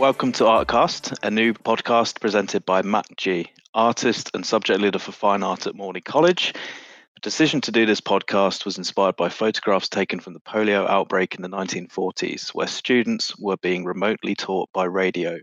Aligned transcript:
Welcome 0.00 0.32
to 0.32 0.44
Artcast, 0.44 1.18
a 1.22 1.30
new 1.30 1.52
podcast 1.52 2.22
presented 2.22 2.64
by 2.64 2.80
Matt 2.80 3.04
G, 3.18 3.50
artist 3.74 4.30
and 4.32 4.46
subject 4.46 4.80
leader 4.80 4.98
for 4.98 5.12
fine 5.12 5.42
art 5.42 5.66
at 5.66 5.74
Morley 5.74 6.00
College. 6.00 6.54
The 6.54 7.20
decision 7.20 7.60
to 7.60 7.70
do 7.70 7.84
this 7.84 8.00
podcast 8.00 8.64
was 8.64 8.78
inspired 8.78 9.16
by 9.16 9.28
photographs 9.28 9.90
taken 9.90 10.18
from 10.18 10.32
the 10.32 10.40
polio 10.40 10.88
outbreak 10.88 11.34
in 11.34 11.42
the 11.42 11.50
1940s, 11.50 12.48
where 12.54 12.66
students 12.66 13.38
were 13.38 13.58
being 13.58 13.84
remotely 13.84 14.34
taught 14.34 14.70
by 14.72 14.84
radio. 14.84 15.36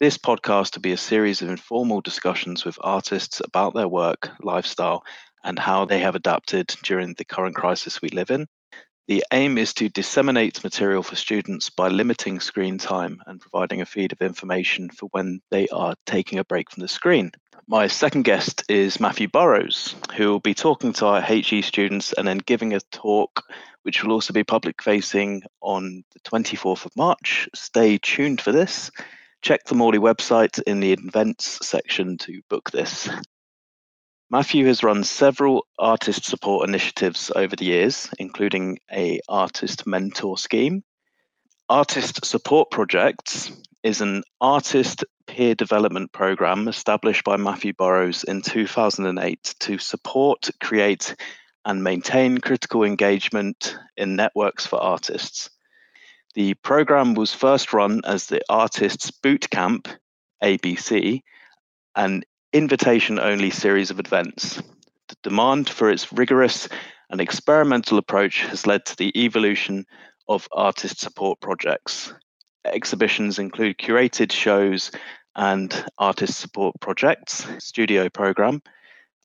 This 0.00 0.16
podcast 0.16 0.74
will 0.74 0.80
be 0.80 0.92
a 0.92 0.96
series 0.96 1.42
of 1.42 1.50
informal 1.50 2.00
discussions 2.00 2.64
with 2.64 2.78
artists 2.80 3.42
about 3.44 3.74
their 3.74 3.88
work, 3.88 4.30
lifestyle, 4.40 5.04
and 5.44 5.58
how 5.58 5.84
they 5.84 5.98
have 5.98 6.14
adapted 6.14 6.74
during 6.82 7.12
the 7.18 7.26
current 7.26 7.56
crisis 7.56 8.00
we 8.00 8.08
live 8.08 8.30
in. 8.30 8.46
The 9.08 9.24
aim 9.32 9.58
is 9.58 9.74
to 9.74 9.88
disseminate 9.88 10.62
material 10.62 11.02
for 11.02 11.16
students 11.16 11.70
by 11.70 11.88
limiting 11.88 12.38
screen 12.38 12.78
time 12.78 13.20
and 13.26 13.40
providing 13.40 13.80
a 13.80 13.86
feed 13.86 14.12
of 14.12 14.22
information 14.22 14.90
for 14.90 15.06
when 15.06 15.40
they 15.50 15.66
are 15.68 15.96
taking 16.06 16.38
a 16.38 16.44
break 16.44 16.70
from 16.70 16.82
the 16.82 16.88
screen. 16.88 17.32
My 17.66 17.88
second 17.88 18.22
guest 18.22 18.64
is 18.68 19.00
Matthew 19.00 19.26
Burrows, 19.26 19.96
who 20.16 20.28
will 20.28 20.40
be 20.40 20.54
talking 20.54 20.92
to 20.94 21.06
our 21.06 21.20
HE 21.20 21.62
students 21.62 22.12
and 22.12 22.26
then 22.26 22.38
giving 22.38 22.74
a 22.74 22.80
talk, 22.92 23.42
which 23.82 24.04
will 24.04 24.12
also 24.12 24.32
be 24.32 24.44
public 24.44 24.80
facing 24.80 25.42
on 25.60 26.04
the 26.12 26.20
24th 26.20 26.86
of 26.86 26.96
March. 26.96 27.48
Stay 27.54 27.98
tuned 27.98 28.40
for 28.40 28.52
this. 28.52 28.90
Check 29.42 29.64
the 29.64 29.74
Morley 29.74 29.98
website 29.98 30.62
in 30.62 30.78
the 30.78 30.92
events 30.92 31.58
section 31.66 32.18
to 32.18 32.40
book 32.48 32.70
this. 32.70 33.08
Matthew 34.32 34.64
has 34.68 34.82
run 34.82 35.04
several 35.04 35.66
artist 35.78 36.24
support 36.24 36.66
initiatives 36.66 37.30
over 37.36 37.54
the 37.54 37.66
years, 37.66 38.08
including 38.18 38.78
a 38.90 39.20
artist 39.28 39.86
mentor 39.86 40.38
scheme. 40.38 40.82
Artist 41.68 42.24
Support 42.24 42.70
Projects 42.70 43.52
is 43.82 44.00
an 44.00 44.22
artist 44.40 45.04
peer 45.26 45.54
development 45.54 46.12
program 46.12 46.66
established 46.66 47.24
by 47.24 47.36
Matthew 47.36 47.74
Burrows 47.74 48.24
in 48.24 48.40
2008 48.40 49.54
to 49.60 49.76
support, 49.76 50.48
create, 50.62 51.14
and 51.66 51.84
maintain 51.84 52.38
critical 52.38 52.84
engagement 52.84 53.76
in 53.98 54.16
networks 54.16 54.64
for 54.64 54.80
artists. 54.82 55.50
The 56.32 56.54
program 56.54 57.12
was 57.12 57.34
first 57.34 57.74
run 57.74 58.00
as 58.06 58.28
the 58.28 58.40
Artists 58.48 59.10
Boot 59.10 59.50
Camp, 59.50 59.88
ABC, 60.42 61.20
an 61.94 62.22
invitation 62.52 63.18
only 63.18 63.50
series 63.50 63.90
of 63.90 63.98
events. 63.98 64.62
The 65.08 65.16
demand 65.22 65.68
for 65.68 65.90
its 65.90 66.12
rigorous 66.12 66.68
and 67.08 67.20
experimental 67.20 67.98
approach 67.98 68.42
has 68.42 68.66
led 68.66 68.84
to 68.86 68.96
the 68.96 69.12
evolution 69.18 69.86
of 70.28 70.48
artist 70.52 71.00
support 71.00 71.40
projects. 71.40 72.12
Exhibitions 72.64 73.38
include 73.38 73.78
curated 73.78 74.32
shows 74.32 74.90
and 75.34 75.84
artist 75.96 76.38
support 76.38 76.74
projects, 76.80 77.46
studio 77.58 78.08
program. 78.10 78.62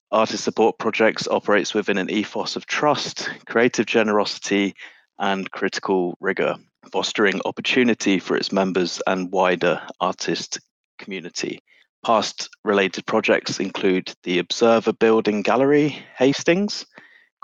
Artist 0.10 0.46
support 0.46 0.80
projects 0.80 1.28
operates 1.28 1.74
within 1.74 1.98
an 1.98 2.10
ethos 2.10 2.56
of 2.56 2.66
trust, 2.66 3.30
creative 3.46 3.86
generosity, 3.86 4.74
and 5.20 5.52
critical 5.52 6.18
rigor, 6.22 6.56
fostering 6.94 7.42
opportunity 7.44 8.20
for 8.20 8.38
its 8.38 8.54
members 8.54 9.02
and 9.06 9.32
wider 9.34 9.82
artist 10.00 10.62
community. 10.98 11.62
Past 12.06 12.50
related 12.64 13.06
projects 13.06 13.60
include 13.60 14.14
the 14.24 14.40
Observer 14.40 14.94
Building 14.94 15.42
Gallery, 15.42 15.98
Hastings, 16.18 16.86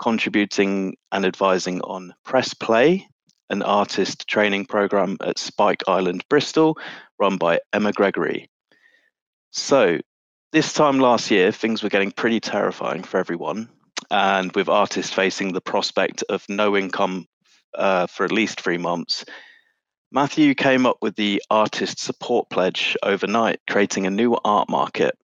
contributing 0.00 0.96
and 1.12 1.24
advising 1.24 1.80
on 1.82 2.14
Press 2.24 2.54
Play, 2.54 3.06
an 3.50 3.62
artist 3.62 4.26
training 4.28 4.66
program 4.66 5.16
at 5.22 5.38
Spike 5.38 5.82
Island, 5.86 6.24
Bristol, 6.28 6.78
run 7.18 7.36
by 7.36 7.60
Emma 7.72 7.92
Gregory. 7.92 8.48
So, 9.50 9.98
this 10.52 10.72
time 10.72 10.98
last 10.98 11.30
year, 11.30 11.52
things 11.52 11.82
were 11.82 11.88
getting 11.88 12.10
pretty 12.10 12.40
terrifying 12.40 13.02
for 13.02 13.18
everyone, 13.18 13.68
and 14.10 14.54
with 14.54 14.68
artists 14.68 15.12
facing 15.12 15.52
the 15.52 15.60
prospect 15.60 16.22
of 16.28 16.44
no 16.48 16.76
income 16.76 17.26
uh, 17.74 18.06
for 18.06 18.24
at 18.24 18.32
least 18.32 18.60
three 18.60 18.78
months, 18.78 19.24
Matthew 20.14 20.54
came 20.54 20.86
up 20.86 20.98
with 21.02 21.16
the 21.16 21.42
artist 21.50 21.98
support 21.98 22.48
pledge 22.48 22.96
overnight, 23.02 23.58
creating 23.68 24.06
a 24.06 24.10
new 24.10 24.38
art 24.44 24.68
market. 24.68 25.18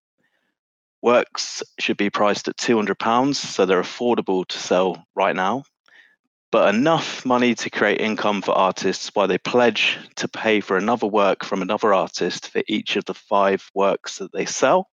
Works 1.01 1.63
should 1.79 1.95
be 1.95 2.09
priced 2.09 2.49
at 2.49 2.57
£200, 2.57 3.33
so 3.33 3.65
they're 3.65 3.81
affordable 3.81 4.45
to 4.45 4.57
sell 4.57 5.01
right 5.15 5.33
now, 5.33 5.63
but 6.51 6.75
enough 6.75 7.25
money 7.25 7.55
to 7.55 7.69
create 7.69 8.01
income 8.01 8.41
for 8.41 8.51
artists 8.51 9.11
while 9.13 9.29
they 9.29 9.37
pledge 9.37 9.97
to 10.17 10.27
pay 10.27 10.59
for 10.59 10.75
another 10.75 11.07
work 11.07 11.45
from 11.45 11.61
another 11.61 11.93
artist 11.93 12.49
for 12.49 12.61
each 12.67 12.97
of 12.97 13.05
the 13.05 13.13
five 13.13 13.71
works 13.73 14.17
that 14.17 14.33
they 14.33 14.45
sell. 14.45 14.89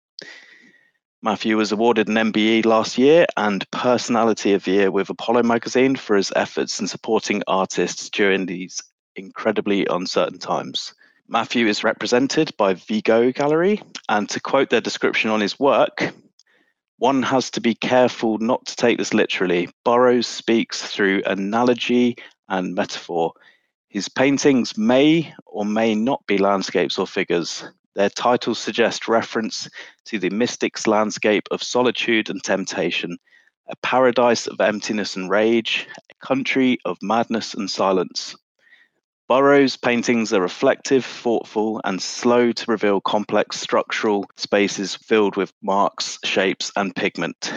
Matthew 1.24 1.58
was 1.58 1.72
awarded 1.72 2.08
an 2.08 2.32
MBE 2.32 2.68
last 2.68 3.00
year 3.00 3.26
and 3.36 3.66
Personality 3.72 4.54
of 4.54 4.64
the 4.64 4.74
Year 4.74 4.92
with 4.92 5.10
Apollo 5.10 5.42
magazine 5.42 5.96
for 5.96 6.16
his 6.16 6.32
efforts 6.36 6.80
in 6.80 6.86
supporting 6.88 7.42
artists 7.48 8.12
during 8.12 8.46
these 8.46 8.84
incredibly 9.18 9.86
uncertain 9.86 10.40
times. 10.40 10.94
Matthew 11.28 11.68
is 11.68 11.84
represented 11.84 12.56
by 12.58 12.76
Vigo 12.76 13.32
Gallery, 13.32 13.82
and 14.08 14.30
to 14.30 14.40
quote 14.40 14.70
their 14.70 14.82
description 14.82 15.30
on 15.30 15.42
his 15.42 15.60
work, 15.60 16.14
one 17.00 17.22
has 17.24 17.52
to 17.52 17.62
be 17.62 17.76
careful 17.76 18.38
not 18.40 18.66
to 18.66 18.76
take 18.76 18.98
this 18.98 19.14
literally. 19.14 19.70
Burrows 19.84 20.26
speaks 20.26 20.82
through 20.82 21.22
analogy 21.26 22.18
and 22.50 22.74
metaphor. 22.74 23.34
His 23.88 24.10
paintings 24.10 24.78
may 24.78 25.34
or 25.46 25.66
may 25.66 25.94
not 25.94 26.26
be 26.26 26.38
landscapes 26.38 26.98
or 26.98 27.06
figures. 27.06 27.64
Their 27.94 28.10
titles 28.10 28.60
suggest 28.60 29.08
reference 29.08 29.70
to 30.06 30.18
the 30.18 30.30
mystic's 30.30 30.88
landscape 30.88 31.48
of 31.52 31.62
solitude 31.62 32.30
and 32.30 32.44
temptation, 32.44 33.18
a 33.68 33.76
paradise 33.84 34.48
of 34.48 34.60
emptiness 34.60 35.16
and 35.16 35.30
rage, 35.30 35.88
a 36.10 36.26
country 36.26 36.80
of 36.86 36.98
madness 37.02 37.54
and 37.54 37.70
silence. 37.70 38.36
Burrows' 39.28 39.76
paintings 39.76 40.32
are 40.32 40.42
reflective, 40.42 41.06
thoughtful, 41.06 41.82
and 41.84 42.02
slow 42.02 42.54
to 42.54 42.72
reveal 42.72 43.02
complex 43.02 43.60
structural 43.60 44.26
spaces 44.38 44.96
filled 44.96 45.36
with 45.36 45.52
marks, 45.62 46.18
shapes, 46.24 46.72
and 46.78 46.96
pigment. 46.96 47.52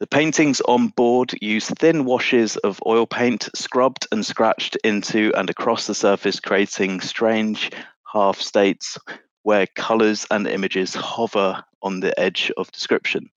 The 0.00 0.06
paintings 0.06 0.60
on 0.60 0.88
board 0.88 1.32
use 1.40 1.66
thin 1.66 2.04
washes 2.04 2.58
of 2.58 2.82
oil 2.84 3.06
paint 3.06 3.48
scrubbed 3.54 4.06
and 4.12 4.26
scratched 4.26 4.76
into 4.84 5.32
and 5.34 5.48
across 5.48 5.86
the 5.86 5.94
surface, 5.94 6.40
creating 6.40 7.00
strange 7.00 7.70
half 8.12 8.38
states 8.38 8.98
where 9.44 9.66
colors 9.74 10.26
and 10.30 10.46
images 10.46 10.94
hover 10.94 11.64
on 11.82 12.00
the 12.00 12.18
edge 12.20 12.52
of 12.58 12.70
description. 12.70 13.30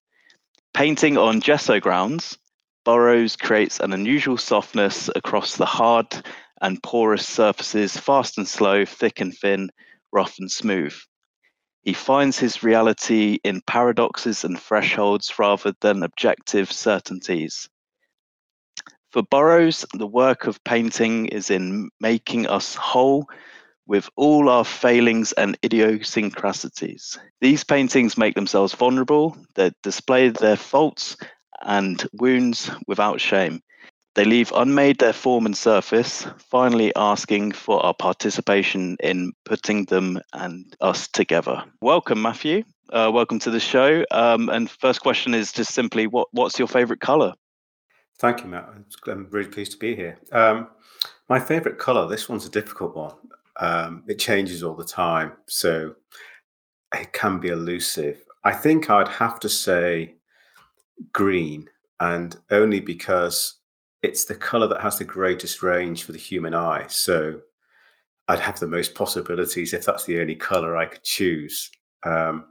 Painting 0.73 1.17
on 1.17 1.39
gesso 1.39 1.79
grounds, 1.79 2.37
Burrows 2.83 3.37
creates 3.37 3.79
an 3.79 3.93
unusual 3.93 4.37
softness 4.37 5.09
across 5.15 5.55
the 5.55 5.65
hard 5.65 6.21
and 6.61 6.81
porous 6.81 7.27
surfaces, 7.27 7.97
fast 7.97 8.37
and 8.37 8.47
slow, 8.47 8.85
thick 8.85 9.19
and 9.19 9.35
thin, 9.37 9.69
rough 10.11 10.35
and 10.39 10.51
smooth. 10.51 10.95
He 11.83 11.93
finds 11.93 12.39
his 12.39 12.63
reality 12.63 13.39
in 13.43 13.61
paradoxes 13.61 14.43
and 14.43 14.59
thresholds 14.59 15.37
rather 15.37 15.73
than 15.81 16.01
objective 16.01 16.71
certainties. 16.71 17.69
For 19.11 19.21
Burrows, 19.23 19.85
the 19.93 20.07
work 20.07 20.47
of 20.47 20.63
painting 20.63 21.27
is 21.27 21.49
in 21.49 21.89
making 21.99 22.47
us 22.47 22.75
whole 22.75 23.27
with 23.87 24.09
all 24.15 24.49
our 24.49 24.65
failings 24.65 25.31
and 25.33 25.57
idiosyncrasies. 25.63 27.19
These 27.39 27.63
paintings 27.63 28.17
make 28.17 28.35
themselves 28.35 28.73
vulnerable, 28.73 29.37
they 29.53 29.71
display 29.83 30.29
their 30.29 30.57
faults 30.57 31.17
and 31.61 32.03
wounds 32.13 32.71
without 32.87 33.21
shame. 33.21 33.61
They 34.15 34.23
leave 34.23 34.53
unmade 34.53 34.99
their 34.99 35.11
form 35.11 35.45
and 35.45 35.57
surface, 35.57 36.25
finally 36.37 36.95
asking 36.95 37.51
for 37.51 37.85
our 37.85 37.93
participation 37.93 38.95
in 39.01 39.33
putting 39.43 39.85
them 39.85 40.21
and 40.31 40.73
us 40.79 41.09
together. 41.09 41.65
Welcome, 41.81 42.21
Matthew. 42.21 42.63
Uh, 42.93 43.11
welcome 43.13 43.39
to 43.39 43.51
the 43.51 43.59
show. 43.59 44.05
Um, 44.11 44.47
and 44.47 44.69
first 44.69 45.01
question 45.01 45.33
is 45.33 45.51
just 45.51 45.73
simply, 45.73 46.07
what 46.07 46.29
what's 46.31 46.57
your 46.57 46.69
favourite 46.69 47.01
colour? 47.01 47.33
Thank 48.17 48.41
you, 48.41 48.47
Matt. 48.47 48.69
I'm 49.05 49.27
really 49.31 49.49
pleased 49.49 49.73
to 49.73 49.77
be 49.77 49.97
here. 49.97 50.17
Um, 50.31 50.69
my 51.27 51.39
favourite 51.39 51.77
colour. 51.77 52.07
This 52.07 52.29
one's 52.29 52.45
a 52.45 52.49
difficult 52.49 52.95
one. 52.95 53.15
Um, 53.59 54.03
it 54.07 54.17
changes 54.17 54.63
all 54.63 54.75
the 54.75 54.85
time, 54.85 55.33
so 55.47 55.95
it 56.93 57.11
can 57.11 57.39
be 57.39 57.49
elusive. 57.49 58.23
I 58.45 58.53
think 58.53 58.89
I'd 58.89 59.09
have 59.09 59.41
to 59.41 59.49
say 59.49 60.15
green, 61.11 61.69
and 61.99 62.37
only 62.49 62.79
because 62.79 63.55
it's 64.05 64.25
the 64.25 64.35
color 64.35 64.67
that 64.67 64.81
has 64.81 64.97
the 64.97 65.03
greatest 65.03 65.63
range 65.63 66.03
for 66.03 66.11
the 66.11 66.17
human 66.17 66.53
eye. 66.53 66.85
So 66.87 67.41
I'd 68.27 68.39
have 68.39 68.59
the 68.59 68.67
most 68.67 68.93
possibilities 68.95 69.73
if 69.73 69.83
that's 69.83 70.05
the 70.05 70.19
only 70.21 70.35
color 70.35 70.77
I 70.77 70.85
could 70.85 71.03
choose. 71.03 71.71
Um, 72.03 72.45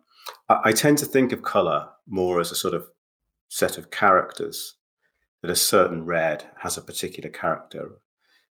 I, 0.48 0.60
I, 0.64 0.72
tend 0.72 0.98
to 0.98 1.06
think 1.06 1.32
of 1.32 1.42
color 1.42 1.88
more 2.08 2.40
as 2.40 2.50
a 2.50 2.56
sort 2.56 2.74
of 2.74 2.88
set 3.48 3.78
of 3.78 3.90
characters. 3.90 4.74
That 5.42 5.50
a 5.50 5.56
certain 5.56 6.06
red 6.06 6.42
has 6.56 6.78
a 6.78 6.82
particular 6.82 7.28
character, 7.28 8.00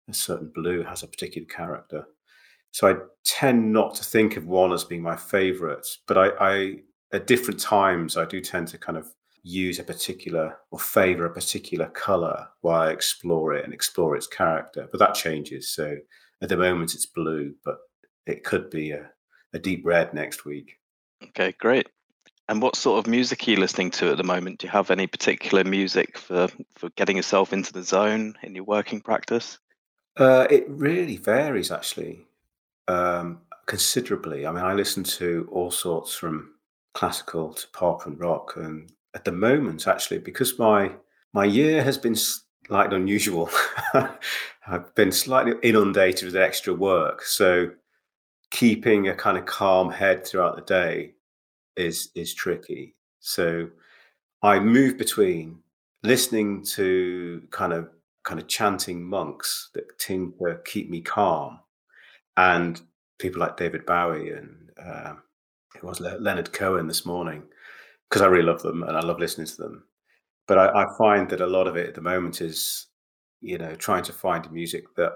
a 0.10 0.14
certain 0.14 0.52
blue 0.54 0.84
has 0.84 1.04
a 1.04 1.08
particular 1.08 1.48
character. 1.48 2.06
So 2.72 2.90
I 2.90 2.96
tend 3.24 3.72
not 3.72 3.96
to 3.96 4.04
think 4.04 4.36
of 4.36 4.46
one 4.46 4.74
as 4.74 4.84
being 4.84 5.02
my 5.02 5.16
favorite, 5.16 5.88
but 6.06 6.18
I, 6.18 6.32
I 6.40 6.76
at 7.14 7.28
different 7.28 7.62
times 7.62 8.18
I 8.18 8.26
do 8.26 8.42
tend 8.42 8.68
to 8.70 8.78
kind 8.78 8.98
of 8.98 9.08
use 9.44 9.80
a 9.80 9.84
particular 9.84 10.58
or 10.70 10.80
favor 10.80 11.26
a 11.26 11.34
particular 11.34 11.88
color 11.88 12.48
while 12.62 12.82
I 12.82 12.92
explore 12.92 13.54
it 13.54 13.66
and 13.66 13.74
explore 13.74 14.16
its 14.16 14.28
character. 14.28 14.88
But 14.92 15.00
that 15.00 15.16
changes. 15.16 15.70
So 15.70 15.98
at 16.42 16.50
the 16.50 16.58
moment 16.58 16.94
it's 16.94 17.06
blue, 17.06 17.56
but 17.66 17.78
it 18.26 18.44
could 18.44 18.70
be 18.70 18.92
a, 18.92 19.10
a 19.54 19.60
deep 19.60 19.86
red 19.86 20.14
next 20.14 20.46
week. 20.46 20.78
Okay, 21.24 21.54
great. 21.60 21.88
And 22.50 22.62
what 22.62 22.76
sort 22.76 23.00
of 23.00 23.10
music 23.10 23.48
are 23.48 23.52
you 23.52 23.58
listening 23.58 23.92
to 23.92 24.12
at 24.12 24.18
the 24.18 24.24
moment? 24.24 24.60
Do 24.60 24.68
you 24.68 24.72
have 24.72 24.92
any 24.92 25.08
particular 25.08 25.64
music 25.64 26.18
for, 26.18 26.48
for 26.76 26.90
getting 26.92 27.16
yourself 27.16 27.54
into 27.54 27.72
the 27.72 27.84
zone 27.84 28.36
in 28.44 28.56
your 28.56 28.66
working 28.66 29.00
practice? 29.00 29.58
Uh, 30.18 30.48
it 30.50 30.66
really 30.68 31.18
varies 31.18 31.72
actually 31.72 32.26
um, 32.88 33.40
considerably. 33.68 34.46
I 34.46 34.52
mean, 34.52 34.64
I 34.64 34.74
listen 34.74 35.04
to 35.04 35.48
all 35.52 35.72
sorts 35.72 36.14
from 36.14 36.56
classical 36.94 37.54
to 37.54 37.68
pop 37.70 38.06
and 38.06 38.20
rock, 38.20 38.58
and 38.58 38.92
at 39.14 39.26
the 39.26 39.32
moment, 39.32 39.88
actually, 39.88 40.20
because 40.20 40.58
my 40.58 40.92
my 41.34 41.46
year 41.46 41.84
has 41.84 41.98
been 41.98 42.16
slightly 42.16 42.96
unusual, 42.96 43.50
I've 44.68 44.94
been 44.96 45.12
slightly 45.12 45.54
inundated 45.64 46.26
with 46.26 46.36
extra 46.36 46.74
work. 46.74 47.24
So 47.24 47.72
keeping 48.52 49.08
a 49.08 49.16
kind 49.16 49.38
of 49.38 49.46
calm 49.46 49.90
head 49.92 50.26
throughout 50.26 50.56
the 50.56 50.62
day 50.62 51.14
is 51.76 52.10
is 52.16 52.34
tricky. 52.34 52.96
So 53.20 53.70
I 54.42 54.60
move 54.60 54.98
between 54.98 55.60
listening 56.04 56.64
to 56.64 57.44
kind 57.52 57.74
of 57.74 57.90
kind 58.24 58.40
of 58.40 58.48
chanting 58.48 59.04
monks 59.04 59.70
that 59.74 59.98
tend 60.00 60.34
to 60.40 60.60
keep 60.66 60.90
me 60.90 61.02
calm, 61.02 61.60
and 62.38 62.82
people 63.20 63.42
like 63.42 63.58
David 63.58 63.86
Bowie 63.86 64.32
and 64.32 64.72
uh, 64.84 65.14
it 65.76 65.84
was 65.84 66.00
Leonard 66.00 66.52
Cohen 66.54 66.88
this 66.88 67.06
morning 67.06 67.44
because 68.12 68.22
I 68.22 68.28
really 68.28 68.44
love 68.44 68.62
them 68.62 68.84
and 68.84 68.98
I 68.98 69.00
love 69.00 69.20
listening 69.20 69.48
to 69.48 69.56
them. 69.56 69.84
But 70.48 70.58
I, 70.58 70.84
I, 70.84 70.98
find 70.98 71.30
that 71.30 71.40
a 71.40 71.48
lot 71.48 71.68
of 71.68 71.78
it 71.78 71.88
at 71.88 71.96
the 71.96 72.02
moment 72.02 72.42
is, 72.42 72.88
you 73.40 73.58
know, 73.58 73.74
trying 73.76 74.04
to 74.04 74.12
find 74.12 74.52
music 74.52 74.84
that 74.98 75.14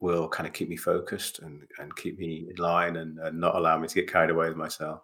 will 0.00 0.28
kind 0.28 0.46
of 0.46 0.54
keep 0.54 0.70
me 0.70 0.76
focused 0.76 1.40
and, 1.40 1.62
and 1.78 1.94
keep 1.94 2.18
me 2.18 2.48
in 2.48 2.56
line 2.56 2.96
and, 2.96 3.18
and 3.18 3.38
not 3.38 3.54
allow 3.54 3.78
me 3.78 3.86
to 3.86 3.94
get 3.94 4.10
carried 4.10 4.30
away 4.30 4.48
with 4.48 4.56
myself. 4.56 5.02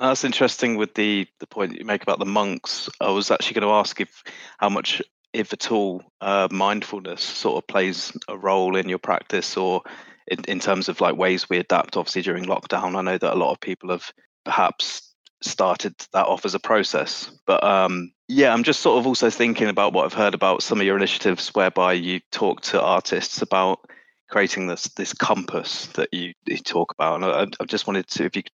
That's 0.00 0.24
interesting 0.24 0.76
with 0.76 0.94
the 0.94 1.28
the 1.40 1.46
point 1.46 1.78
you 1.78 1.84
make 1.84 2.02
about 2.02 2.18
the 2.18 2.26
monks. 2.26 2.88
I 3.00 3.10
was 3.10 3.30
actually 3.30 3.60
going 3.60 3.68
to 3.68 3.74
ask 3.74 4.00
if 4.00 4.24
how 4.58 4.70
much, 4.70 5.02
if 5.34 5.52
at 5.52 5.70
all, 5.70 6.02
uh, 6.22 6.48
mindfulness 6.50 7.22
sort 7.22 7.62
of 7.62 7.68
plays 7.68 8.10
a 8.26 8.36
role 8.36 8.76
in 8.76 8.88
your 8.88 8.98
practice, 8.98 9.58
or 9.58 9.82
in, 10.26 10.42
in 10.48 10.58
terms 10.58 10.88
of 10.88 11.02
like 11.02 11.16
ways 11.16 11.50
we 11.50 11.58
adapt. 11.58 11.98
Obviously, 11.98 12.22
during 12.22 12.46
lockdown, 12.46 12.96
I 12.96 13.02
know 13.02 13.18
that 13.18 13.34
a 13.34 13.38
lot 13.38 13.52
of 13.52 13.60
people 13.60 13.90
have 13.90 14.10
perhaps 14.46 15.09
started 15.42 15.94
that 16.12 16.26
off 16.26 16.44
as 16.44 16.54
a 16.54 16.60
process. 16.60 17.30
But 17.46 17.62
um, 17.64 18.12
yeah, 18.28 18.52
I'm 18.52 18.62
just 18.62 18.80
sort 18.80 18.98
of 18.98 19.06
also 19.06 19.30
thinking 19.30 19.68
about 19.68 19.92
what 19.92 20.04
I've 20.04 20.14
heard 20.14 20.34
about 20.34 20.62
some 20.62 20.80
of 20.80 20.86
your 20.86 20.96
initiatives 20.96 21.48
whereby 21.54 21.94
you 21.94 22.20
talk 22.30 22.60
to 22.62 22.80
artists 22.80 23.42
about 23.42 23.80
creating 24.28 24.68
this 24.68 24.84
this 24.90 25.12
compass 25.12 25.86
that 25.88 26.08
you, 26.12 26.32
you 26.46 26.58
talk 26.58 26.92
about. 26.92 27.16
And 27.16 27.24
I, 27.24 27.62
I 27.62 27.64
just 27.64 27.86
wanted 27.86 28.08
to, 28.08 28.24
if 28.24 28.36
you 28.36 28.42
could 28.42 28.52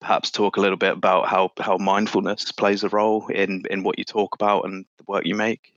perhaps 0.00 0.30
talk 0.30 0.56
a 0.56 0.60
little 0.60 0.76
bit 0.76 0.92
about 0.92 1.28
how 1.28 1.50
how 1.58 1.76
mindfulness 1.78 2.50
plays 2.52 2.82
a 2.82 2.88
role 2.88 3.28
in 3.28 3.62
in 3.70 3.82
what 3.82 3.98
you 3.98 4.04
talk 4.04 4.34
about 4.34 4.64
and 4.64 4.84
the 4.98 5.04
work 5.06 5.24
you 5.24 5.34
make. 5.34 5.72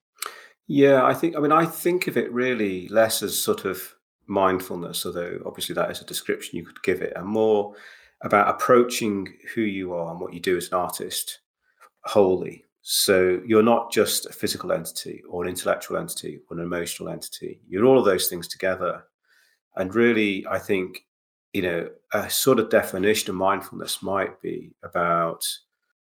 Yeah, 0.67 1.05
I 1.05 1.13
think. 1.13 1.35
I 1.35 1.39
mean, 1.39 1.51
I 1.51 1.65
think 1.65 2.07
of 2.07 2.17
it 2.17 2.31
really 2.31 2.87
less 2.87 3.21
as 3.21 3.37
sort 3.37 3.65
of 3.65 3.93
mindfulness, 4.25 5.05
although 5.05 5.39
obviously 5.45 5.75
that 5.75 5.91
is 5.91 6.01
a 6.01 6.05
description 6.05 6.57
you 6.57 6.65
could 6.65 6.81
give 6.81 7.01
it, 7.01 7.13
and 7.15 7.27
more 7.27 7.75
about 8.25 8.49
approaching 8.49 9.31
who 9.53 9.61
you 9.61 9.93
are 9.93 10.11
and 10.11 10.19
what 10.19 10.33
you 10.33 10.39
do 10.39 10.57
as 10.57 10.67
an 10.67 10.73
artist 10.73 11.39
wholly. 12.03 12.65
So 12.81 13.39
you're 13.45 13.63
not 13.63 13.91
just 13.91 14.25
a 14.25 14.33
physical 14.33 14.71
entity 14.71 15.21
or 15.29 15.43
an 15.43 15.49
intellectual 15.49 15.97
entity 15.97 16.39
or 16.49 16.57
an 16.57 16.63
emotional 16.63 17.09
entity. 17.09 17.61
You're 17.67 17.85
all 17.85 17.99
of 17.99 18.05
those 18.05 18.27
things 18.27 18.47
together. 18.47 19.03
And 19.75 19.93
really, 19.93 20.45
I 20.49 20.57
think, 20.57 21.05
you 21.53 21.61
know, 21.61 21.89
a 22.13 22.29
sort 22.29 22.59
of 22.59 22.69
definition 22.69 23.29
of 23.29 23.35
mindfulness 23.35 24.01
might 24.01 24.41
be 24.41 24.73
about 24.83 25.47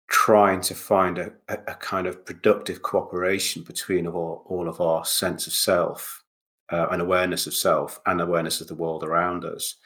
trying 0.09 0.61
to 0.62 0.75
find 0.75 1.19
a, 1.19 1.32
a, 1.49 1.75
kind 1.75 2.06
of 2.06 2.25
productive 2.25 2.82
cooperation 2.82 3.62
between 3.62 4.06
all, 4.06 4.43
all 4.47 4.69
of 4.69 4.81
our 4.81 5.05
sense 5.05 5.47
of 5.47 5.53
self 5.53 6.25
uh, 6.70 6.88
and 6.91 7.03
awareness 7.03 7.47
of 7.47 7.55
self 7.55 8.00
and 8.06 8.20
awareness 8.20 8.61
of 8.61 8.67
the 8.67 8.75
world 8.75 9.05
around 9.05 9.44
us. 9.44 9.76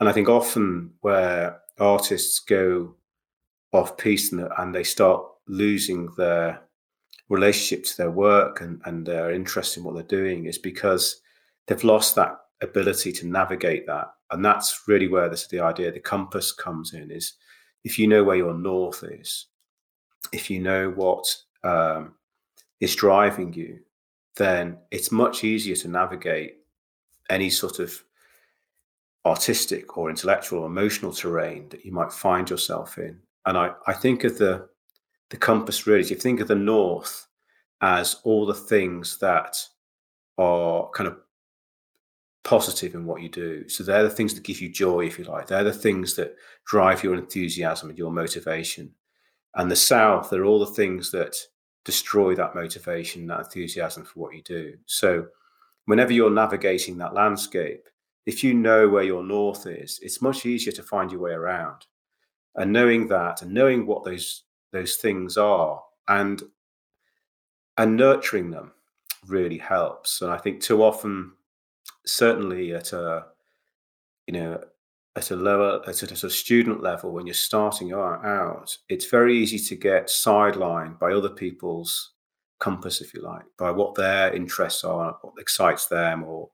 And 0.00 0.08
I 0.08 0.12
think 0.12 0.28
often 0.28 0.92
where 1.02 1.60
artists 1.78 2.40
go 2.40 2.94
off 3.72 3.96
piece 3.98 4.32
and, 4.32 4.48
and 4.58 4.74
they 4.74 4.82
start 4.82 5.22
losing 5.46 6.08
their 6.16 6.62
relationship 7.28 7.84
to 7.84 7.96
their 7.96 8.10
work 8.10 8.60
and, 8.60 8.80
and 8.86 9.06
their 9.06 9.30
interest 9.30 9.76
in 9.76 9.84
what 9.84 9.94
they're 9.94 10.02
doing 10.02 10.46
is 10.46 10.58
because 10.58 11.20
they've 11.66 11.84
lost 11.84 12.16
that 12.16 12.36
ability 12.62 13.12
to 13.12 13.26
navigate 13.26 13.86
that. 13.86 14.08
And 14.30 14.44
that's 14.44 14.82
really 14.88 15.08
where 15.08 15.28
this 15.28 15.46
the 15.46 15.60
idea, 15.60 15.92
the 15.92 16.00
compass 16.00 16.52
comes 16.52 16.94
in 16.94 17.10
is 17.10 17.34
if 17.84 17.98
you 17.98 18.06
know 18.06 18.24
where 18.24 18.36
your 18.36 18.54
north 18.54 19.04
is, 19.04 19.46
if 20.32 20.50
you 20.50 20.60
know 20.60 20.90
what 20.90 21.24
um, 21.62 22.14
is 22.80 22.94
driving 22.94 23.52
you, 23.52 23.80
then 24.36 24.78
it's 24.90 25.12
much 25.12 25.44
easier 25.44 25.76
to 25.76 25.88
navigate 25.88 26.56
any 27.28 27.50
sort 27.50 27.78
of 27.78 28.02
artistic 29.26 29.98
or 29.98 30.10
intellectual 30.10 30.60
or 30.60 30.66
emotional 30.66 31.12
terrain 31.12 31.68
that 31.68 31.84
you 31.84 31.92
might 31.92 32.12
find 32.12 32.48
yourself 32.48 32.98
in. 32.98 33.18
And 33.46 33.56
I, 33.56 33.72
I 33.86 33.92
think 33.92 34.24
of 34.24 34.38
the 34.38 34.68
the 35.30 35.36
compass 35.36 35.86
really, 35.86 36.00
if 36.00 36.10
you 36.10 36.16
think 36.16 36.40
of 36.40 36.48
the 36.48 36.56
north 36.56 37.28
as 37.80 38.16
all 38.24 38.46
the 38.46 38.54
things 38.54 39.18
that 39.18 39.56
are 40.38 40.90
kind 40.90 41.06
of 41.06 41.18
positive 42.42 42.94
in 42.94 43.04
what 43.04 43.22
you 43.22 43.28
do. 43.28 43.68
So 43.68 43.84
they're 43.84 44.02
the 44.02 44.10
things 44.10 44.34
that 44.34 44.42
give 44.42 44.60
you 44.60 44.70
joy, 44.70 45.06
if 45.06 45.18
you 45.18 45.24
like. 45.24 45.46
They're 45.46 45.62
the 45.62 45.72
things 45.72 46.16
that 46.16 46.34
drive 46.66 47.04
your 47.04 47.14
enthusiasm 47.14 47.90
and 47.90 47.98
your 47.98 48.10
motivation. 48.10 48.92
And 49.54 49.70
the 49.70 49.76
south, 49.76 50.30
they're 50.30 50.44
all 50.44 50.58
the 50.58 50.66
things 50.66 51.10
that 51.12 51.36
destroy 51.84 52.34
that 52.36 52.54
motivation, 52.54 53.26
that 53.26 53.40
enthusiasm 53.40 54.04
for 54.04 54.20
what 54.20 54.34
you 54.34 54.42
do. 54.42 54.74
So 54.86 55.26
whenever 55.86 56.12
you're 56.12 56.30
navigating 56.30 56.98
that 56.98 57.14
landscape, 57.14 57.88
if 58.30 58.44
you 58.44 58.54
know 58.54 58.88
where 58.88 59.02
your 59.02 59.24
north 59.24 59.66
is, 59.66 59.98
it's 60.02 60.22
much 60.22 60.46
easier 60.46 60.72
to 60.72 60.84
find 60.84 61.10
your 61.10 61.20
way 61.20 61.32
around. 61.32 61.86
And 62.54 62.72
knowing 62.72 63.08
that 63.08 63.42
and 63.42 63.52
knowing 63.52 63.86
what 63.86 64.04
those 64.04 64.44
those 64.72 64.94
things 64.94 65.36
are 65.36 65.82
and 66.06 66.40
and 67.76 67.96
nurturing 67.96 68.52
them 68.52 68.70
really 69.26 69.58
helps. 69.58 70.22
And 70.22 70.30
I 70.30 70.38
think 70.38 70.60
too 70.60 70.80
often, 70.84 71.32
certainly 72.06 72.72
at 72.72 72.92
a 72.92 73.26
you 74.28 74.34
know 74.34 74.62
at 75.16 75.32
a 75.32 75.36
lower 75.36 75.80
at 75.88 76.02
a, 76.04 76.12
at 76.12 76.22
a 76.22 76.30
student 76.30 76.84
level 76.84 77.10
when 77.10 77.26
you're 77.26 77.34
starting 77.50 77.92
out, 77.92 78.78
it's 78.88 79.06
very 79.06 79.36
easy 79.36 79.58
to 79.58 79.74
get 79.74 80.06
sidelined 80.06 81.00
by 81.00 81.12
other 81.12 81.30
people's 81.30 82.12
compass, 82.60 83.00
if 83.00 83.12
you 83.12 83.22
like, 83.22 83.46
by 83.58 83.72
what 83.72 83.96
their 83.96 84.32
interests 84.32 84.84
are, 84.84 85.18
what 85.22 85.34
excites 85.40 85.86
them, 85.86 86.22
or 86.22 86.50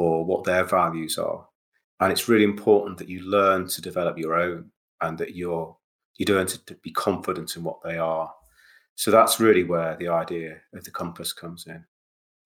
or 0.00 0.24
what 0.24 0.44
their 0.44 0.64
values 0.64 1.18
are. 1.18 1.46
And 2.00 2.10
it's 2.10 2.26
really 2.26 2.44
important 2.44 2.96
that 2.96 3.10
you 3.10 3.20
learn 3.20 3.68
to 3.68 3.82
develop 3.82 4.16
your 4.16 4.34
own 4.34 4.70
and 5.02 5.18
that 5.18 5.34
you're 5.34 5.76
you 6.16 6.24
learn 6.26 6.46
to, 6.46 6.64
to 6.64 6.74
be 6.76 6.90
confident 6.90 7.54
in 7.56 7.62
what 7.62 7.82
they 7.84 7.98
are. 7.98 8.32
So 8.94 9.10
that's 9.10 9.40
really 9.40 9.64
where 9.64 9.96
the 9.96 10.08
idea 10.08 10.56
of 10.74 10.84
the 10.84 10.90
compass 10.90 11.34
comes 11.34 11.66
in. 11.66 11.84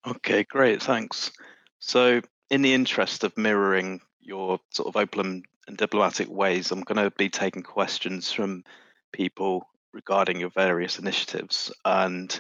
Okay, 0.07 0.43
great, 0.45 0.83
thanks. 0.83 1.31
So, 1.79 2.21
in 2.51 2.63
the 2.63 2.75
interest 2.75 3.25
of 3.25 3.37
mirroring 3.39 4.01
your 4.21 4.59
sort 4.71 4.89
of 4.89 4.97
open 4.97 5.45
and 5.67 5.77
diplomatic 5.77 6.29
ways, 6.29 6.71
I'm 6.71 6.83
going 6.83 7.03
to 7.03 7.11
be 7.17 7.29
taking 7.29 7.63
questions 7.63 8.33
from 8.33 8.65
people 9.13 9.69
regarding 9.93 10.41
your 10.41 10.51
various 10.51 10.99
initiatives. 10.99 11.73
And 11.85 12.39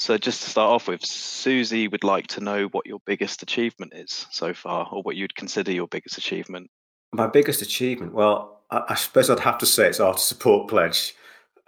so, 0.00 0.16
just 0.16 0.42
to 0.42 0.48
start 0.48 0.70
off 0.70 0.88
with, 0.88 1.04
Susie 1.04 1.86
would 1.86 2.04
like 2.04 2.26
to 2.28 2.40
know 2.40 2.68
what 2.68 2.86
your 2.86 3.00
biggest 3.04 3.42
achievement 3.42 3.92
is 3.94 4.26
so 4.30 4.54
far, 4.54 4.88
or 4.90 5.02
what 5.02 5.14
you'd 5.14 5.34
consider 5.34 5.72
your 5.72 5.88
biggest 5.88 6.16
achievement. 6.16 6.70
My 7.12 7.26
biggest 7.26 7.60
achievement, 7.60 8.14
well, 8.14 8.62
I, 8.70 8.82
I 8.88 8.94
suppose 8.94 9.28
I'd 9.28 9.40
have 9.40 9.58
to 9.58 9.66
say 9.66 9.88
it's 9.88 10.00
Artist 10.00 10.26
Support 10.26 10.70
Pledge. 10.70 11.14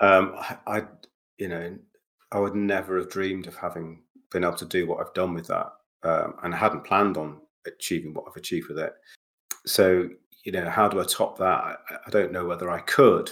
Um, 0.00 0.34
I, 0.38 0.56
I, 0.66 0.82
you 1.36 1.48
know, 1.48 1.76
I 2.32 2.38
would 2.38 2.54
never 2.54 2.96
have 2.96 3.10
dreamed 3.10 3.48
of 3.48 3.54
having 3.54 4.00
been 4.30 4.44
able 4.44 4.56
to 4.56 4.64
do 4.64 4.86
what 4.86 5.00
I've 5.00 5.12
done 5.12 5.34
with 5.34 5.48
that, 5.48 5.70
um, 6.02 6.36
and 6.42 6.54
I 6.54 6.56
hadn't 6.56 6.84
planned 6.84 7.18
on 7.18 7.38
achieving 7.66 8.14
what 8.14 8.24
I've 8.26 8.36
achieved 8.36 8.68
with 8.70 8.78
it. 8.78 8.94
So, 9.66 10.08
you 10.42 10.52
know, 10.52 10.70
how 10.70 10.88
do 10.88 11.02
I 11.02 11.04
top 11.04 11.36
that? 11.36 11.44
I, 11.44 11.76
I 12.06 12.10
don't 12.10 12.32
know 12.32 12.46
whether 12.46 12.70
I 12.70 12.80
could. 12.80 13.30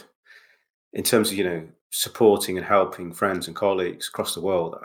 In 0.93 1.05
terms 1.05 1.31
of 1.31 1.39
you 1.39 1.45
know 1.45 1.69
supporting 1.91 2.57
and 2.57 2.67
helping 2.67 3.13
friends 3.13 3.47
and 3.47 3.57
colleagues 3.57 4.09
across 4.09 4.35
the 4.35 4.41
world, 4.41 4.77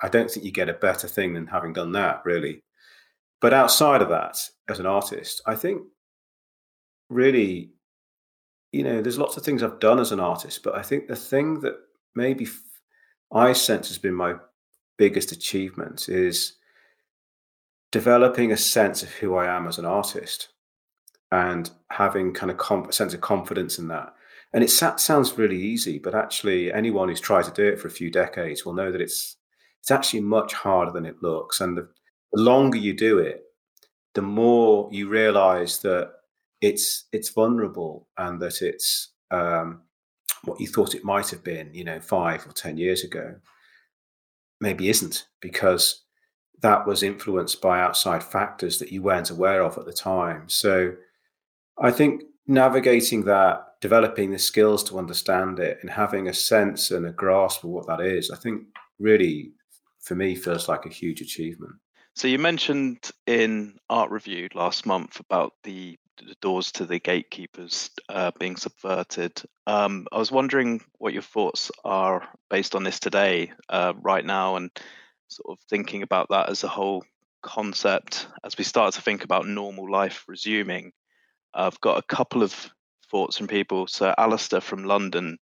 I 0.00 0.08
don't 0.08 0.30
think 0.30 0.44
you 0.44 0.52
get 0.52 0.68
a 0.68 0.74
better 0.74 1.06
thing 1.06 1.34
than 1.34 1.46
having 1.46 1.72
done 1.72 1.92
that, 1.92 2.22
really. 2.24 2.62
But 3.40 3.52
outside 3.52 4.00
of 4.00 4.08
that, 4.08 4.38
as 4.68 4.80
an 4.80 4.86
artist, 4.86 5.42
I 5.46 5.54
think 5.54 5.82
really, 7.10 7.70
you 8.72 8.82
know, 8.82 9.02
there's 9.02 9.18
lots 9.18 9.36
of 9.36 9.42
things 9.44 9.62
I've 9.62 9.78
done 9.78 10.00
as 10.00 10.12
an 10.12 10.20
artist, 10.20 10.62
but 10.62 10.74
I 10.74 10.82
think 10.82 11.06
the 11.06 11.16
thing 11.16 11.60
that 11.60 11.74
maybe 12.14 12.48
I 13.30 13.52
sense 13.52 13.88
has 13.88 13.98
been 13.98 14.14
my 14.14 14.36
biggest 14.96 15.32
achievement 15.32 16.08
is 16.08 16.54
developing 17.92 18.52
a 18.52 18.56
sense 18.56 19.02
of 19.02 19.10
who 19.10 19.34
I 19.36 19.54
am 19.54 19.68
as 19.68 19.78
an 19.78 19.84
artist 19.84 20.48
and 21.30 21.70
having 21.90 22.32
kind 22.32 22.50
of 22.50 22.88
a 22.88 22.92
sense 22.92 23.12
of 23.12 23.20
confidence 23.20 23.78
in 23.78 23.88
that. 23.88 24.13
And 24.54 24.62
it 24.62 24.70
sounds 24.70 25.36
really 25.36 25.60
easy, 25.60 25.98
but 25.98 26.14
actually, 26.14 26.72
anyone 26.72 27.08
who's 27.08 27.20
tried 27.20 27.42
to 27.46 27.50
do 27.50 27.66
it 27.66 27.80
for 27.80 27.88
a 27.88 27.90
few 27.90 28.08
decades 28.08 28.64
will 28.64 28.72
know 28.72 28.92
that 28.92 29.00
it's 29.00 29.36
it's 29.80 29.90
actually 29.90 30.20
much 30.20 30.54
harder 30.54 30.92
than 30.92 31.04
it 31.04 31.22
looks. 31.22 31.60
And 31.60 31.76
the, 31.76 31.88
the 32.32 32.40
longer 32.40 32.78
you 32.78 32.94
do 32.94 33.18
it, 33.18 33.42
the 34.14 34.22
more 34.22 34.88
you 34.92 35.08
realize 35.08 35.80
that 35.80 36.12
it's 36.60 37.04
it's 37.12 37.30
vulnerable 37.30 38.08
and 38.16 38.40
that 38.40 38.62
it's 38.62 39.10
um, 39.32 39.82
what 40.44 40.60
you 40.60 40.68
thought 40.68 40.94
it 40.94 41.04
might 41.04 41.30
have 41.30 41.42
been, 41.42 41.74
you 41.74 41.82
know, 41.82 41.98
five 41.98 42.46
or 42.46 42.52
ten 42.52 42.76
years 42.76 43.02
ago, 43.02 43.34
maybe 44.60 44.88
isn't 44.88 45.26
because 45.40 46.04
that 46.62 46.86
was 46.86 47.02
influenced 47.02 47.60
by 47.60 47.80
outside 47.80 48.22
factors 48.22 48.78
that 48.78 48.92
you 48.92 49.02
weren't 49.02 49.30
aware 49.30 49.64
of 49.64 49.76
at 49.78 49.84
the 49.84 49.92
time. 49.92 50.48
So 50.48 50.94
I 51.76 51.90
think 51.90 52.22
navigating 52.46 53.24
that, 53.24 53.80
developing 53.80 54.30
the 54.30 54.38
skills 54.38 54.84
to 54.84 54.98
understand 54.98 55.58
it, 55.58 55.78
and 55.82 55.90
having 55.90 56.28
a 56.28 56.34
sense 56.34 56.90
and 56.90 57.06
a 57.06 57.12
grasp 57.12 57.64
of 57.64 57.70
what 57.70 57.86
that 57.86 58.00
is, 58.00 58.30
I 58.30 58.36
think 58.36 58.62
really 58.98 59.52
for 60.02 60.14
me 60.14 60.34
feels 60.34 60.68
like 60.68 60.86
a 60.86 60.90
huge 60.90 61.20
achievement. 61.20 61.72
So 62.14 62.28
you 62.28 62.38
mentioned 62.38 63.10
in 63.26 63.74
Art 63.90 64.10
Review 64.10 64.48
last 64.54 64.86
month 64.86 65.18
about 65.18 65.54
the, 65.64 65.98
the 66.18 66.36
doors 66.40 66.70
to 66.72 66.84
the 66.84 67.00
gatekeepers 67.00 67.90
uh, 68.08 68.30
being 68.38 68.56
subverted. 68.56 69.42
Um, 69.66 70.06
I 70.12 70.18
was 70.18 70.30
wondering 70.30 70.80
what 70.98 71.12
your 71.12 71.22
thoughts 71.22 71.72
are 71.84 72.28
based 72.50 72.76
on 72.76 72.84
this 72.84 73.00
today, 73.00 73.52
uh, 73.68 73.94
right 74.00 74.24
now, 74.24 74.56
and 74.56 74.70
sort 75.26 75.58
of 75.58 75.64
thinking 75.68 76.02
about 76.02 76.28
that 76.28 76.50
as 76.50 76.62
a 76.62 76.68
whole 76.68 77.02
concept 77.42 78.28
as 78.44 78.56
we 78.56 78.64
start 78.64 78.94
to 78.94 79.02
think 79.02 79.24
about 79.24 79.46
normal 79.46 79.90
life 79.90 80.24
resuming. 80.28 80.92
I've 81.54 81.80
got 81.80 81.98
a 81.98 82.14
couple 82.14 82.42
of 82.42 82.72
thoughts 83.10 83.38
from 83.38 83.46
people. 83.46 83.86
So 83.86 84.14
Alistair 84.18 84.60
from 84.60 84.84
London 84.84 85.38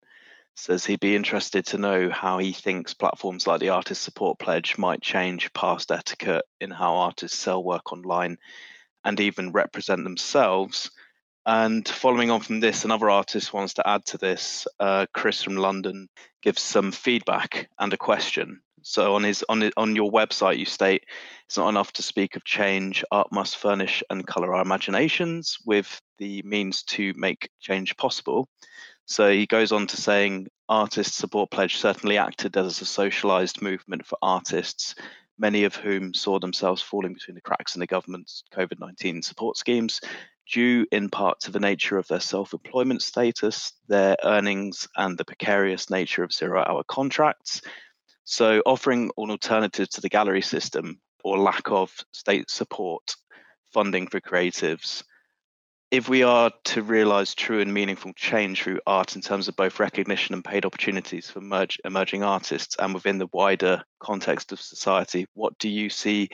says 0.57 0.85
he'd 0.85 1.01
be 1.01 1.15
interested 1.17 1.65
to 1.67 1.79
know 1.79 2.11
how 2.11 2.39
he 2.39 2.53
thinks 2.53 2.95
platforms 2.95 3.47
like 3.47 3.61
the 3.61 3.71
Artist 3.71 4.03
Support 4.03 4.39
Pledge 4.39 4.77
might 4.77 5.01
change 5.01 5.53
past 5.53 5.91
etiquette 5.91 6.45
in 6.61 6.71
how 6.71 6.97
artists 6.97 7.39
sell 7.39 7.63
work 7.63 7.93
online 7.93 8.37
and 9.05 9.19
even 9.21 9.53
represent 9.53 10.05
themselves. 10.05 10.91
And 11.47 11.89
following 11.89 12.31
on 12.31 12.41
from 12.41 12.61
this, 12.61 12.85
another 12.85 13.09
artist 13.09 13.53
wants 13.53 13.75
to 13.75 13.89
add 13.89 14.05
to 14.07 14.19
this. 14.19 14.67
Uh, 14.79 15.07
Chris 15.15 15.43
from 15.43 15.57
London 15.57 16.09
gives 16.43 16.61
some 16.61 16.93
feedback 16.93 17.71
and 17.79 17.93
a 17.95 17.97
question. 17.97 18.61
So 18.83 19.15
on 19.15 19.23
his 19.23 19.45
on 19.49 19.71
on 19.77 19.97
your 19.97 20.11
website, 20.11 20.59
you 20.59 20.65
state 20.65 21.05
it's 21.47 21.57
not 21.57 21.69
enough 21.69 21.93
to 21.95 22.03
speak 22.03 22.37
of 22.37 22.45
change. 22.45 23.05
Art 23.11 23.33
must 23.33 23.57
furnish 23.57 24.03
and 24.11 24.27
color 24.27 24.55
our 24.55 24.63
imaginations 24.63 25.59
with 25.65 26.01
the 26.19 26.43
means 26.43 26.83
to 26.85 27.13
make 27.17 27.51
change 27.61 27.97
possible. 27.97 28.49
So 29.07 29.31
he 29.31 29.47
goes 29.47 29.73
on 29.73 29.89
to 29.89 29.97
saying 29.97 30.47
Artist 30.69 31.17
Support 31.17 31.51
Pledge 31.51 31.79
certainly 31.79 32.17
acted 32.17 32.57
as 32.57 32.81
a 32.81 32.87
socialized 32.87 33.61
movement 33.61 34.07
for 34.07 34.17
artists, 34.23 34.95
many 35.37 35.65
of 35.65 35.75
whom 35.75 36.15
saw 36.15 36.39
themselves 36.39 36.81
falling 36.81 37.15
between 37.15 37.35
the 37.35 37.41
cracks 37.41 37.75
in 37.75 37.81
the 37.81 37.89
government's 37.89 38.45
COVID 38.55 38.79
19 38.79 39.23
support 39.23 39.57
schemes, 39.57 40.01
due 40.49 40.87
in 40.93 41.09
part 41.09 41.41
to 41.41 41.51
the 41.51 41.59
nature 41.59 41.99
of 41.99 42.07
their 42.07 42.21
self 42.21 42.53
employment 42.53 43.03
status, 43.03 43.73
their 43.89 44.17
earnings, 44.23 44.87
and 44.97 45.19
the 45.19 45.25
precarious 45.25 45.91
nature 45.91 46.23
of 46.23 46.33
zero 46.33 46.63
hour 46.65 46.85
contracts. 46.85 47.63
So, 48.31 48.63
offering 48.65 49.11
an 49.19 49.31
alternative 49.31 49.91
to 49.91 50.01
the 50.01 50.09
gallery 50.09 50.43
system 50.43 51.01
or 51.25 51.37
lack 51.37 51.69
of 51.69 51.93
state 52.13 52.49
support 52.49 53.17
funding 53.73 54.07
for 54.07 54.21
creatives 54.21 55.03
if 55.91 56.09
we 56.09 56.23
are 56.23 56.53
to 56.63 56.83
realize 56.83 57.35
true 57.35 57.61
and 57.61 57.75
meaningful 57.75 58.13
change 58.15 58.63
through 58.63 58.79
art 58.87 59.17
in 59.17 59.21
terms 59.21 59.49
of 59.49 59.57
both 59.57 59.81
recognition 59.81 60.33
and 60.33 60.45
paid 60.45 60.65
opportunities 60.65 61.29
for 61.29 61.41
merge, 61.41 61.81
emerging 61.85 62.23
artists 62.23 62.77
and 62.79 62.95
within 62.95 63.19
the 63.19 63.29
wider 63.33 63.83
context 63.99 64.53
of 64.53 64.61
society, 64.61 65.27
what 65.35 65.59
do 65.59 65.69
you 65.69 65.91
see 65.91 66.29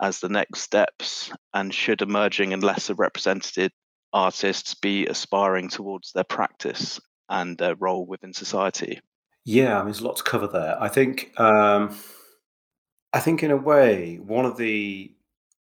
as 0.00 0.20
the 0.20 0.30
next 0.30 0.60
steps? 0.60 1.30
And 1.52 1.74
should 1.74 2.00
emerging 2.00 2.54
and 2.54 2.64
lesser 2.64 2.94
represented 2.94 3.72
artists 4.14 4.72
be 4.72 5.06
aspiring 5.06 5.68
towards 5.68 6.12
their 6.12 6.24
practice 6.24 6.98
and 7.28 7.58
their 7.58 7.74
role 7.74 8.06
within 8.06 8.32
society? 8.32 9.02
Yeah, 9.44 9.74
I 9.74 9.78
mean, 9.78 9.86
there's 9.86 10.00
a 10.00 10.04
lot 10.06 10.16
to 10.16 10.22
cover 10.22 10.46
there. 10.46 10.76
I 10.80 10.88
think, 10.88 11.32
um, 11.38 11.96
I 13.12 13.20
think 13.20 13.42
in 13.42 13.50
a 13.50 13.56
way, 13.56 14.16
one 14.16 14.44
of 14.46 14.56
the 14.56 15.14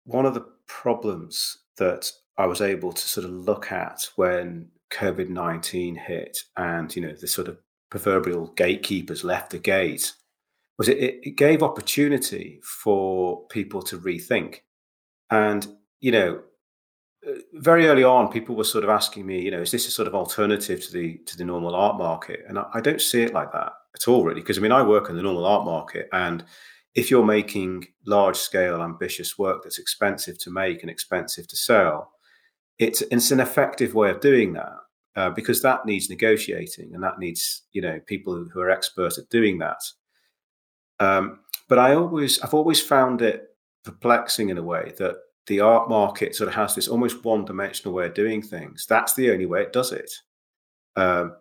one 0.06 0.26
of 0.26 0.34
the 0.34 0.46
problems 0.68 1.60
that 1.78 2.12
I 2.38 2.46
was 2.48 2.62
able 2.62 2.94
to 2.94 3.02
sort 3.10 3.26
of 3.26 3.32
look 3.32 3.72
at 3.72 4.10
when 4.16 4.70
COVID 4.92 5.30
19 5.30 5.96
hit 5.96 6.40
and, 6.58 6.96
you 6.96 7.02
know, 7.02 7.14
the 7.14 7.28
sort 7.28 7.48
of 7.48 7.60
proverbial 7.90 8.48
gatekeepers 8.56 9.24
left 9.24 9.52
the 9.52 9.60
gate 9.60 10.14
was 10.78 10.90
it, 10.90 10.98
it 11.24 11.38
gave 11.38 11.64
opportunity 11.64 12.60
for 12.64 13.48
people 13.48 13.82
to 13.84 13.98
rethink. 14.00 14.58
And, 15.32 15.68
you 16.02 16.12
know, 16.12 16.42
very 17.54 17.88
early 17.88 18.04
on, 18.04 18.32
people 18.32 18.56
were 18.56 18.64
sort 18.64 18.84
of 18.84 18.90
asking 18.90 19.26
me, 19.26 19.42
you 19.42 19.52
know, 19.52 19.62
is 19.62 19.72
this 19.72 19.88
a 19.88 19.92
sort 19.92 20.08
of 20.08 20.16
alternative 20.16 20.84
to 20.86 20.92
the 20.92 21.18
to 21.26 21.38
the 21.38 21.46
normal 21.46 21.76
art 21.76 21.98
market? 21.98 22.42
And 22.48 22.60
I, 22.60 22.66
I 22.76 22.82
don't 22.82 23.02
see 23.02 23.22
it 23.24 23.34
like 23.34 23.52
that 23.54 23.74
at 23.96 24.08
all, 24.08 24.24
really, 24.24 24.42
because 24.42 24.58
I 24.58 24.62
mean, 24.62 24.72
I 24.72 24.84
work 24.84 25.10
in 25.10 25.16
the 25.16 25.24
normal 25.24 25.46
art 25.46 25.66
market, 25.66 26.08
and 26.12 26.44
if 26.96 27.12
you're 27.12 27.26
making 27.26 27.88
large 28.06 28.38
scale, 28.38 28.82
ambitious 28.82 29.38
work 29.38 29.64
that's 29.64 29.80
expensive 29.80 30.38
to 30.40 30.52
make 30.52 30.82
and 30.82 30.90
expensive 30.90 31.48
to 31.48 31.56
sell, 31.56 32.12
it's 32.80 33.02
it's 33.02 33.32
an 33.32 33.40
effective 33.40 33.94
way 33.94 34.10
of 34.10 34.20
doing 34.20 34.54
that 34.54 34.74
uh, 35.16 35.30
because 35.32 35.62
that 35.62 35.86
needs 35.86 36.10
negotiating 36.10 36.94
and 36.94 37.04
that 37.04 37.20
needs 37.20 37.64
you 37.72 37.82
know 37.82 38.00
people 38.06 38.48
who 38.54 38.60
are 38.62 38.70
expert 38.70 39.18
at 39.18 39.30
doing 39.30 39.58
that. 39.60 39.82
Um, 41.00 41.40
but 41.68 41.80
I 41.80 41.94
always 41.96 42.40
I've 42.42 42.54
always 42.54 42.82
found 42.82 43.22
it 43.22 43.44
perplexing 43.84 44.50
in 44.50 44.58
a 44.58 44.64
way 44.64 44.94
that 44.98 45.16
the 45.48 45.62
art 45.62 45.90
market 45.90 46.36
sort 46.36 46.50
of 46.50 46.56
has 46.56 46.76
this 46.76 46.88
almost 46.88 47.24
one 47.24 47.46
dimensional 47.46 47.94
way 47.94 48.06
of 48.06 48.14
doing 48.14 48.42
things. 48.42 48.86
That's 48.88 49.14
the 49.14 49.32
only 49.32 49.46
way 49.46 49.62
it 49.62 49.74
does 49.74 49.92
it. 49.92 50.12
Um, 50.96 51.36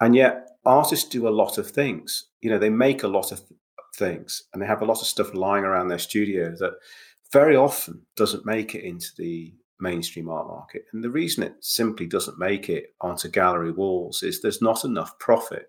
and 0.00 0.14
yet 0.14 0.50
artists 0.64 1.08
do 1.08 1.28
a 1.28 1.30
lot 1.30 1.58
of 1.58 1.70
things. 1.70 2.26
You 2.40 2.50
know, 2.50 2.58
they 2.58 2.70
make 2.70 3.02
a 3.02 3.08
lot 3.08 3.32
of 3.32 3.38
th- 3.38 3.60
things 3.94 4.44
and 4.52 4.60
they 4.60 4.66
have 4.66 4.82
a 4.82 4.86
lot 4.86 5.00
of 5.00 5.06
stuff 5.06 5.34
lying 5.34 5.64
around 5.64 5.88
their 5.88 5.98
studio 5.98 6.54
that 6.58 6.74
very 7.32 7.56
often 7.56 8.02
doesn't 8.16 8.46
make 8.46 8.74
it 8.74 8.84
into 8.84 9.08
the 9.18 9.54
mainstream 9.80 10.30
art 10.30 10.46
market. 10.46 10.84
And 10.92 11.04
the 11.04 11.10
reason 11.10 11.42
it 11.42 11.56
simply 11.60 12.06
doesn't 12.06 12.38
make 12.38 12.70
it 12.70 12.94
onto 13.00 13.28
gallery 13.28 13.72
walls 13.72 14.22
is 14.22 14.40
there's 14.40 14.62
not 14.62 14.84
enough 14.84 15.18
profit. 15.18 15.66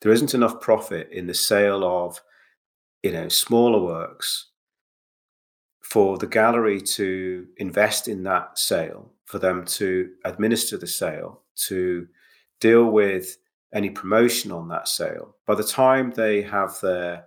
There 0.00 0.12
isn't 0.12 0.34
enough 0.34 0.60
profit 0.60 1.08
in 1.12 1.26
the 1.26 1.34
sale 1.34 1.84
of, 1.84 2.20
you 3.02 3.12
know, 3.12 3.28
smaller 3.28 3.80
works 3.80 4.48
for 5.94 6.18
the 6.18 6.26
gallery 6.26 6.80
to 6.80 7.46
invest 7.58 8.08
in 8.08 8.24
that 8.24 8.58
sale, 8.58 9.12
for 9.26 9.38
them 9.38 9.64
to 9.64 10.10
administer 10.24 10.76
the 10.76 10.88
sale, 10.88 11.42
to 11.54 12.08
deal 12.58 12.86
with 12.86 13.38
any 13.72 13.88
promotion 13.88 14.50
on 14.50 14.66
that 14.66 14.88
sale. 14.88 15.36
By 15.46 15.54
the 15.54 15.62
time 15.62 16.10
they 16.10 16.42
have 16.42 16.80
their 16.80 17.26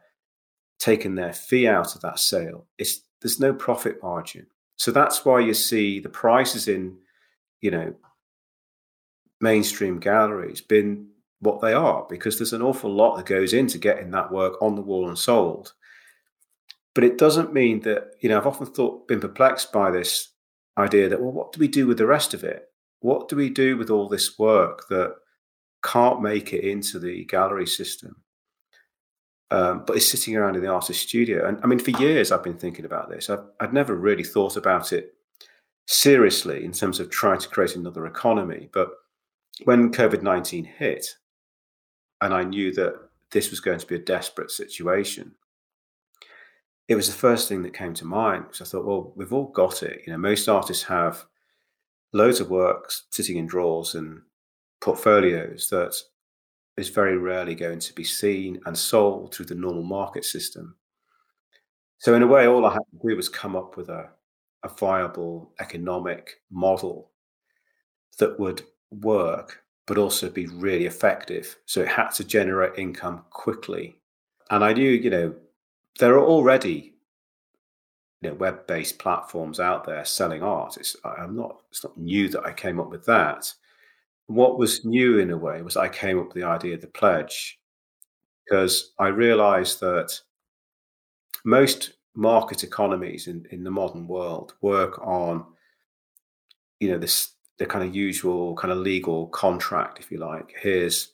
taken 0.80 1.16
their 1.16 1.32
fee 1.32 1.66
out 1.66 1.96
of 1.96 2.02
that 2.02 2.20
sale, 2.20 2.66
it's 2.78 3.04
there's 3.22 3.40
no 3.40 3.54
profit 3.54 4.04
margin. 4.04 4.48
So 4.76 4.92
that's 4.92 5.24
why 5.24 5.40
you 5.40 5.54
see 5.54 6.02
the 6.02 6.10
prices 6.10 6.68
in, 6.68 6.98
you 7.62 7.72
know, 7.72 7.96
mainstream 9.40 9.98
galleries 9.98 10.60
been 10.60 11.08
what 11.40 11.62
they 11.62 11.72
are 11.72 12.06
because 12.10 12.38
there's 12.38 12.52
an 12.52 12.62
awful 12.62 12.94
lot 12.94 13.16
that 13.16 13.28
goes 13.28 13.54
into 13.54 13.78
getting 13.78 14.12
that 14.12 14.30
work 14.30 14.62
on 14.62 14.76
the 14.76 14.82
wall 14.82 15.08
and 15.08 15.18
sold. 15.18 15.72
But 16.98 17.04
it 17.04 17.20
doesn't 17.20 17.54
mean 17.54 17.82
that, 17.82 18.16
you 18.22 18.28
know, 18.28 18.38
I've 18.38 18.48
often 18.48 18.66
thought, 18.66 19.08
been 19.08 19.20
perplexed 19.20 19.72
by 19.72 19.92
this 19.92 20.30
idea 20.80 21.08
that, 21.10 21.22
well, 21.22 21.32
what 21.32 21.52
do 21.54 21.60
we 21.60 21.68
do 21.68 21.86
with 21.86 22.00
the 22.00 22.08
rest 22.08 22.34
of 22.34 22.44
it? 22.44 22.70
What 23.02 23.30
do 23.30 23.36
we 23.36 23.52
do 23.52 23.78
with 23.78 23.92
all 23.92 24.10
this 24.10 24.40
work 24.40 24.88
that 24.90 25.14
can't 25.84 26.24
make 26.24 26.54
it 26.54 26.64
into 26.64 26.98
the 26.98 27.26
gallery 27.26 27.68
system? 27.68 28.24
um, 29.52 29.84
but 29.86 29.96
is 29.96 30.10
sitting 30.10 30.36
around 30.36 30.56
in 30.56 30.62
the 30.62 30.72
artist 30.72 31.08
studio. 31.08 31.48
And 31.48 31.60
I 31.64 31.68
mean, 31.68 31.80
for 31.80 31.92
years 31.92 32.32
I've 32.32 32.44
been 32.44 32.58
thinking 32.58 32.86
about 32.86 33.10
this. 33.10 33.30
I've, 33.30 33.44
I'd 33.60 33.74
never 33.74 33.96
really 33.96 34.24
thought 34.24 34.58
about 34.58 34.92
it 34.92 35.14
seriously 35.88 36.66
in 36.66 36.74
terms 36.74 37.00
of 37.00 37.10
trying 37.10 37.40
to 37.40 37.48
create 37.48 37.76
another 37.76 38.06
economy. 38.06 38.70
But 38.74 38.90
when 39.64 39.92
COVID 39.92 40.22
19 40.22 40.66
hit, 40.66 41.08
and 42.22 42.34
I 42.34 42.44
knew 42.44 42.74
that 42.74 42.96
this 43.32 43.50
was 43.50 43.60
going 43.60 43.80
to 43.80 43.88
be 43.88 43.96
a 43.96 44.00
desperate 44.00 44.52
situation, 44.52 45.34
it 46.88 46.96
was 46.96 47.08
the 47.08 47.14
first 47.14 47.50
thing 47.50 47.64
that 47.64 47.74
came 47.74 47.94
to 47.96 48.06
mind 48.06 48.46
because 48.46 48.62
I 48.62 48.66
thought, 48.66 48.86
well, 48.86 49.14
we've 49.16 49.34
all 49.34 49.48
got 49.48 49.84
it. 49.84 50.02
You 50.06 50.14
know, 50.14 50.18
most 50.18 50.48
artists 50.48 50.84
have 50.84 51.26
loads 52.14 52.40
of 52.40 52.50
works 52.50 53.06
sitting 53.12 53.38
in 53.38 53.46
drawers 53.46 53.96
and 53.96 54.22
portfolios 54.80 55.68
that 55.70 55.96
is 56.78 56.90
very 56.90 57.18
rarely 57.18 57.56
going 57.56 57.80
to 57.80 57.94
be 57.94 58.04
seen 58.04 58.60
and 58.66 58.78
sold 58.78 59.34
through 59.34 59.48
the 59.48 59.56
normal 59.56 59.84
market 59.84 60.24
system. 60.24 60.76
So, 61.98 62.14
in 62.14 62.22
a 62.22 62.28
way, 62.28 62.48
all 62.48 62.66
I 62.66 62.74
had 62.74 62.84
to 62.92 63.08
do 63.10 63.16
was 63.16 63.28
come 63.28 63.56
up 63.56 63.76
with 63.76 63.90
a, 63.90 64.10
a 64.64 64.70
viable 64.70 65.52
economic 65.60 66.42
model 66.52 67.10
that 68.20 68.40
would 68.40 68.62
work, 68.92 69.64
but 69.88 69.98
also 69.98 70.30
be 70.30 70.46
really 70.46 70.86
effective. 70.86 71.58
So, 71.66 71.82
it 71.82 71.88
had 71.88 72.10
to 72.12 72.24
generate 72.24 72.78
income 72.78 73.26
quickly. 73.32 74.00
And 74.52 74.64
I 74.64 74.74
knew, 74.74 74.92
you 74.92 75.10
know, 75.10 75.36
there 75.98 76.16
are 76.16 76.26
already 76.26 76.94
you 78.22 78.30
know, 78.30 78.36
web-based 78.36 78.98
platforms 79.00 79.60
out 79.60 79.86
there 79.86 80.04
selling 80.06 80.42
art. 80.42 80.78
It's 80.78 80.96
I'm 81.04 81.36
not 81.36 81.62
it's 81.70 81.84
not 81.84 81.98
new 81.98 82.30
that 82.30 82.46
I 82.46 82.54
came 82.54 82.80
up 82.80 82.90
with 82.90 83.06
that. 83.06 83.52
What 84.28 84.58
was 84.58 84.86
new 84.86 85.20
in 85.20 85.32
a 85.32 85.38
way 85.38 85.62
was 85.62 85.78
I 85.78 85.88
came 85.88 86.20
up 86.20 86.28
with 86.28 86.36
the 86.36 86.44
idea 86.44 86.76
of 86.76 86.82
the 86.82 86.88
pledge 86.88 87.60
because 88.46 88.94
I 89.00 89.08
realized 89.08 89.80
that 89.82 90.20
most 91.46 91.94
market 92.16 92.64
economies 92.64 93.28
in, 93.28 93.46
in 93.52 93.64
the 93.64 93.72
modern 93.72 94.08
world 94.08 94.56
work 94.62 95.00
on 95.02 95.46
you 96.80 96.90
know 96.90 96.98
this 96.98 97.34
the 97.60 97.66
kind 97.66 97.88
of 97.88 97.96
usual 97.96 98.56
kind 98.56 98.72
of 98.72 98.80
legal 98.80 99.28
contract 99.28 100.00
if 100.00 100.12
you 100.12 100.18
like 100.18 100.54
here's 100.60 101.12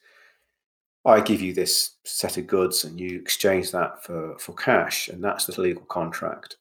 i 1.06 1.20
give 1.20 1.42
you 1.42 1.54
this 1.54 1.96
set 2.06 2.38
of 2.38 2.48
goods 2.48 2.84
and 2.84 3.00
you 3.00 3.20
exchange 3.20 3.72
that 3.72 4.04
for 4.04 4.38
for 4.40 4.54
cash 4.54 5.08
and 5.10 5.24
that's 5.24 5.46
the 5.46 5.62
legal 5.62 5.84
contract 5.86 6.58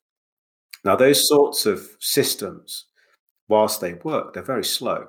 now, 0.85 0.97
those 0.97 1.29
sorts 1.29 1.67
of 1.67 1.89
systems, 2.01 2.87
whilst 3.49 3.81
they 3.81 3.95
work, 3.95 4.35
they're 4.35 4.43
very 4.43 4.65
slow. 4.65 5.07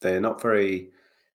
They're 0.00 0.20
not 0.20 0.40
very, 0.40 0.90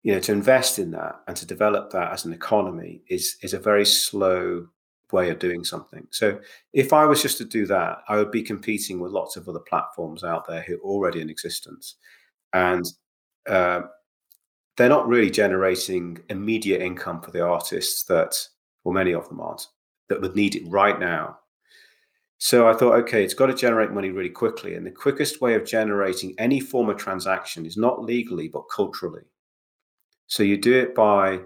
you 0.03 0.13
know, 0.13 0.19
to 0.21 0.31
invest 0.31 0.79
in 0.79 0.91
that 0.91 1.15
and 1.27 1.35
to 1.37 1.45
develop 1.45 1.91
that 1.91 2.11
as 2.11 2.25
an 2.25 2.33
economy 2.33 3.01
is 3.09 3.37
is 3.41 3.53
a 3.53 3.59
very 3.59 3.85
slow 3.85 4.67
way 5.11 5.29
of 5.29 5.39
doing 5.39 5.63
something. 5.63 6.07
So 6.11 6.39
if 6.73 6.93
I 6.93 7.05
was 7.05 7.21
just 7.21 7.37
to 7.39 7.45
do 7.45 7.65
that, 7.67 7.99
I 8.07 8.17
would 8.17 8.31
be 8.31 8.43
competing 8.43 8.99
with 8.99 9.11
lots 9.11 9.35
of 9.37 9.47
other 9.49 9.59
platforms 9.59 10.23
out 10.23 10.47
there 10.47 10.61
who 10.61 10.75
are 10.75 10.81
already 10.81 11.21
in 11.21 11.29
existence, 11.29 11.95
and 12.53 12.85
uh, 13.47 13.81
they're 14.77 14.89
not 14.89 15.07
really 15.07 15.29
generating 15.29 16.19
immediate 16.29 16.81
income 16.81 17.21
for 17.21 17.31
the 17.31 17.45
artists 17.45 18.03
that, 18.05 18.47
well, 18.83 18.93
many 18.93 19.13
of 19.13 19.27
them 19.29 19.39
aren't, 19.39 19.67
that 20.09 20.21
would 20.21 20.35
need 20.35 20.55
it 20.55 20.63
right 20.67 20.99
now 20.99 21.37
so 22.43 22.67
I 22.67 22.73
thought, 22.73 22.95
okay, 22.95 23.23
it's 23.23 23.33
got 23.33 23.45
to 23.45 23.53
generate 23.53 23.91
money 23.91 24.09
really 24.09 24.29
quickly. 24.29 24.75
And 24.75 24.85
the 24.85 24.91
quickest 24.91 25.39
way 25.39 25.53
of 25.55 25.65
generating 25.65 26.35
any 26.37 26.59
form 26.59 26.89
of 26.89 26.97
transaction 26.97 27.65
is 27.65 27.77
not 27.77 28.03
legally, 28.03 28.49
but 28.49 28.63
culturally. 28.63 29.23
So 30.27 30.43
you 30.43 30.57
do 30.57 30.77
it 30.77 30.93
by 30.93 31.39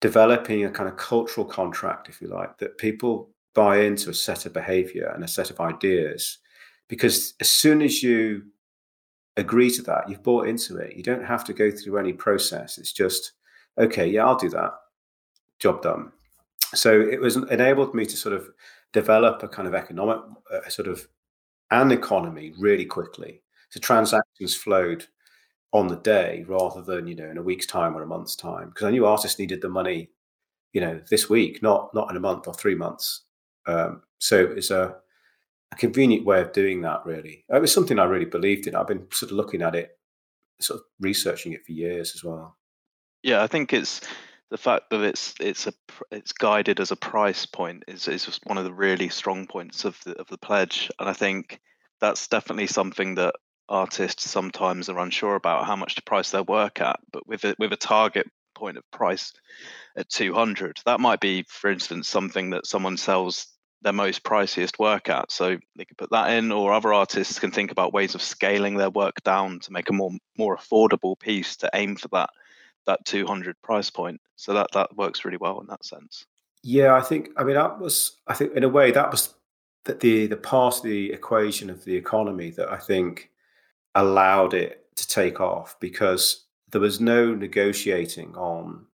developing 0.00 0.64
a 0.64 0.70
kind 0.70 0.88
of 0.88 0.96
cultural 0.96 1.44
contract, 1.44 2.08
if 2.08 2.22
you 2.22 2.28
like, 2.28 2.56
that 2.56 2.78
people 2.78 3.28
buy 3.54 3.80
into 3.80 4.08
a 4.08 4.14
set 4.14 4.46
of 4.46 4.54
behavior 4.54 5.12
and 5.14 5.24
a 5.24 5.28
set 5.28 5.50
of 5.50 5.60
ideas. 5.60 6.38
Because 6.88 7.34
as 7.40 7.50
soon 7.50 7.82
as 7.82 8.02
you 8.02 8.44
agree 9.36 9.70
to 9.70 9.82
that, 9.82 10.08
you've 10.08 10.22
bought 10.22 10.46
into 10.46 10.76
it. 10.76 10.96
You 10.96 11.02
don't 11.02 11.24
have 11.24 11.44
to 11.44 11.52
go 11.52 11.70
through 11.70 11.98
any 11.98 12.12
process. 12.12 12.78
It's 12.78 12.92
just, 12.92 13.32
okay, 13.78 14.06
yeah, 14.06 14.26
I'll 14.26 14.36
do 14.36 14.50
that. 14.50 14.72
Job 15.58 15.82
done. 15.82 16.12
So 16.74 17.00
it 17.00 17.20
was 17.20 17.36
enabled 17.36 17.94
me 17.94 18.06
to 18.06 18.16
sort 18.16 18.34
of 18.34 18.48
develop 18.92 19.42
a 19.42 19.48
kind 19.48 19.68
of 19.68 19.74
economic 19.74 20.18
uh, 20.52 20.68
sort 20.68 20.88
of 20.88 21.06
an 21.70 21.92
economy 21.92 22.52
really 22.58 22.84
quickly. 22.84 23.42
So 23.70 23.80
transactions 23.80 24.54
flowed 24.54 25.06
on 25.72 25.88
the 25.88 25.96
day 25.96 26.44
rather 26.46 26.82
than 26.82 27.06
you 27.06 27.14
know 27.14 27.30
in 27.30 27.38
a 27.38 27.42
week's 27.42 27.66
time 27.66 27.96
or 27.96 28.02
a 28.02 28.06
month's 28.06 28.36
time 28.36 28.68
because 28.68 28.86
I 28.86 28.90
knew 28.90 29.06
artists 29.06 29.38
needed 29.38 29.62
the 29.62 29.70
money, 29.70 30.10
you 30.72 30.80
know, 30.80 31.00
this 31.08 31.30
week, 31.30 31.62
not 31.62 31.92
not 31.94 32.10
in 32.10 32.16
a 32.16 32.20
month 32.20 32.46
or 32.46 32.54
three 32.54 32.74
months. 32.74 33.22
Um, 33.66 34.02
so 34.18 34.38
it's 34.38 34.70
a, 34.70 34.96
a 35.72 35.76
convenient 35.76 36.24
way 36.26 36.40
of 36.40 36.52
doing 36.52 36.82
that. 36.82 37.04
Really, 37.04 37.44
uh, 37.52 37.56
it 37.56 37.60
was 37.60 37.72
something 37.72 37.98
I 37.98 38.04
really 38.04 38.26
believed 38.26 38.66
in. 38.66 38.76
I've 38.76 38.86
been 38.86 39.06
sort 39.10 39.32
of 39.32 39.36
looking 39.36 39.62
at 39.62 39.74
it, 39.74 39.98
sort 40.60 40.80
of 40.80 40.84
researching 41.00 41.52
it 41.52 41.64
for 41.64 41.72
years 41.72 42.12
as 42.14 42.22
well. 42.22 42.56
Yeah, 43.22 43.42
I 43.42 43.46
think 43.46 43.72
it's 43.72 44.00
the 44.50 44.58
fact 44.58 44.90
that 44.90 45.00
it's 45.00 45.34
it's 45.40 45.66
a 45.66 45.72
it's 46.10 46.32
guided 46.32 46.78
as 46.78 46.90
a 46.90 46.96
price 46.96 47.46
point 47.46 47.84
is 47.88 48.06
is 48.06 48.38
one 48.44 48.58
of 48.58 48.64
the 48.64 48.72
really 48.72 49.08
strong 49.08 49.46
points 49.46 49.84
of 49.84 49.98
the 50.04 50.12
of 50.20 50.28
the 50.28 50.38
pledge, 50.38 50.90
and 50.98 51.08
I 51.08 51.14
think 51.14 51.60
that's 52.00 52.28
definitely 52.28 52.66
something 52.66 53.14
that 53.14 53.34
artists 53.68 54.28
sometimes 54.28 54.88
are 54.88 54.98
unsure 54.98 55.36
about 55.36 55.64
how 55.64 55.76
much 55.76 55.94
to 55.94 56.02
price 56.02 56.30
their 56.30 56.42
work 56.42 56.80
at. 56.80 56.98
But 57.12 57.26
with 57.26 57.44
a, 57.44 57.54
with 57.58 57.72
a 57.72 57.76
target 57.76 58.26
point 58.54 58.76
of 58.76 58.90
price 58.90 59.32
at 59.96 60.08
200, 60.10 60.80
that 60.84 61.00
might 61.00 61.20
be, 61.20 61.44
for 61.48 61.70
instance, 61.70 62.08
something 62.08 62.50
that 62.50 62.66
someone 62.66 62.96
sells 62.96 63.46
their 63.82 63.92
most 63.92 64.22
priciest 64.22 64.78
work 64.78 65.08
at. 65.08 65.30
So 65.30 65.58
they 65.76 65.84
could 65.84 65.98
put 65.98 66.10
that 66.10 66.30
in, 66.30 66.52
or 66.52 66.72
other 66.72 66.92
artists 66.92 67.38
can 67.38 67.50
think 67.50 67.70
about 67.70 67.92
ways 67.92 68.14
of 68.14 68.22
scaling 68.22 68.76
their 68.76 68.90
work 68.90 69.22
down 69.24 69.60
to 69.60 69.72
make 69.72 69.90
a 69.90 69.92
more 69.92 70.12
more 70.38 70.56
affordable 70.56 71.18
piece 71.18 71.56
to 71.56 71.70
aim 71.74 71.96
for 71.96 72.08
that 72.08 72.30
that 72.86 73.04
200 73.04 73.60
price 73.62 73.90
point. 73.90 74.20
So 74.36 74.54
that 74.54 74.68
that 74.72 74.96
works 74.96 75.24
really 75.24 75.36
well 75.36 75.60
in 75.60 75.66
that 75.68 75.84
sense. 75.84 76.24
Yeah, 76.62 76.94
I 76.94 77.00
think. 77.00 77.30
I 77.36 77.44
mean, 77.44 77.56
that 77.56 77.78
was. 77.78 78.18
I 78.26 78.34
think 78.34 78.54
in 78.54 78.64
a 78.64 78.68
way 78.68 78.90
that 78.92 79.10
was 79.10 79.34
the 79.84 79.94
the, 79.94 80.26
the 80.28 80.36
part 80.36 80.76
of 80.76 80.82
the 80.82 81.12
equation 81.12 81.70
of 81.70 81.84
the 81.84 81.96
economy 81.96 82.50
that 82.50 82.70
I 82.70 82.78
think 82.78 83.30
allowed 83.94 84.54
it 84.54 84.86
to 84.96 85.08
take 85.08 85.40
off 85.40 85.76
because 85.80 86.46
there 86.70 86.80
was 86.80 87.00
no 87.00 87.34
negotiating 87.34 88.34
on 88.36 88.86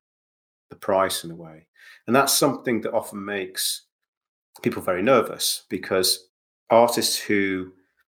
the 0.71 0.77
price 0.77 1.25
in 1.25 1.31
a 1.31 1.37
way, 1.37 1.67
and 2.07 2.17
that's 2.17 2.33
something 2.33 2.81
that 2.83 2.95
often 2.95 3.25
makes 3.25 3.88
people 4.63 4.83
very 4.83 5.03
nervous 5.03 5.65
because 5.69 6.29
artists 6.71 7.17
who 7.19 7.73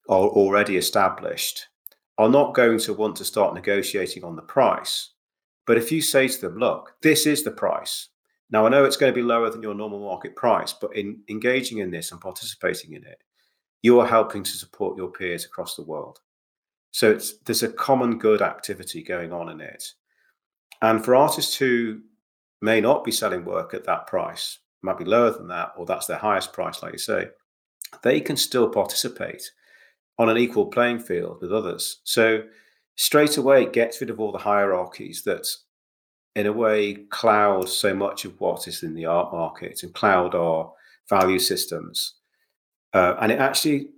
are 0.10 0.27
already 0.27 0.77
established 0.77 1.67
are 2.17 2.29
not 2.29 2.53
going 2.53 2.79
to 2.79 2.93
want 2.93 3.15
to 3.17 3.25
start 3.25 3.53
negotiating 3.53 4.23
on 4.23 4.36
the 4.36 4.41
price 4.41 5.15
but 5.65 5.77
if 5.77 5.91
you 5.91 6.01
say 6.01 6.27
to 6.27 6.41
them, 6.41 6.58
look, 6.58 6.95
this 7.01 7.25
is 7.25 7.43
the 7.43 7.51
price. 7.51 8.10
Now, 8.51 8.65
I 8.65 8.69
know 8.69 8.86
it's 8.86 8.97
going 8.97 9.12
to 9.12 9.15
be 9.15 9.23
lower 9.23 9.49
than 9.49 9.63
your 9.63 9.73
normal 9.73 9.99
market 9.99 10.36
price, 10.36 10.73
but 10.73 10.95
in 10.95 11.21
engaging 11.29 11.79
in 11.79 11.89
this 11.89 12.12
and 12.12 12.21
participating 12.21 12.93
in 12.93 13.03
it, 13.03 13.17
you 13.81 13.99
are 13.99 14.08
helping 14.08 14.43
to 14.43 14.51
support 14.51 14.97
your 14.97 15.12
peers 15.12 15.45
across 15.45 15.75
the 15.75 15.84
world. 15.84 16.19
So 16.91 17.19
there's 17.45 17.63
a 17.63 17.73
common 17.73 18.19
good 18.19 18.41
activity 18.41 19.03
going 19.03 19.34
on 19.34 19.49
in 19.49 19.60
it. 19.60 19.84
And 20.81 21.03
for 21.03 21.15
artists 21.15 21.55
who 21.55 22.01
may 22.62 22.79
not 22.79 23.03
be 23.03 23.12
selling 23.12 23.43
work 23.43 23.73
at 23.73 23.86
that 23.86 24.08
price, 24.08 24.60
might 24.86 24.98
be 24.98 25.06
lower 25.06 25.32
than 25.32 25.48
that, 25.50 25.74
or 25.78 25.86
that's 25.86 26.08
their 26.08 26.17
highest 26.17 26.54
price, 26.54 26.82
like 26.82 26.93
you 26.93 27.00
say, 27.00 27.28
they 28.04 28.21
can 28.21 28.38
still 28.38 28.69
participate 28.69 29.52
on 30.17 30.30
an 30.30 30.38
equal 30.38 30.67
playing 30.67 31.00
field 31.00 31.39
with 31.41 31.52
others. 31.52 32.00
So 32.04 32.43
straight 32.95 33.38
away 33.38 33.63
it 33.63 33.74
gets 33.74 34.00
rid 34.02 34.10
of 34.10 34.19
all 34.19 34.32
the 34.32 34.38
hierarchies 34.38 35.24
that 35.24 35.48
in 36.36 36.45
a 36.45 36.54
way 36.54 36.93
cloud 37.10 37.69
so 37.69 37.93
much 37.93 38.26
of 38.26 38.39
what 38.39 38.67
is 38.67 38.84
in 38.84 38.93
the 38.93 39.06
art 39.06 39.32
market 39.34 39.84
and 39.84 39.93
cloud 39.93 40.36
our 40.36 40.71
value 41.10 41.39
systems 41.39 42.15
uh, 42.93 43.15
and 43.21 43.32
it 43.32 43.39
actually 43.39 43.89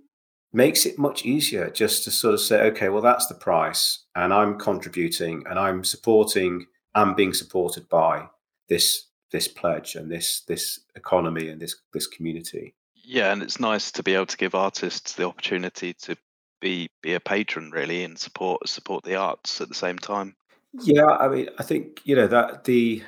makes 0.52 0.86
it 0.86 0.98
much 0.98 1.24
easier 1.24 1.70
just 1.70 2.04
to 2.04 2.10
sort 2.10 2.34
of 2.34 2.40
say 2.40 2.62
okay 2.62 2.88
well 2.88 3.02
that's 3.02 3.26
the 3.26 3.34
price 3.34 4.04
and 4.16 4.32
i'm 4.32 4.58
contributing 4.58 5.42
and 5.48 5.58
i'm 5.58 5.84
supporting 5.84 6.64
and 6.94 7.16
being 7.16 7.32
supported 7.32 7.88
by 7.88 8.26
this 8.68 9.07
this 9.30 9.48
pledge 9.48 9.94
and 9.94 10.10
this 10.10 10.40
this 10.42 10.80
economy 10.94 11.48
and 11.48 11.60
this 11.60 11.76
this 11.92 12.06
community 12.06 12.74
yeah 12.94 13.32
and 13.32 13.42
it's 13.42 13.60
nice 13.60 13.90
to 13.90 14.02
be 14.02 14.14
able 14.14 14.26
to 14.26 14.36
give 14.36 14.54
artists 14.54 15.14
the 15.14 15.24
opportunity 15.24 15.92
to 15.92 16.16
be 16.60 16.88
be 17.02 17.14
a 17.14 17.20
patron 17.20 17.70
really 17.70 18.04
and 18.04 18.18
support 18.18 18.68
support 18.68 19.04
the 19.04 19.16
arts 19.16 19.60
at 19.60 19.68
the 19.68 19.74
same 19.74 19.98
time. 19.98 20.34
Yeah, 20.82 21.06
I 21.06 21.28
mean, 21.28 21.48
I 21.58 21.62
think 21.62 22.00
you 22.04 22.16
know 22.16 22.26
that 22.26 22.64
the 22.64 23.02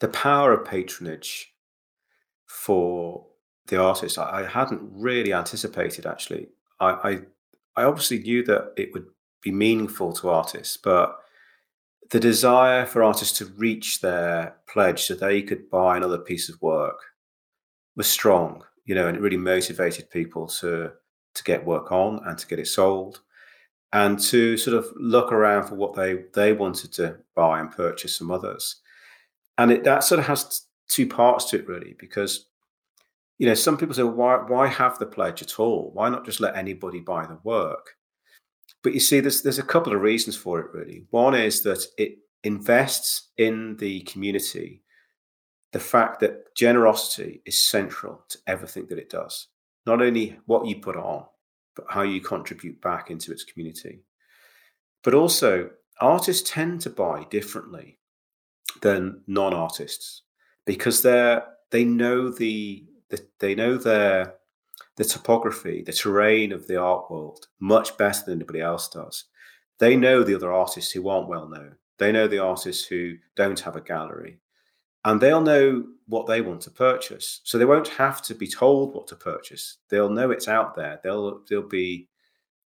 the 0.00 0.08
power 0.08 0.52
of 0.52 0.64
patronage 0.64 1.52
for 2.46 3.26
the 3.66 3.80
artist, 3.80 4.18
I, 4.18 4.42
I 4.42 4.46
hadn't 4.46 4.82
really 4.92 5.32
anticipated. 5.32 6.06
Actually, 6.06 6.48
I, 6.80 6.90
I 6.90 7.20
I 7.76 7.84
obviously 7.84 8.18
knew 8.18 8.44
that 8.44 8.72
it 8.76 8.92
would 8.92 9.06
be 9.42 9.52
meaningful 9.52 10.12
to 10.14 10.28
artists, 10.28 10.76
but 10.76 11.18
the 12.10 12.20
desire 12.20 12.86
for 12.86 13.02
artists 13.02 13.36
to 13.38 13.46
reach 13.56 14.00
their 14.00 14.56
pledge 14.68 15.02
so 15.02 15.14
they 15.14 15.42
could 15.42 15.68
buy 15.70 15.96
another 15.96 16.18
piece 16.18 16.48
of 16.48 16.60
work 16.62 16.98
was 17.96 18.06
strong, 18.08 18.64
you 18.84 18.94
know, 18.94 19.08
and 19.08 19.16
it 19.16 19.20
really 19.20 19.36
motivated 19.36 20.10
people 20.10 20.46
to 20.46 20.92
to 21.34 21.44
get 21.44 21.64
work 21.64 21.92
on 21.92 22.20
and 22.26 22.38
to 22.38 22.46
get 22.46 22.58
it 22.58 22.66
sold 22.66 23.20
and 23.92 24.18
to 24.18 24.56
sort 24.56 24.76
of 24.76 24.86
look 24.96 25.32
around 25.32 25.66
for 25.66 25.74
what 25.74 25.94
they 25.94 26.24
they 26.34 26.52
wanted 26.52 26.92
to 26.92 27.16
buy 27.34 27.60
and 27.60 27.70
purchase 27.70 28.16
some 28.16 28.30
others. 28.30 28.76
And 29.58 29.70
it, 29.72 29.84
that 29.84 30.04
sort 30.04 30.20
of 30.20 30.26
has 30.26 30.62
two 30.88 31.06
parts 31.06 31.44
to 31.46 31.58
it 31.58 31.68
really 31.68 31.94
because 31.98 32.46
you 33.36 33.46
know 33.46 33.54
some 33.54 33.76
people 33.76 33.94
say 33.94 34.02
why 34.02 34.36
why 34.36 34.66
have 34.66 34.98
the 34.98 35.06
pledge 35.06 35.42
at 35.42 35.58
all? 35.60 35.90
Why 35.92 36.08
not 36.08 36.24
just 36.24 36.40
let 36.40 36.56
anybody 36.56 37.00
buy 37.00 37.26
the 37.26 37.38
work 37.44 37.97
But 38.82 38.94
you 38.94 39.00
see, 39.00 39.20
there's 39.20 39.42
there's 39.42 39.58
a 39.58 39.64
couple 39.64 39.94
of 39.94 40.00
reasons 40.00 40.36
for 40.36 40.60
it 40.60 40.72
really. 40.72 41.04
One 41.10 41.34
is 41.34 41.62
that 41.62 41.84
it 41.96 42.18
invests 42.44 43.28
in 43.36 43.76
the 43.78 44.00
community 44.02 44.82
the 45.72 45.80
fact 45.80 46.20
that 46.20 46.54
generosity 46.54 47.42
is 47.44 47.58
central 47.58 48.24
to 48.28 48.38
everything 48.46 48.86
that 48.86 48.98
it 48.98 49.10
does. 49.10 49.48
Not 49.86 50.00
only 50.00 50.38
what 50.46 50.66
you 50.66 50.76
put 50.76 50.96
on, 50.96 51.26
but 51.76 51.86
how 51.88 52.02
you 52.02 52.20
contribute 52.20 52.80
back 52.80 53.10
into 53.10 53.32
its 53.32 53.44
community. 53.44 54.00
But 55.04 55.14
also, 55.14 55.70
artists 56.00 56.50
tend 56.50 56.80
to 56.82 56.90
buy 56.90 57.26
differently 57.30 57.98
than 58.82 59.22
non-artists 59.26 60.22
because 60.64 61.02
they're 61.02 61.44
they 61.70 61.84
know 61.84 62.30
the, 62.30 62.84
the 63.10 63.24
they 63.40 63.54
know 63.54 63.76
their 63.76 64.34
the 64.98 65.04
topography, 65.04 65.80
the 65.80 65.92
terrain 65.92 66.50
of 66.50 66.66
the 66.66 66.76
art 66.76 67.08
world 67.08 67.46
much 67.60 67.96
better 67.96 68.24
than 68.26 68.34
anybody 68.34 68.60
else 68.60 68.88
does. 68.88 69.24
They 69.78 69.96
know 69.96 70.24
the 70.24 70.34
other 70.34 70.52
artists 70.52 70.90
who 70.90 71.08
aren't 71.08 71.28
well 71.28 71.48
known. 71.48 71.76
They 71.98 72.10
know 72.10 72.26
the 72.26 72.40
artists 72.40 72.84
who 72.84 73.14
don't 73.36 73.60
have 73.60 73.76
a 73.76 73.80
gallery. 73.80 74.40
And 75.04 75.20
they'll 75.20 75.40
know 75.40 75.84
what 76.08 76.26
they 76.26 76.40
want 76.40 76.62
to 76.62 76.72
purchase. 76.72 77.40
So 77.44 77.58
they 77.58 77.64
won't 77.64 77.86
have 77.86 78.20
to 78.22 78.34
be 78.34 78.48
told 78.48 78.92
what 78.92 79.06
to 79.06 79.16
purchase. 79.16 79.78
They'll 79.88 80.10
know 80.10 80.32
it's 80.32 80.48
out 80.48 80.74
there. 80.74 81.00
They'll 81.04 81.42
they'll 81.48 81.62
be 81.62 82.08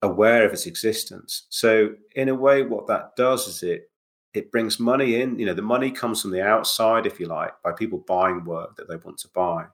aware 0.02 0.44
of 0.44 0.52
its 0.52 0.66
existence. 0.66 1.46
So 1.50 1.90
in 2.16 2.28
a 2.28 2.34
way, 2.34 2.64
what 2.64 2.88
that 2.88 3.14
does 3.16 3.46
is 3.46 3.62
it 3.62 3.92
it 4.34 4.50
brings 4.50 4.80
money 4.80 5.20
in. 5.20 5.38
You 5.38 5.46
know, 5.46 5.54
the 5.54 5.62
money 5.62 5.92
comes 5.92 6.20
from 6.20 6.32
the 6.32 6.44
outside, 6.44 7.06
if 7.06 7.20
you 7.20 7.26
like, 7.26 7.52
by 7.62 7.70
people 7.72 8.04
buying 8.08 8.44
work 8.44 8.76
that 8.76 8.88
they 8.88 8.96
want 8.96 9.18
to 9.18 9.28
buy. 9.32 9.66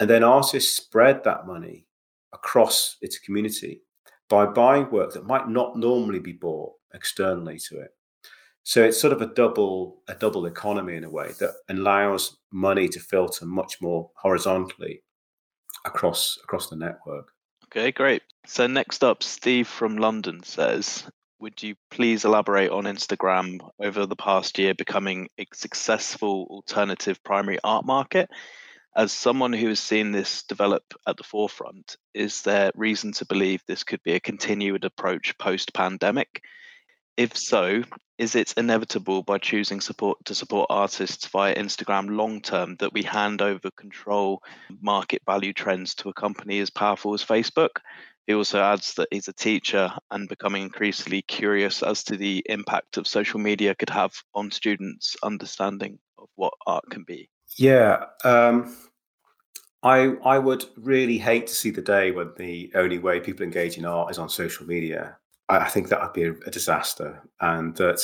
And 0.00 0.08
then 0.08 0.24
artists 0.24 0.76
spread 0.76 1.24
that 1.24 1.46
money 1.46 1.86
across 2.32 2.96
its 3.00 3.18
community 3.18 3.82
by 4.28 4.46
buying 4.46 4.90
work 4.90 5.12
that 5.12 5.26
might 5.26 5.48
not 5.48 5.78
normally 5.78 6.18
be 6.18 6.32
bought 6.32 6.72
externally 6.94 7.58
to 7.68 7.80
it. 7.80 7.90
So 8.64 8.82
it's 8.82 9.00
sort 9.00 9.12
of 9.12 9.20
a 9.20 9.26
double 9.26 10.02
a 10.08 10.14
double 10.14 10.46
economy 10.46 10.96
in 10.96 11.04
a 11.04 11.10
way 11.10 11.32
that 11.40 11.54
allows 11.68 12.38
money 12.52 12.88
to 12.88 13.00
filter 13.00 13.44
much 13.44 13.80
more 13.80 14.10
horizontally 14.14 15.02
across 15.84 16.38
across 16.44 16.70
the 16.70 16.76
network. 16.76 17.32
Okay, 17.64 17.90
great. 17.90 18.22
So 18.46 18.66
next 18.66 19.02
up, 19.02 19.22
Steve 19.22 19.66
from 19.66 19.96
London 19.96 20.42
says, 20.44 21.04
would 21.40 21.62
you 21.62 21.74
please 21.90 22.24
elaborate 22.24 22.70
on 22.70 22.84
Instagram 22.84 23.58
over 23.80 24.06
the 24.06 24.16
past 24.16 24.58
year 24.58 24.74
becoming 24.74 25.28
a 25.38 25.46
successful 25.52 26.46
alternative 26.50 27.22
primary 27.24 27.58
art 27.64 27.84
market? 27.84 28.30
As 28.94 29.10
someone 29.10 29.54
who 29.54 29.68
has 29.68 29.80
seen 29.80 30.12
this 30.12 30.42
develop 30.42 30.84
at 31.06 31.16
the 31.16 31.24
forefront, 31.24 31.96
is 32.12 32.42
there 32.42 32.70
reason 32.74 33.12
to 33.12 33.24
believe 33.24 33.62
this 33.66 33.84
could 33.84 34.02
be 34.02 34.12
a 34.12 34.20
continued 34.20 34.84
approach 34.84 35.36
post 35.38 35.72
pandemic? 35.72 36.44
If 37.16 37.34
so, 37.34 37.84
is 38.18 38.34
it 38.34 38.52
inevitable 38.58 39.22
by 39.22 39.38
choosing 39.38 39.80
support 39.80 40.22
to 40.26 40.34
support 40.34 40.66
artists 40.68 41.26
via 41.28 41.54
Instagram 41.54 42.18
long 42.18 42.42
term 42.42 42.76
that 42.80 42.92
we 42.92 43.02
hand 43.02 43.40
over 43.40 43.70
control 43.70 44.42
market 44.82 45.22
value 45.24 45.54
trends 45.54 45.94
to 45.96 46.10
a 46.10 46.14
company 46.14 46.58
as 46.58 46.68
powerful 46.68 47.14
as 47.14 47.24
Facebook? 47.24 47.80
He 48.26 48.34
also 48.34 48.60
adds 48.60 48.92
that 48.94 49.08
he's 49.10 49.28
a 49.28 49.32
teacher 49.32 49.90
and 50.10 50.28
becoming 50.28 50.64
increasingly 50.64 51.22
curious 51.22 51.82
as 51.82 52.04
to 52.04 52.18
the 52.18 52.44
impact 52.46 52.98
of 52.98 53.06
social 53.06 53.40
media 53.40 53.74
could 53.74 53.90
have 53.90 54.12
on 54.34 54.50
students' 54.50 55.16
understanding 55.22 55.98
of 56.18 56.28
what 56.34 56.52
art 56.66 56.84
can 56.90 57.04
be. 57.04 57.30
Yeah, 57.56 58.04
um, 58.24 58.76
I 59.82 60.14
I 60.24 60.38
would 60.38 60.64
really 60.76 61.18
hate 61.18 61.46
to 61.48 61.54
see 61.54 61.70
the 61.70 61.82
day 61.82 62.10
when 62.12 62.32
the 62.36 62.70
only 62.74 62.98
way 62.98 63.20
people 63.20 63.44
engage 63.44 63.76
in 63.78 63.84
art 63.84 64.10
is 64.10 64.18
on 64.18 64.28
social 64.28 64.66
media. 64.66 65.16
I, 65.48 65.58
I 65.58 65.68
think 65.68 65.88
that 65.88 66.00
would 66.00 66.12
be 66.12 66.24
a, 66.24 66.32
a 66.46 66.50
disaster, 66.50 67.22
and 67.40 67.76
that 67.76 68.00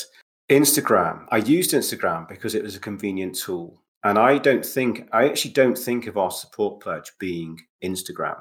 Instagram. 0.50 1.26
I 1.30 1.38
used 1.38 1.72
Instagram 1.72 2.28
because 2.28 2.54
it 2.54 2.62
was 2.62 2.76
a 2.76 2.80
convenient 2.80 3.36
tool, 3.36 3.82
and 4.04 4.18
I 4.18 4.38
don't 4.38 4.66
think 4.66 5.08
I 5.12 5.28
actually 5.28 5.52
don't 5.52 5.78
think 5.78 6.06
of 6.06 6.18
our 6.18 6.30
support 6.30 6.80
pledge 6.82 7.12
being 7.18 7.60
Instagram. 7.82 8.40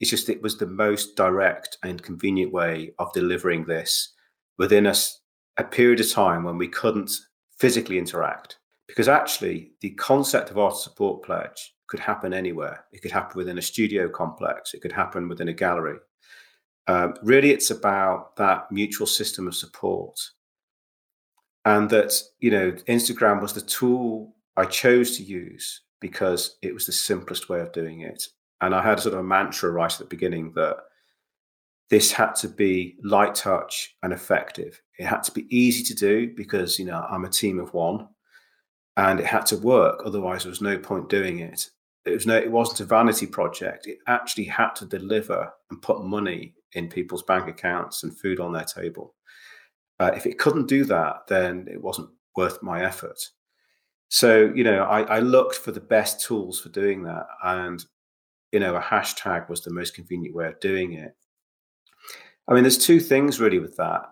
It's 0.00 0.10
just 0.10 0.28
it 0.28 0.42
was 0.42 0.58
the 0.58 0.66
most 0.66 1.16
direct 1.16 1.78
and 1.82 2.02
convenient 2.02 2.52
way 2.52 2.92
of 2.98 3.12
delivering 3.12 3.64
this 3.64 4.12
within 4.56 4.86
a, 4.86 4.94
a 5.56 5.64
period 5.64 6.00
of 6.00 6.10
time 6.10 6.44
when 6.44 6.58
we 6.58 6.68
couldn't 6.68 7.10
physically 7.58 7.98
interact. 7.98 8.57
Because 8.88 9.06
actually, 9.06 9.72
the 9.80 9.90
concept 9.90 10.50
of 10.50 10.58
our 10.58 10.72
support 10.72 11.22
pledge 11.22 11.74
could 11.86 12.00
happen 12.00 12.32
anywhere. 12.32 12.86
It 12.92 13.02
could 13.02 13.12
happen 13.12 13.36
within 13.36 13.58
a 13.58 13.62
studio 13.62 14.08
complex. 14.08 14.74
It 14.74 14.80
could 14.80 14.92
happen 14.92 15.28
within 15.28 15.48
a 15.48 15.52
gallery. 15.52 15.98
Um, 16.86 17.14
really, 17.22 17.50
it's 17.50 17.70
about 17.70 18.34
that 18.36 18.72
mutual 18.72 19.06
system 19.06 19.46
of 19.46 19.54
support, 19.54 20.18
and 21.66 21.90
that 21.90 22.14
you 22.40 22.50
know, 22.50 22.72
Instagram 22.88 23.42
was 23.42 23.52
the 23.52 23.60
tool 23.60 24.34
I 24.56 24.64
chose 24.64 25.16
to 25.18 25.22
use 25.22 25.82
because 26.00 26.56
it 26.62 26.72
was 26.72 26.86
the 26.86 26.92
simplest 26.92 27.50
way 27.50 27.60
of 27.60 27.72
doing 27.72 28.00
it, 28.00 28.24
and 28.62 28.74
I 28.74 28.82
had 28.82 29.00
sort 29.00 29.12
of 29.12 29.20
a 29.20 29.24
mantra 29.24 29.70
right 29.70 29.92
at 29.92 29.98
the 29.98 30.06
beginning 30.06 30.52
that 30.54 30.78
this 31.90 32.12
had 32.12 32.34
to 32.36 32.48
be 32.48 32.96
light 33.02 33.34
touch 33.34 33.96
and 34.02 34.12
effective. 34.12 34.80
It 34.98 35.04
had 35.06 35.22
to 35.24 35.32
be 35.32 35.46
easy 35.54 35.82
to 35.84 35.94
do 35.94 36.34
because, 36.34 36.78
you 36.78 36.84
know, 36.84 37.06
I'm 37.10 37.24
a 37.24 37.30
team 37.30 37.58
of 37.58 37.72
one 37.72 38.08
and 38.98 39.18
it 39.18 39.26
had 39.26 39.46
to 39.46 39.56
work. 39.56 40.02
Otherwise, 40.04 40.42
there 40.42 40.50
was 40.50 40.60
no 40.60 40.76
point 40.76 41.08
doing 41.08 41.38
it. 41.38 41.70
It 42.04 42.12
was 42.12 42.26
no, 42.26 42.36
it 42.36 42.50
wasn't 42.50 42.80
a 42.80 42.84
vanity 42.84 43.26
project. 43.26 43.86
It 43.86 43.98
actually 44.06 44.44
had 44.44 44.74
to 44.76 44.86
deliver 44.86 45.50
and 45.70 45.80
put 45.80 46.04
money 46.04 46.54
in 46.74 46.88
people's 46.88 47.22
bank 47.22 47.48
accounts 47.48 48.02
and 48.02 48.18
food 48.18 48.40
on 48.40 48.52
their 48.52 48.64
table. 48.64 49.14
Uh, 49.98 50.10
if 50.14 50.26
it 50.26 50.38
couldn't 50.38 50.68
do 50.68 50.84
that, 50.84 51.26
then 51.28 51.66
it 51.70 51.82
wasn't 51.82 52.10
worth 52.36 52.62
my 52.62 52.84
effort. 52.84 53.18
So, 54.10 54.52
you 54.54 54.64
know, 54.64 54.82
I, 54.84 55.02
I 55.02 55.18
looked 55.20 55.56
for 55.56 55.72
the 55.72 55.80
best 55.80 56.20
tools 56.20 56.60
for 56.60 56.68
doing 56.68 57.02
that. 57.04 57.26
And 57.42 57.84
you 58.52 58.60
know, 58.60 58.76
a 58.76 58.80
hashtag 58.80 59.48
was 59.48 59.62
the 59.62 59.72
most 59.72 59.94
convenient 59.94 60.34
way 60.34 60.46
of 60.48 60.60
doing 60.60 60.94
it. 60.94 61.14
I 62.48 62.54
mean, 62.54 62.62
there's 62.62 62.78
two 62.78 63.00
things 63.00 63.40
really 63.40 63.58
with 63.58 63.76
that. 63.76 64.02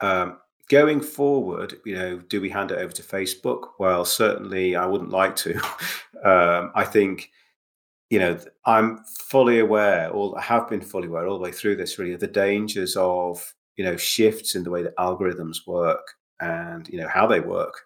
Um, 0.00 0.38
going 0.68 1.00
forward, 1.00 1.78
you 1.84 1.94
know, 1.94 2.18
do 2.18 2.40
we 2.40 2.50
hand 2.50 2.70
it 2.70 2.78
over 2.78 2.92
to 2.92 3.02
Facebook? 3.02 3.70
Well, 3.78 4.04
certainly 4.04 4.76
I 4.76 4.86
wouldn't 4.86 5.10
like 5.10 5.34
to. 5.36 5.56
um, 6.24 6.72
I 6.74 6.84
think, 6.84 7.30
you 8.10 8.18
know, 8.18 8.38
I'm 8.64 9.04
fully 9.04 9.58
aware, 9.58 10.10
or 10.10 10.38
I 10.38 10.42
have 10.42 10.68
been 10.68 10.80
fully 10.80 11.08
aware 11.08 11.26
all 11.26 11.38
the 11.38 11.44
way 11.44 11.52
through 11.52 11.76
this, 11.76 11.98
really, 11.98 12.12
of 12.12 12.20
the 12.20 12.26
dangers 12.26 12.96
of, 12.96 13.54
you 13.76 13.84
know, 13.84 13.96
shifts 13.96 14.54
in 14.54 14.62
the 14.62 14.70
way 14.70 14.82
that 14.82 14.96
algorithms 14.96 15.66
work 15.66 16.14
and, 16.40 16.88
you 16.88 17.00
know, 17.00 17.08
how 17.08 17.26
they 17.26 17.40
work. 17.40 17.82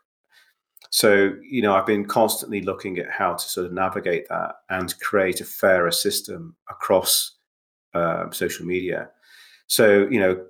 So, 0.91 1.33
you 1.43 1.63
know, 1.63 1.75
I've 1.75 1.87
been 1.87 2.05
constantly 2.05 2.61
looking 2.61 2.99
at 2.99 3.11
how 3.11 3.35
to 3.35 3.49
sort 3.49 3.67
of 3.67 3.73
navigate 3.73 4.29
that 4.29 4.57
and 4.69 4.99
create 5.01 5.41
a 5.41 5.45
fairer 5.45 5.91
system 5.91 6.55
across 6.69 7.37
uh, 7.95 8.31
social 8.31 8.67
media. 8.67 9.09
So, 9.69 10.07
you 10.11 10.21
know, 10.21 10.45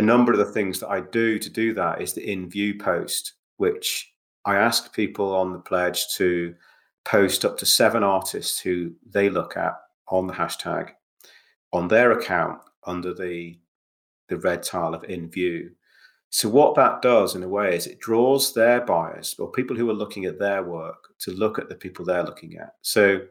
a 0.00 0.02
number 0.02 0.32
of 0.32 0.38
the 0.38 0.46
things 0.46 0.80
that 0.80 0.88
I 0.88 1.00
do 1.00 1.38
to 1.38 1.50
do 1.50 1.74
that 1.74 2.00
is 2.00 2.14
the 2.14 2.28
in 2.28 2.48
view 2.48 2.78
post, 2.78 3.34
which 3.58 4.14
I 4.46 4.56
ask 4.56 4.94
people 4.94 5.36
on 5.36 5.52
the 5.52 5.58
pledge 5.58 6.08
to 6.16 6.54
post 7.04 7.44
up 7.44 7.58
to 7.58 7.66
seven 7.66 8.02
artists 8.02 8.58
who 8.58 8.92
they 9.08 9.28
look 9.28 9.56
at 9.58 9.74
on 10.08 10.26
the 10.26 10.32
hashtag 10.32 10.90
on 11.72 11.88
their 11.88 12.12
account 12.12 12.58
under 12.86 13.14
the 13.14 13.58
the 14.28 14.38
red 14.38 14.62
tile 14.62 14.94
of 14.94 15.04
in 15.04 15.30
view 15.30 15.70
so 16.30 16.48
what 16.48 16.76
that 16.76 17.02
does 17.02 17.34
in 17.34 17.42
a 17.42 17.48
way 17.48 17.76
is 17.76 17.86
it 17.86 17.98
draws 17.98 18.54
their 18.54 18.80
buyers 18.80 19.34
or 19.38 19.50
people 19.50 19.76
who 19.76 19.90
are 19.90 19.94
looking 19.94 20.24
at 20.24 20.38
their 20.38 20.62
work 20.62 21.08
to 21.20 21.32
look 21.32 21.58
at 21.58 21.68
the 21.68 21.74
people 21.74 22.04
they're 22.04 22.22
looking 22.22 22.56
at. 22.56 22.74
So 22.82 23.22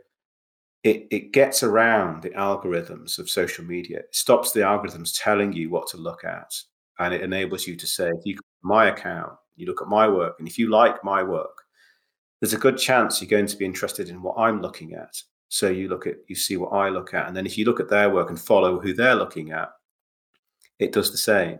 it, 0.84 1.08
it 1.12 1.34
gets 1.34 1.64
around 1.64 2.24
the 2.24 2.30
algorithms 2.32 3.20
of 3.20 3.30
social 3.30 3.66
media. 3.66 4.00
It 4.00 4.16
stops 4.16 4.52
the 4.52 4.62
algorithms 4.62 5.20
telling 5.22 5.54
you 5.54 5.70
what 5.70 5.88
to 5.90 5.98
look 5.98 6.24
at. 6.24 6.54
And 7.00 7.14
it 7.14 7.22
enables 7.22 7.68
you 7.68 7.76
to 7.76 7.88
say, 7.88 8.08
if 8.08 8.26
you 8.26 8.38
my 8.62 8.88
account, 8.90 9.34
you 9.56 9.66
look 9.66 9.82
at 9.82 9.88
my 9.88 10.08
work, 10.08 10.36
and 10.40 10.48
if 10.48 10.58
you 10.58 10.70
like 10.70 11.04
my 11.04 11.24
work, 11.24 11.64
there's 12.40 12.54
a 12.54 12.58
good 12.58 12.78
chance 12.78 13.22
you're 13.22 13.30
going 13.30 13.48
to 13.48 13.58
be 13.58 13.66
interested 13.66 14.10
in 14.10 14.22
what 14.22 14.36
I'm 14.38 14.62
looking 14.62 14.94
at. 14.94 15.22
So 15.50 15.70
you 15.70 15.90
look 15.90 16.08
at, 16.08 16.16
you 16.28 16.36
see 16.36 16.58
what 16.58 16.70
I 16.70 16.90
look 16.90 17.14
at. 17.14 17.28
And 17.28 17.36
then 17.36 17.46
if 17.46 17.58
you 17.58 17.66
look 17.66 17.80
at 17.80 17.90
their 17.90 18.10
work 18.10 18.30
and 18.30 18.40
follow 18.40 18.80
who 18.80 18.94
they're 18.94 19.16
looking 19.16 19.52
at, 19.52 19.70
it 20.78 20.92
does 20.92 21.12
the 21.12 21.18
same. 21.18 21.60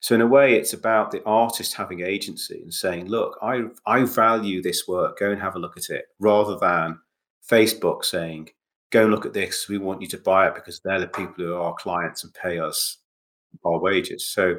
So 0.00 0.14
in 0.14 0.20
a 0.20 0.26
way, 0.26 0.54
it's 0.54 0.72
about 0.72 1.10
the 1.10 1.22
artist 1.24 1.74
having 1.74 2.00
agency 2.00 2.60
and 2.62 2.72
saying, 2.72 3.06
"Look, 3.08 3.38
I 3.42 3.64
I 3.86 4.04
value 4.04 4.62
this 4.62 4.86
work. 4.86 5.18
Go 5.18 5.30
and 5.30 5.40
have 5.40 5.56
a 5.56 5.58
look 5.58 5.76
at 5.76 5.90
it," 5.90 6.06
rather 6.18 6.56
than 6.58 6.98
Facebook 7.48 8.04
saying, 8.04 8.50
"Go 8.90 9.02
and 9.02 9.10
look 9.10 9.26
at 9.26 9.32
this. 9.32 9.68
We 9.68 9.78
want 9.78 10.00
you 10.00 10.08
to 10.08 10.18
buy 10.18 10.48
it 10.48 10.54
because 10.54 10.80
they're 10.80 11.00
the 11.00 11.08
people 11.08 11.34
who 11.36 11.54
are 11.54 11.60
our 11.60 11.74
clients 11.74 12.24
and 12.24 12.32
pay 12.34 12.58
us 12.58 12.98
our 13.64 13.80
wages." 13.80 14.28
So, 14.28 14.56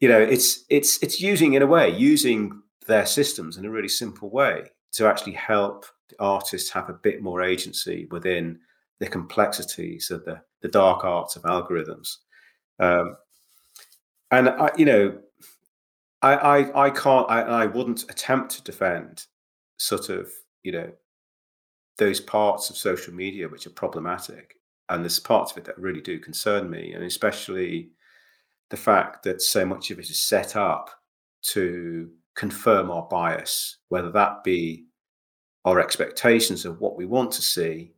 you 0.00 0.08
know, 0.08 0.20
it's 0.20 0.64
it's 0.68 1.02
it's 1.02 1.20
using 1.20 1.54
in 1.54 1.62
a 1.62 1.66
way 1.66 1.90
using 1.90 2.62
their 2.86 3.06
systems 3.06 3.56
in 3.56 3.64
a 3.64 3.70
really 3.70 3.88
simple 3.88 4.30
way 4.30 4.70
to 4.92 5.06
actually 5.06 5.34
help 5.34 5.86
the 6.08 6.16
artists 6.18 6.70
have 6.70 6.88
a 6.88 6.94
bit 6.94 7.22
more 7.22 7.42
agency 7.42 8.06
within 8.10 8.58
the 8.98 9.06
complexities 9.06 10.10
of 10.10 10.24
the 10.24 10.40
the 10.62 10.68
dark 10.68 11.04
arts 11.04 11.36
of 11.36 11.42
algorithms. 11.42 12.16
Um, 12.78 13.16
and 14.30 14.48
I, 14.48 14.70
you 14.76 14.84
know, 14.84 15.18
I, 16.22 16.34
I, 16.34 16.86
I 16.86 16.90
can't, 16.90 17.30
I, 17.30 17.42
I 17.42 17.66
wouldn't 17.66 18.04
attempt 18.10 18.52
to 18.52 18.62
defend 18.62 19.26
sort 19.78 20.08
of, 20.08 20.30
you 20.62 20.72
know, 20.72 20.92
those 22.00 22.18
parts 22.18 22.70
of 22.70 22.76
social 22.76 23.14
media 23.14 23.46
which 23.48 23.66
are 23.66 23.70
problematic. 23.70 24.56
And 24.88 25.04
there's 25.04 25.20
parts 25.20 25.52
of 25.52 25.58
it 25.58 25.66
that 25.66 25.78
really 25.78 26.00
do 26.00 26.18
concern 26.18 26.68
me, 26.68 26.92
and 26.94 27.04
especially 27.04 27.90
the 28.70 28.76
fact 28.76 29.22
that 29.22 29.42
so 29.42 29.64
much 29.64 29.92
of 29.92 30.00
it 30.00 30.10
is 30.10 30.20
set 30.20 30.56
up 30.56 30.90
to 31.42 32.10
confirm 32.34 32.90
our 32.90 33.06
bias, 33.08 33.76
whether 33.88 34.10
that 34.10 34.42
be 34.42 34.86
our 35.64 35.78
expectations 35.78 36.64
of 36.64 36.80
what 36.80 36.96
we 36.96 37.04
want 37.04 37.30
to 37.32 37.42
see 37.42 37.92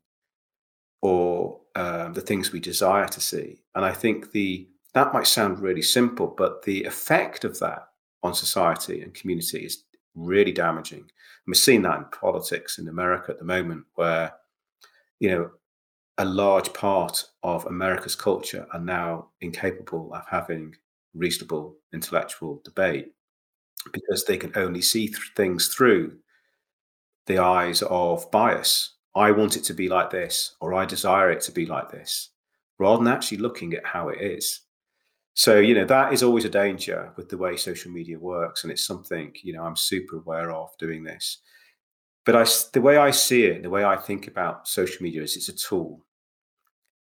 or 1.01 1.61
um, 1.77 2.13
the 2.13 2.21
things 2.21 2.53
we 2.53 2.61
desire 2.61 3.09
to 3.09 3.21
see. 3.21 3.63
And 3.75 3.85
I 3.85 3.93
think 3.93 4.33
the 4.33 4.69
that 4.95 5.15
might 5.15 5.27
sound 5.27 5.61
really 5.61 5.81
simple, 5.81 6.27
but 6.27 6.63
the 6.65 6.85
effect 6.85 7.45
of 7.45 7.59
that 7.61 7.89
on 8.23 8.35
society 8.35 9.01
and 9.01 9.15
community 9.15 9.65
is 9.65 9.85
really 10.15 10.53
damaging. 10.53 11.11
We're 11.47 11.55
seeing 11.55 11.83
that 11.83 11.99
in 11.99 12.05
politics 12.07 12.79
in 12.79 12.89
America 12.89 13.33
at 13.33 13.39
the 13.39 13.45
moment, 13.45 13.85
where 13.95 14.33
you 15.21 15.31
know 15.31 15.51
a 16.19 16.25
large 16.25 16.73
part 16.73 17.25
of 17.43 17.67
America's 17.67 18.15
culture 18.17 18.67
are 18.73 18.81
now 18.81 19.29
incapable 19.41 20.13
of 20.15 20.25
having 20.29 20.75
reasonable 21.15 21.77
intellectual 21.93 22.61
debate 22.65 23.13
because 23.93 24.25
they 24.25 24.37
can 24.37 24.53
only 24.57 24.83
see 24.83 25.07
th- 25.09 25.33
things 25.37 25.69
through 25.69 26.17
the 27.27 27.39
eyes 27.39 27.83
of 27.83 28.31
bias. 28.31 28.95
I 29.15 29.31
want 29.33 29.57
it 29.57 29.65
to 29.65 29.75
be 29.75 29.89
like 29.89 30.11
this, 30.11 30.55
or 30.61 30.75
I 30.75 30.85
desire 30.85 31.31
it 31.31 31.41
to 31.43 31.53
be 31.53 31.67
like 31.67 31.91
this, 31.91 32.31
rather 32.79 33.03
than 33.03 33.13
actually 33.13 33.39
looking 33.39 33.75
at 33.75 33.85
how 33.87 34.09
it 34.09 34.21
is. 34.21 34.61
So, 35.35 35.59
you 35.59 35.75
know, 35.75 35.87
that 35.87 36.13
is 36.13 36.23
always 36.23 36.45
a 36.45 36.51
danger 36.51 37.13
with 37.17 37.29
the 37.29 37.39
way 37.39 37.57
social 37.57 37.91
media 37.91 38.19
works. 38.19 38.65
And 38.65 38.73
it's 38.73 38.87
something, 38.87 39.33
you 39.43 39.53
know, 39.53 39.63
I'm 39.65 39.77
super 39.77 40.17
aware 40.17 40.51
of 40.53 40.71
doing 40.79 41.05
this. 41.05 41.39
But 42.25 42.37
I, 42.37 42.45
the 42.73 42.81
way 42.81 42.99
I 42.99 43.11
see 43.11 43.45
it, 43.47 43.63
the 43.63 43.71
way 43.71 43.85
I 43.85 43.97
think 43.97 44.29
about 44.29 44.69
social 44.69 45.03
media 45.03 45.23
is 45.23 45.37
it's 45.37 45.49
a 45.49 45.57
tool. 45.57 46.05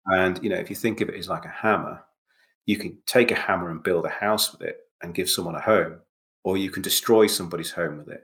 And, 0.05 0.39
you 0.43 0.49
know, 0.49 0.57
if 0.57 0.69
you 0.69 0.75
think 0.75 1.01
of 1.01 1.09
it 1.09 1.15
as 1.15 1.27
like 1.27 1.45
a 1.45 1.49
hammer, 1.49 2.01
you 2.65 2.77
can 2.77 2.97
take 3.05 3.31
a 3.31 3.35
hammer 3.35 3.71
and 3.71 3.83
build 3.83 4.05
a 4.05 4.09
house 4.09 4.51
with 4.51 4.61
it 4.61 4.77
and 5.01 5.15
give 5.15 5.29
someone 5.29 5.55
a 5.55 5.61
home, 5.61 5.99
or 6.43 6.57
you 6.57 6.69
can 6.69 6.81
destroy 6.83 7.27
somebody's 7.27 7.71
home 7.71 7.97
with 7.97 8.09
it 8.09 8.23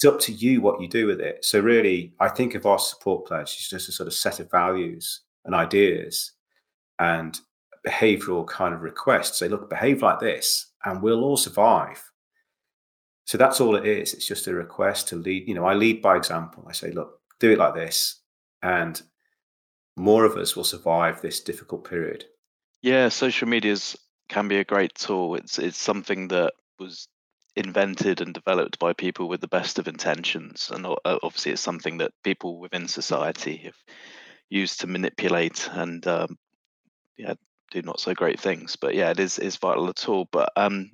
it's 0.00 0.06
up 0.06 0.18
to 0.18 0.32
you 0.32 0.62
what 0.62 0.80
you 0.80 0.88
do 0.88 1.06
with 1.06 1.20
it. 1.20 1.44
So 1.44 1.60
really, 1.60 2.14
I 2.20 2.28
think 2.28 2.54
of 2.54 2.64
our 2.64 2.78
support 2.78 3.26
pledge 3.26 3.54
as 3.60 3.68
just 3.68 3.90
a 3.90 3.92
sort 3.92 4.06
of 4.06 4.14
set 4.14 4.40
of 4.40 4.50
values 4.50 5.20
and 5.44 5.54
ideas 5.54 6.32
and 6.98 7.38
behavioral 7.86 8.46
kind 8.46 8.74
of 8.74 8.82
requests. 8.82 9.38
Say, 9.38 9.48
look, 9.48 9.70
behave 9.70 10.02
like 10.02 10.20
this, 10.20 10.72
and 10.84 11.02
we'll 11.02 11.24
all 11.24 11.36
survive. 11.36 12.02
So 13.24 13.38
that's 13.38 13.60
all 13.60 13.76
it 13.76 13.86
is. 13.86 14.14
It's 14.14 14.26
just 14.26 14.46
a 14.48 14.54
request 14.54 15.08
to 15.08 15.16
lead. 15.16 15.46
You 15.48 15.54
know, 15.54 15.64
I 15.64 15.74
lead 15.74 16.02
by 16.02 16.16
example. 16.16 16.64
I 16.68 16.72
say, 16.72 16.90
look, 16.90 17.20
do 17.38 17.52
it 17.52 17.58
like 17.58 17.74
this, 17.74 18.20
and 18.62 19.00
more 19.96 20.24
of 20.24 20.36
us 20.36 20.56
will 20.56 20.64
survive 20.64 21.20
this 21.20 21.40
difficult 21.40 21.88
period. 21.88 22.24
Yeah, 22.82 23.08
social 23.08 23.48
medias 23.48 23.96
can 24.28 24.48
be 24.48 24.58
a 24.58 24.64
great 24.64 24.94
tool. 24.94 25.34
It's 25.34 25.58
it's 25.58 25.78
something 25.78 26.28
that 26.28 26.54
was 26.78 27.08
invented 27.56 28.20
and 28.20 28.32
developed 28.32 28.78
by 28.78 28.92
people 28.92 29.28
with 29.28 29.40
the 29.40 29.48
best 29.48 29.78
of 29.78 29.88
intentions 29.88 30.70
and 30.72 30.86
obviously 31.04 31.50
it's 31.50 31.60
something 31.60 31.98
that 31.98 32.12
people 32.22 32.60
within 32.60 32.86
society 32.86 33.56
have 33.56 33.76
used 34.48 34.80
to 34.80 34.86
manipulate 34.86 35.68
and 35.72 36.06
um, 36.06 36.38
yeah 37.16 37.34
do 37.70 37.82
not 37.82 38.00
so 38.00 38.14
great 38.14 38.40
things 38.40 38.76
but 38.76 38.94
yeah 38.94 39.10
it 39.10 39.20
is 39.20 39.38
is 39.38 39.56
vital 39.56 39.88
at 39.88 40.08
all 40.08 40.28
but 40.30 40.50
um 40.56 40.90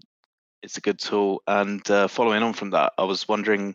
it's 0.63 0.77
a 0.77 0.81
good 0.83 0.99
tool 0.99 1.43
and 1.47 1.89
uh, 1.91 2.09
following 2.09 2.43
on 2.43 2.53
from 2.53 2.71
that 2.71 2.93
i 2.99 3.05
was 3.05 3.29
wondering 3.29 3.75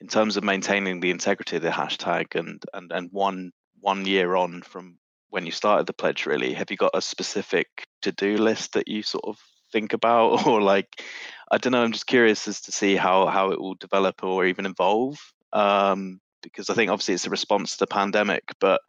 in 0.00 0.06
terms 0.06 0.36
of 0.36 0.44
maintaining 0.44 1.00
the 1.00 1.10
integrity 1.10 1.56
of 1.56 1.62
the 1.62 1.70
hashtag 1.70 2.34
and 2.38 2.62
and 2.74 2.92
and 2.92 3.10
one 3.12 3.50
one 3.80 4.04
year 4.04 4.34
on 4.34 4.62
from 4.62 4.98
when 5.30 5.46
you 5.46 5.52
started 5.52 5.86
the 5.86 5.92
pledge 5.92 6.26
really 6.26 6.52
have 6.52 6.70
you 6.70 6.76
got 6.76 6.90
a 6.94 7.00
specific 7.00 7.68
to-do 8.02 8.36
list 8.36 8.74
that 8.74 8.88
you 8.88 9.02
sort 9.02 9.24
of 9.24 9.38
think 9.72 9.92
about 9.92 10.46
or 10.46 10.60
like 10.60 11.02
I 11.50 11.58
don't 11.58 11.72
know. 11.72 11.82
I'm 11.82 11.92
just 11.92 12.06
curious 12.06 12.48
as 12.48 12.60
to 12.62 12.72
see 12.72 12.96
how 12.96 13.26
how 13.26 13.50
it 13.50 13.60
will 13.60 13.76
develop 13.76 14.24
or 14.24 14.46
even 14.46 14.66
evolve. 14.66 15.18
Um, 15.52 16.20
because 16.42 16.70
I 16.70 16.74
think 16.74 16.90
obviously 16.90 17.14
it's 17.14 17.26
a 17.26 17.30
response 17.30 17.72
to 17.72 17.78
the 17.80 17.86
pandemic, 17.86 18.44
but 18.60 18.80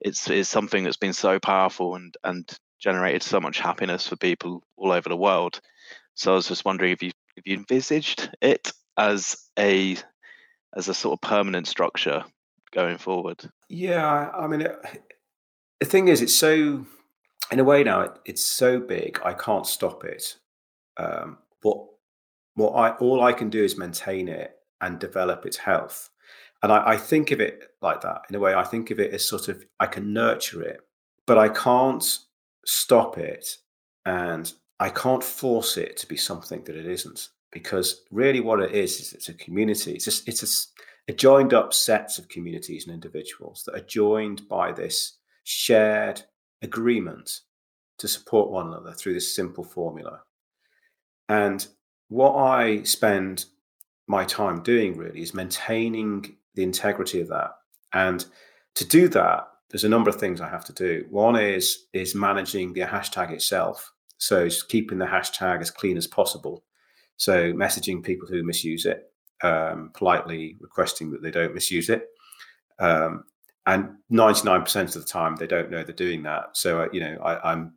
it's 0.00 0.28
it's 0.28 0.48
something 0.48 0.84
that's 0.84 0.96
been 0.96 1.12
so 1.12 1.38
powerful 1.38 1.94
and 1.94 2.14
and 2.24 2.50
generated 2.82 3.22
so 3.22 3.40
much 3.40 3.58
happiness 3.58 4.08
for 4.08 4.16
people 4.16 4.62
all 4.76 4.92
over 4.92 5.08
the 5.08 5.16
world. 5.16 5.60
So 6.14 6.32
I 6.32 6.34
was 6.34 6.48
just 6.48 6.64
wondering 6.64 6.92
if 6.92 7.02
you 7.02 7.12
if 7.36 7.46
you 7.46 7.56
envisaged 7.56 8.30
it 8.42 8.72
as 8.98 9.36
a 9.58 9.96
as 10.76 10.88
a 10.88 10.94
sort 10.94 11.14
of 11.14 11.28
permanent 11.28 11.66
structure 11.66 12.24
going 12.72 12.98
forward. 12.98 13.48
Yeah, 13.68 14.30
I 14.30 14.46
mean, 14.46 14.62
it, 14.62 14.76
the 15.80 15.86
thing 15.86 16.08
is, 16.08 16.20
it's 16.20 16.34
so 16.34 16.84
in 17.50 17.60
a 17.60 17.64
way 17.64 17.84
now 17.84 18.00
it, 18.02 18.12
it's 18.24 18.42
so 18.42 18.80
big 18.80 19.20
I 19.24 19.32
can't 19.32 19.66
stop 19.66 20.04
it. 20.04 20.36
Um, 20.96 21.38
what 21.62 21.86
what 22.54 22.72
I 22.72 22.90
all 22.96 23.22
I 23.22 23.32
can 23.32 23.48
do 23.48 23.62
is 23.62 23.78
maintain 23.78 24.28
it 24.28 24.56
and 24.80 24.98
develop 24.98 25.46
its 25.46 25.58
health. 25.58 26.10
And 26.62 26.72
I, 26.72 26.90
I, 26.90 26.96
think 26.96 27.32
of 27.32 27.40
it 27.40 27.70
like 27.80 28.02
that 28.02 28.22
in 28.28 28.36
a 28.36 28.38
way. 28.38 28.54
I 28.54 28.62
think 28.62 28.92
of 28.92 29.00
it 29.00 29.12
as 29.12 29.24
sort 29.24 29.48
of 29.48 29.64
I 29.80 29.86
can 29.86 30.12
nurture 30.12 30.62
it, 30.62 30.80
but 31.26 31.36
I 31.36 31.48
can't 31.48 32.04
stop 32.64 33.18
it 33.18 33.56
and 34.04 34.52
I 34.80 34.90
can't 34.90 35.22
force 35.22 35.76
it 35.76 35.96
to 35.98 36.08
be 36.08 36.16
something 36.16 36.64
that 36.64 36.76
it 36.76 36.86
isn't. 36.86 37.28
Because 37.52 38.02
really, 38.10 38.40
what 38.40 38.60
it 38.60 38.72
is 38.72 38.98
is 38.98 39.12
it's 39.12 39.28
a 39.28 39.34
community. 39.34 39.92
It's 39.92 40.08
a, 40.08 40.28
it's 40.28 40.42
a, 40.42 41.12
a 41.12 41.14
joined 41.14 41.54
up 41.54 41.74
sets 41.74 42.18
of 42.18 42.28
communities 42.28 42.86
and 42.86 42.94
individuals 42.94 43.62
that 43.64 43.76
are 43.76 43.86
joined 43.86 44.48
by 44.48 44.72
this 44.72 45.18
shared 45.44 46.22
agreement 46.62 47.40
to 47.98 48.08
support 48.08 48.50
one 48.50 48.68
another 48.68 48.92
through 48.92 49.14
this 49.14 49.34
simple 49.34 49.62
formula. 49.62 50.22
And 51.28 51.66
what 52.08 52.34
I 52.34 52.82
spend 52.82 53.44
my 54.08 54.24
time 54.24 54.62
doing 54.62 54.96
really 54.96 55.22
is 55.22 55.34
maintaining 55.34 56.36
the 56.54 56.62
integrity 56.62 57.20
of 57.20 57.28
that. 57.28 57.52
And 57.92 58.24
to 58.74 58.84
do 58.84 59.08
that, 59.08 59.48
there's 59.72 59.84
a 59.84 59.88
number 59.88 60.10
of 60.10 60.16
things 60.16 60.40
I 60.40 60.48
have 60.48 60.64
to 60.66 60.72
do. 60.72 61.06
One 61.10 61.34
is 61.34 61.86
is 61.92 62.14
managing 62.14 62.74
the 62.74 62.82
hashtag 62.82 63.30
itself. 63.30 63.92
So 64.18 64.44
it's 64.44 64.62
keeping 64.62 64.98
the 64.98 65.06
hashtag 65.06 65.60
as 65.60 65.70
clean 65.70 65.96
as 65.96 66.06
possible. 66.06 66.62
So 67.16 67.52
messaging 67.52 68.04
people 68.04 68.28
who 68.28 68.44
misuse 68.44 68.86
it, 68.86 69.10
um, 69.42 69.90
politely 69.94 70.56
requesting 70.60 71.10
that 71.10 71.22
they 71.22 71.30
don't 71.30 71.54
misuse 71.54 71.88
it. 71.88 72.08
Um, 72.78 73.24
and 73.66 73.96
99% 74.12 74.76
of 74.82 74.92
the 74.94 75.04
time 75.04 75.36
they 75.36 75.46
don't 75.46 75.70
know 75.70 75.82
they're 75.82 75.94
doing 75.94 76.22
that. 76.24 76.56
So, 76.56 76.82
uh, 76.82 76.88
you 76.92 77.00
know, 77.00 77.16
I, 77.22 77.52
I'm 77.52 77.74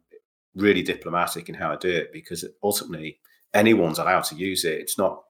really 0.56 0.82
diplomatic 0.82 1.48
in 1.48 1.56
how 1.56 1.72
I 1.72 1.78
do 1.78 1.90
it 1.90 2.12
because 2.12 2.46
ultimately 2.62 3.20
anyone's 3.54 4.00
allowed 4.00 4.24
to 4.26 4.36
use 4.36 4.66
it. 4.66 4.80
It's 4.80 4.98
not 4.98 5.24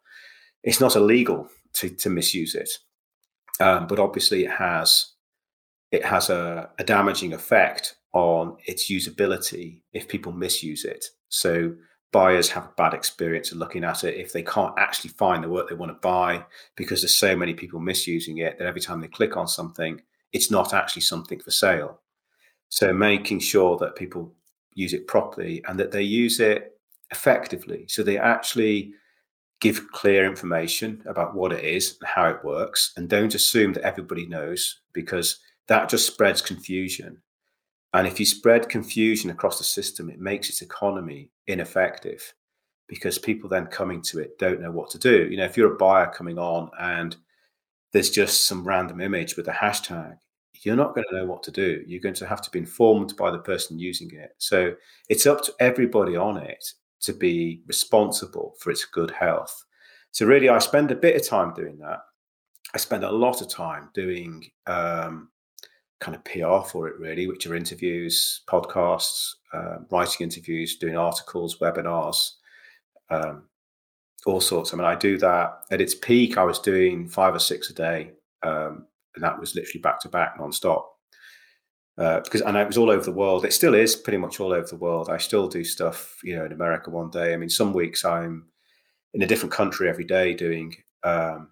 it's 0.63 0.80
not 0.80 0.95
illegal 0.95 1.47
to, 1.73 1.89
to 1.89 2.10
misuse 2.10 2.56
it, 2.56 2.69
um, 3.60 3.86
but 3.86 3.99
obviously 3.99 4.45
it 4.45 4.51
has 4.51 5.14
it 5.95 6.05
has 6.05 6.29
a, 6.29 6.69
a 6.77 6.84
damaging 6.84 7.34
effect 7.34 7.95
on 8.13 8.58
its 8.65 8.91
usability 8.91 9.81
if 9.93 10.08
people 10.08 10.31
misuse 10.31 10.84
it. 10.86 11.05
So 11.29 11.73
buyers 12.12 12.49
have 12.49 12.65
a 12.65 12.73
bad 12.77 12.93
experience 12.93 13.51
of 13.51 13.58
looking 13.58 13.84
at 13.84 14.03
it 14.03 14.15
if 14.15 14.31
they 14.31 14.43
can't 14.43 14.77
actually 14.77 15.12
find 15.12 15.43
the 15.43 15.49
work 15.49 15.69
they 15.69 15.75
want 15.75 15.91
to 15.91 16.08
buy 16.08 16.45
because 16.75 17.01
there's 17.01 17.15
so 17.15 17.36
many 17.36 17.53
people 17.53 17.79
misusing 17.79 18.38
it 18.39 18.58
that 18.58 18.67
every 18.67 18.81
time 18.81 18.99
they 19.01 19.08
click 19.08 19.38
on 19.38 19.47
something, 19.47 20.01
it's 20.31 20.51
not 20.51 20.73
actually 20.73 21.01
something 21.01 21.39
for 21.39 21.51
sale. 21.51 22.01
So 22.69 22.93
making 22.93 23.39
sure 23.39 23.77
that 23.77 23.95
people 23.95 24.34
use 24.73 24.93
it 24.93 25.08
properly 25.08 25.63
and 25.67 25.79
that 25.79 25.91
they 25.91 26.03
use 26.03 26.39
it 26.39 26.79
effectively. 27.12 27.86
So 27.88 28.03
they 28.03 28.17
actually 28.17 28.93
give 29.62 29.91
clear 29.91 30.25
information 30.25 31.01
about 31.05 31.36
what 31.36 31.53
it 31.53 31.63
is 31.63 31.97
and 31.99 32.10
how 32.10 32.27
it 32.27 32.43
works, 32.43 32.93
and 32.97 33.10
don't 33.10 33.36
assume 33.36 33.73
that 33.73 33.84
everybody 33.84 34.25
knows 34.25 34.81
because 34.93 35.39
that 35.67 35.89
just 35.89 36.08
spreads 36.08 36.41
confusion. 36.41 37.21
And 37.93 38.08
if 38.08 38.19
you 38.19 38.25
spread 38.25 38.69
confusion 38.69 39.30
across 39.30 39.58
the 39.58 39.63
system, 39.63 40.10
it 40.10 40.19
makes 40.19 40.49
its 40.49 40.62
economy 40.62 41.32
ineffective 41.47 42.34
because 42.88 43.17
people 43.17 43.49
then 43.49 43.67
coming 43.67 44.01
to 44.01 44.19
it 44.19 44.38
don't 44.38 44.62
know 44.62 44.71
what 44.71 44.89
to 44.91 44.99
do. 44.99 45.28
You 45.30 45.38
know, 45.38 45.45
if 45.45 45.58
you're 45.58 45.73
a 45.73 45.78
buyer 45.78 46.12
coming 46.12 46.38
on 46.38 46.69
and 46.80 47.15
there's 47.93 48.10
just 48.10 48.47
some 48.47 48.67
random 48.67 49.01
image 49.01 49.38
with 49.38 49.47
a 49.47 49.54
hashtag, 49.54 50.17
you're 50.63 50.75
not 50.75 50.95
going 50.95 51.06
to 51.10 51.15
know 51.15 51.25
what 51.25 51.43
to 51.43 51.51
do. 51.51 51.84
You're 51.88 52.01
going 52.01 52.15
to 52.15 52.28
have 52.28 52.41
to 52.41 52.51
be 52.51 52.60
informed 52.60 53.15
by 53.17 53.32
the 53.32 53.39
person 53.39 53.80
using 53.80 54.12
it. 54.12 54.32
So 54.38 54.73
it's 55.10 55.25
up 55.25 55.43
to 55.43 55.54
everybody 55.60 56.15
on 56.15 56.38
it 56.38 56.63
to 57.01 57.13
be 57.13 57.62
responsible 57.67 58.56
for 58.60 58.71
its 58.71 58.86
good 58.86 59.12
health. 59.12 59.63
So 60.12 60.25
really, 60.25 60.49
I 60.49 60.60
spend 60.60 60.91
a 60.91 60.95
bit 60.95 61.15
of 61.15 61.28
time 61.28 61.54
doing 61.54 61.78
that. 61.80 61.99
I 62.73 62.78
spend 62.78 63.04
a 63.04 63.12
lot 63.12 63.41
of 63.41 63.47
time 63.47 63.89
doing 63.93 64.45
um, 64.65 65.30
kind 65.99 66.15
of 66.15 66.23
PR 66.25 66.67
for 66.69 66.88
it, 66.88 66.99
really, 66.99 67.27
which 67.27 67.47
are 67.47 67.55
interviews, 67.55 68.41
podcasts, 68.47 69.34
uh, 69.53 69.77
writing 69.91 70.23
interviews, 70.25 70.77
doing 70.77 70.97
articles, 70.97 71.58
webinars, 71.60 72.31
um, 73.10 73.43
all 74.25 74.41
sorts. 74.41 74.73
I 74.73 74.77
mean, 74.77 74.86
I 74.86 74.95
do 74.95 75.17
that 75.19 75.62
at 75.71 75.81
its 75.81 75.95
peak. 75.95 76.38
I 76.38 76.43
was 76.43 76.60
doing 76.60 77.08
five 77.08 77.36
or 77.36 77.39
six 77.39 77.69
a 77.69 77.73
day, 77.73 78.12
um, 78.43 78.88
and 79.15 79.23
that 79.23 79.39
was 79.39 79.55
literally 79.55 79.81
back 79.81 79.99
to 80.01 80.10
back, 80.10 80.38
nonstop. 80.38 80.84
Uh, 81.97 82.19
because 82.19 82.41
and 82.41 82.58
it 82.58 82.67
was 82.67 82.77
all 82.77 82.89
over 82.89 83.05
the 83.05 83.12
world. 83.12 83.45
It 83.45 83.53
still 83.53 83.73
is 83.73 83.95
pretty 83.95 84.17
much 84.17 84.41
all 84.41 84.51
over 84.51 84.67
the 84.67 84.75
world. 84.75 85.10
I 85.10 85.17
still 85.17 85.47
do 85.47 85.63
stuff, 85.63 86.17
you 86.23 86.36
know, 86.36 86.45
in 86.45 86.51
America 86.51 86.89
one 86.89 87.10
day. 87.10 87.34
I 87.34 87.38
mean, 87.38 87.49
some 87.49 87.71
weeks 87.71 88.03
I'm 88.03 88.47
in 89.13 89.21
a 89.21 89.27
different 89.27 89.53
country 89.53 89.88
every 89.88 90.03
day 90.03 90.34
doing 90.34 90.75
um, 91.03 91.51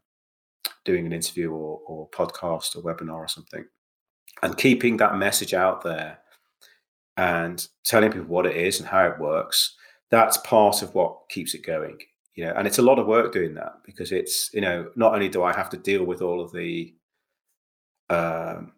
doing 0.84 1.06
an 1.06 1.14
interview 1.14 1.52
or, 1.52 1.80
or 1.88 2.10
podcast 2.10 2.76
or 2.76 2.82
webinar 2.82 3.16
or 3.16 3.28
something, 3.28 3.66
and 4.42 4.58
keeping 4.58 4.98
that 4.98 5.18
message 5.18 5.54
out 5.54 5.84
there 5.84 6.20
and 7.18 7.68
telling 7.86 8.12
people 8.12 8.28
what 8.28 8.46
it 8.46 8.56
is 8.56 8.80
and 8.80 8.90
how 8.90 9.06
it 9.06 9.20
works. 9.20 9.76
That's 10.10 10.38
part 10.38 10.82
of 10.82 10.94
what 10.96 11.30
keeps 11.30 11.54
it 11.54 11.66
going 11.66 12.00
you 12.36 12.46
know 12.46 12.54
and 12.56 12.68
it's 12.68 12.78
a 12.78 12.84
lot 12.84 13.00
of 13.00 13.08
work 13.08 13.32
doing 13.32 13.54
that 13.54 13.74
because 13.86 14.12
it's 14.12 14.50
you 14.54 14.62
know 14.62 14.90
not 14.96 15.14
only 15.14 15.30
do 15.30 15.44
i 15.44 15.54
have 15.54 15.70
to 15.70 15.78
deal 15.78 16.04
with 16.04 16.22
all 16.22 16.42
of 16.42 16.52
the 16.52 16.94
um, 18.10 18.74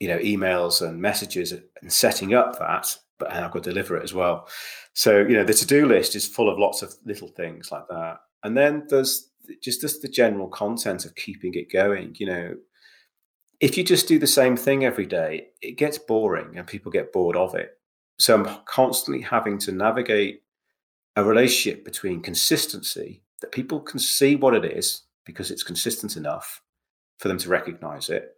you 0.00 0.08
know 0.08 0.18
emails 0.18 0.86
and 0.86 1.00
messages 1.00 1.52
and 1.52 1.92
setting 1.92 2.34
up 2.34 2.58
that 2.58 2.96
but 3.18 3.32
i've 3.32 3.50
got 3.50 3.62
to 3.62 3.70
deliver 3.70 3.96
it 3.96 4.02
as 4.02 4.14
well 4.14 4.48
so 4.94 5.18
you 5.18 5.34
know 5.34 5.44
the 5.44 5.54
to-do 5.54 5.86
list 5.86 6.14
is 6.16 6.26
full 6.26 6.48
of 6.48 6.58
lots 6.58 6.82
of 6.82 6.94
little 7.04 7.28
things 7.28 7.70
like 7.70 7.86
that 7.88 8.18
and 8.42 8.56
then 8.56 8.84
there's 8.88 9.30
just 9.62 9.80
just 9.80 10.02
the 10.02 10.08
general 10.08 10.48
content 10.48 11.04
of 11.04 11.14
keeping 11.14 11.54
it 11.54 11.70
going 11.70 12.14
you 12.18 12.26
know 12.26 12.54
if 13.60 13.76
you 13.76 13.84
just 13.84 14.08
do 14.08 14.18
the 14.18 14.26
same 14.26 14.56
thing 14.56 14.84
every 14.84 15.06
day 15.06 15.48
it 15.62 15.72
gets 15.72 15.98
boring 15.98 16.56
and 16.56 16.66
people 16.66 16.92
get 16.92 17.12
bored 17.12 17.36
of 17.36 17.54
it. 17.54 17.78
So 18.18 18.34
i'm 18.34 18.58
constantly 18.64 19.22
having 19.22 19.58
to 19.58 19.72
navigate 19.72 20.42
a 21.16 21.24
relationship 21.24 21.84
between 21.84 22.20
consistency 22.20 23.22
that 23.40 23.52
people 23.52 23.80
can 23.80 23.98
see 23.98 24.36
what 24.36 24.54
it 24.54 24.64
is 24.64 25.02
because 25.24 25.50
it's 25.50 25.62
consistent 25.62 26.16
enough 26.16 26.62
for 27.18 27.28
them 27.28 27.38
to 27.38 27.48
recognize 27.48 28.08
it 28.08 28.36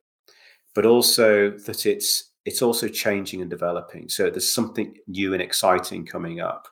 but 0.74 0.86
also 0.86 1.50
that 1.50 1.86
it's 1.86 2.30
it's 2.44 2.62
also 2.62 2.88
changing 2.88 3.42
and 3.42 3.50
developing. 3.50 4.08
So 4.08 4.30
there's 4.30 4.50
something 4.50 4.94
new 5.06 5.34
and 5.34 5.42
exciting 5.42 6.06
coming 6.06 6.40
up 6.40 6.68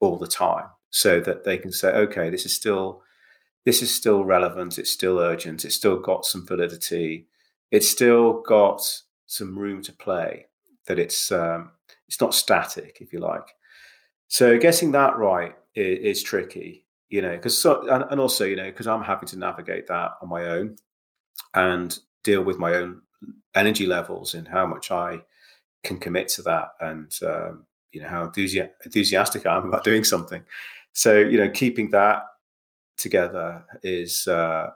all 0.00 0.18
the 0.18 0.26
time 0.26 0.66
so 0.90 1.20
that 1.20 1.44
they 1.44 1.56
can 1.56 1.70
say 1.70 1.88
okay 1.88 2.30
this 2.30 2.44
is 2.46 2.54
still 2.54 3.02
this 3.64 3.82
is 3.82 3.94
still 3.94 4.24
relevant 4.24 4.78
it's 4.78 4.90
still 4.90 5.18
urgent 5.18 5.64
it's 5.64 5.74
still 5.74 5.98
got 5.98 6.24
some 6.24 6.46
validity 6.46 7.26
it's 7.70 7.88
still 7.88 8.42
got 8.42 8.80
some 9.26 9.58
room 9.58 9.82
to 9.82 9.92
play 9.92 10.46
that 10.86 10.98
it's 10.98 11.32
um, 11.32 11.70
it's 12.06 12.20
not 12.20 12.34
static 12.34 12.98
if 13.00 13.12
you 13.12 13.18
like 13.18 13.54
so 14.28 14.58
getting 14.58 14.92
that 14.92 15.16
right 15.16 15.54
is, 15.74 16.18
is 16.18 16.22
tricky, 16.22 16.86
you 17.08 17.22
know, 17.22 17.36
because 17.36 17.56
so, 17.56 17.88
and, 17.88 18.04
and 18.10 18.20
also, 18.20 18.44
you 18.44 18.56
know, 18.56 18.64
because 18.64 18.86
I'm 18.86 19.02
having 19.02 19.28
to 19.28 19.38
navigate 19.38 19.86
that 19.88 20.12
on 20.20 20.28
my 20.28 20.46
own 20.46 20.76
and 21.54 21.96
deal 22.22 22.42
with 22.42 22.58
my 22.58 22.74
own 22.74 23.02
energy 23.54 23.86
levels 23.86 24.34
and 24.34 24.48
how 24.48 24.66
much 24.66 24.90
I 24.90 25.20
can 25.82 25.98
commit 25.98 26.28
to 26.28 26.42
that 26.42 26.70
and, 26.80 27.12
um, 27.24 27.66
you 27.92 28.00
know, 28.00 28.08
how 28.08 28.26
enthusi- 28.26 28.70
enthusiastic 28.84 29.46
I 29.46 29.56
am 29.56 29.68
about 29.68 29.84
doing 29.84 30.04
something. 30.04 30.42
So, 30.92 31.18
you 31.18 31.38
know, 31.38 31.50
keeping 31.50 31.90
that 31.90 32.24
together 32.96 33.64
is, 33.82 34.26
uh, 34.26 34.70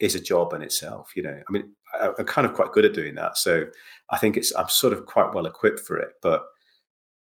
is 0.00 0.14
a 0.14 0.20
job 0.20 0.52
in 0.52 0.62
itself, 0.62 1.12
you 1.14 1.22
know. 1.22 1.40
I 1.48 1.52
mean, 1.52 1.72
I, 2.00 2.10
I'm 2.18 2.26
kind 2.26 2.46
of 2.46 2.54
quite 2.54 2.72
good 2.72 2.84
at 2.84 2.94
doing 2.94 3.14
that. 3.14 3.38
So 3.38 3.66
I 4.10 4.18
think 4.18 4.36
it's, 4.36 4.54
I'm 4.54 4.68
sort 4.68 4.92
of 4.92 5.06
quite 5.06 5.32
well 5.32 5.46
equipped 5.46 5.80
for 5.80 5.96
it. 5.96 6.10
But 6.22 6.44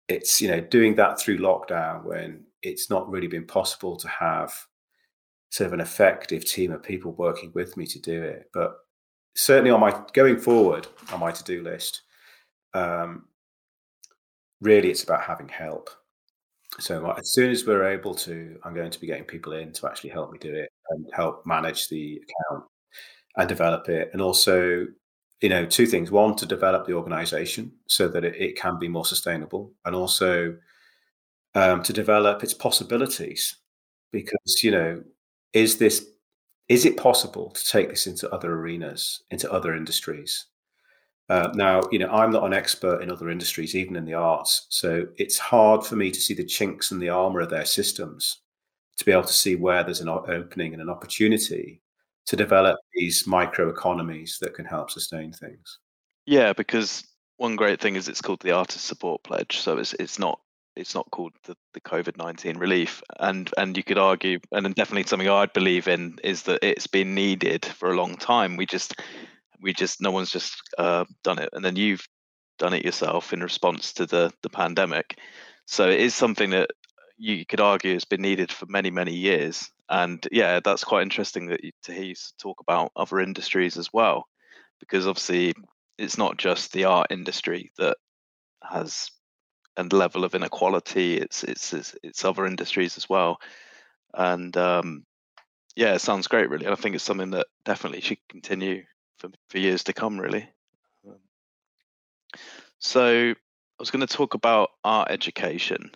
it's 0.09 0.41
you 0.41 0.49
know 0.49 0.59
doing 0.59 0.95
that 0.95 1.19
through 1.19 1.37
lockdown 1.37 2.03
when 2.03 2.43
it's 2.63 2.89
not 2.89 3.09
really 3.09 3.27
been 3.27 3.45
possible 3.45 3.95
to 3.95 4.07
have 4.09 4.51
sort 5.51 5.67
of 5.67 5.73
an 5.73 5.79
effective 5.79 6.43
team 6.43 6.71
of 6.71 6.83
people 6.83 7.13
working 7.13 7.51
with 7.53 7.77
me 7.77 7.85
to 7.85 7.99
do 7.99 8.21
it 8.21 8.49
but 8.53 8.75
certainly 9.35 9.71
on 9.71 9.79
my 9.79 9.97
going 10.13 10.37
forward 10.37 10.87
on 11.13 11.19
my 11.19 11.31
to-do 11.31 11.61
list 11.61 12.01
um, 12.73 13.25
really 14.61 14.89
it's 14.89 15.03
about 15.03 15.21
having 15.21 15.47
help 15.47 15.89
so 16.79 17.09
as 17.17 17.31
soon 17.31 17.49
as 17.49 17.65
we're 17.65 17.87
able 17.87 18.13
to 18.13 18.59
i'm 18.63 18.75
going 18.75 18.91
to 18.91 18.99
be 18.99 19.07
getting 19.07 19.23
people 19.23 19.53
in 19.53 19.71
to 19.71 19.87
actually 19.87 20.09
help 20.09 20.31
me 20.31 20.37
do 20.39 20.53
it 20.53 20.69
and 20.89 21.05
help 21.13 21.45
manage 21.45 21.89
the 21.89 22.21
account 22.21 22.65
and 23.37 23.47
develop 23.47 23.87
it 23.89 24.09
and 24.13 24.21
also 24.21 24.87
you 25.41 25.49
know, 25.49 25.65
two 25.65 25.85
things. 25.85 26.11
One, 26.11 26.35
to 26.35 26.45
develop 26.45 26.85
the 26.85 26.93
organization 26.93 27.71
so 27.87 28.07
that 28.09 28.25
it, 28.25 28.35
it 28.35 28.57
can 28.57 28.77
be 28.77 28.87
more 28.87 29.05
sustainable, 29.05 29.71
and 29.85 29.95
also 29.95 30.57
um, 31.55 31.81
to 31.83 31.93
develop 31.93 32.43
its 32.43 32.53
possibilities. 32.53 33.55
Because, 34.11 34.63
you 34.63 34.71
know, 34.71 35.03
is 35.53 35.77
this 35.77 36.07
is 36.67 36.85
it 36.85 36.97
possible 36.97 37.51
to 37.51 37.65
take 37.65 37.89
this 37.89 38.05
into 38.05 38.29
other 38.31 38.53
arenas, 38.53 39.23
into 39.31 39.51
other 39.51 39.75
industries? 39.75 40.45
Uh, 41.29 41.49
now, 41.53 41.81
you 41.91 41.99
know, 41.99 42.09
I'm 42.09 42.31
not 42.31 42.43
an 42.43 42.53
expert 42.53 43.01
in 43.01 43.11
other 43.11 43.29
industries, 43.29 43.75
even 43.75 43.95
in 43.95 44.05
the 44.05 44.15
arts, 44.15 44.65
so 44.69 45.07
it's 45.17 45.37
hard 45.37 45.85
for 45.85 45.95
me 45.95 46.11
to 46.11 46.19
see 46.19 46.33
the 46.33 46.43
chinks 46.43 46.91
in 46.91 46.99
the 46.99 47.09
armor 47.09 47.41
of 47.41 47.51
their 47.51 47.65
systems 47.65 48.39
to 48.99 49.05
be 49.05 49.11
able 49.13 49.23
to 49.23 49.33
see 49.33 49.55
where 49.55 49.83
there's 49.83 50.01
an 50.01 50.09
opening 50.09 50.73
and 50.73 50.81
an 50.81 50.89
opportunity 50.89 51.81
to 52.25 52.35
develop 52.35 52.77
these 52.93 53.25
micro 53.25 53.69
economies 53.69 54.37
that 54.41 54.53
can 54.53 54.65
help 54.65 54.91
sustain 54.91 55.31
things. 55.31 55.79
Yeah, 56.25 56.53
because 56.53 57.03
one 57.37 57.55
great 57.55 57.79
thing 57.79 57.95
is 57.95 58.07
it's 58.07 58.21
called 58.21 58.41
the 58.41 58.51
Artist 58.51 58.85
Support 58.85 59.23
Pledge, 59.23 59.57
so 59.59 59.77
it's 59.77 59.93
it's 59.93 60.19
not 60.19 60.39
it's 60.75 60.93
not 60.93 61.09
called 61.11 61.31
the, 61.45 61.55
the 61.73 61.81
COVID 61.81 62.17
nineteen 62.17 62.57
relief, 62.57 63.01
and 63.19 63.49
and 63.57 63.75
you 63.77 63.83
could 63.83 63.97
argue, 63.97 64.39
and 64.51 64.75
definitely 64.75 65.07
something 65.07 65.29
I'd 65.29 65.53
believe 65.53 65.87
in 65.87 66.17
is 66.23 66.43
that 66.43 66.59
it's 66.61 66.87
been 66.87 67.15
needed 67.15 67.65
for 67.65 67.89
a 67.89 67.95
long 67.95 68.17
time. 68.17 68.57
We 68.57 68.65
just 68.65 68.93
we 69.61 69.73
just 69.73 70.01
no 70.01 70.11
one's 70.11 70.29
just 70.29 70.53
uh, 70.77 71.05
done 71.23 71.39
it, 71.39 71.49
and 71.53 71.63
then 71.63 71.77
you've 71.77 72.05
done 72.59 72.73
it 72.73 72.83
yourself 72.83 73.31
in 73.31 73.41
response 73.41 73.93
to 73.93 74.05
the 74.05 74.31
the 74.43 74.49
pandemic. 74.49 75.17
So 75.65 75.89
it 75.89 76.01
is 76.01 76.13
something 76.13 76.49
that 76.49 76.69
you 77.19 77.45
could 77.45 77.59
argue 77.59 77.93
has 77.93 78.05
been 78.05 78.21
needed 78.21 78.51
for 78.51 78.65
many 78.67 78.89
many 78.89 79.13
years. 79.13 79.69
And 79.89 80.25
yeah 80.31 80.59
that's 80.63 80.83
quite 80.83 81.03
interesting 81.03 81.47
that 81.47 81.63
you, 81.63 81.71
to 81.83 81.93
hear 81.93 82.03
you 82.03 82.15
talk 82.39 82.61
about 82.61 82.91
other 82.95 83.19
industries 83.19 83.77
as 83.77 83.91
well 83.91 84.27
because 84.79 85.05
obviously 85.05 85.53
it's 85.97 86.17
not 86.17 86.37
just 86.37 86.71
the 86.71 86.85
art 86.85 87.07
industry 87.11 87.71
that 87.77 87.97
has 88.63 89.11
a 89.77 89.83
level 89.83 90.23
of 90.23 90.35
inequality 90.35 91.17
it's 91.17 91.43
it's 91.43 91.73
it's, 91.73 91.95
it's 92.03 92.25
other 92.25 92.45
industries 92.45 92.97
as 92.97 93.09
well. 93.09 93.39
And 94.13 94.55
um, 94.57 95.05
yeah 95.75 95.93
it 95.95 95.99
sounds 95.99 96.27
great 96.27 96.49
really 96.49 96.65
And 96.65 96.73
i 96.73 96.77
think 96.77 96.95
it's 96.95 97.03
something 97.03 97.31
that 97.31 97.47
definitely 97.65 98.01
should 98.01 98.19
continue 98.29 98.83
for, 99.17 99.29
for 99.49 99.57
years 99.57 99.83
to 99.85 99.93
come 99.93 100.19
really. 100.19 100.47
Um, 101.07 101.15
so 102.79 103.31
i 103.31 103.35
was 103.81 103.91
going 103.91 104.05
to 104.05 104.17
talk 104.17 104.33
about 104.33 104.69
art 104.83 105.11
education 105.11 105.91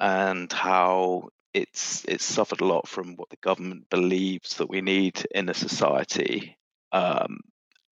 and 0.00 0.52
how 0.52 1.28
it's 1.54 2.04
it's 2.06 2.24
suffered 2.24 2.60
a 2.60 2.66
lot 2.66 2.86
from 2.86 3.16
what 3.16 3.30
the 3.30 3.36
government 3.36 3.88
believes 3.88 4.56
that 4.56 4.68
we 4.68 4.80
need 4.80 5.24
in 5.34 5.48
a 5.48 5.54
society 5.54 6.56
um, 6.92 7.40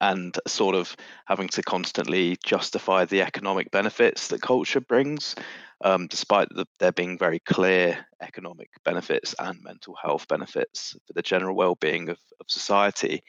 and 0.00 0.38
sort 0.46 0.74
of 0.74 0.94
having 1.26 1.48
to 1.48 1.62
constantly 1.62 2.36
justify 2.44 3.04
the 3.04 3.22
economic 3.22 3.70
benefits 3.70 4.28
that 4.28 4.42
culture 4.42 4.80
brings 4.80 5.34
um, 5.82 6.06
despite 6.08 6.48
the, 6.50 6.66
there 6.78 6.92
being 6.92 7.18
very 7.18 7.38
clear 7.40 8.04
economic 8.20 8.68
benefits 8.84 9.34
and 9.38 9.62
mental 9.62 9.94
health 10.02 10.28
benefits 10.28 10.96
for 11.06 11.12
the 11.14 11.22
general 11.22 11.56
well-being 11.56 12.08
of, 12.08 12.18
of 12.40 12.46
society. 12.48 13.22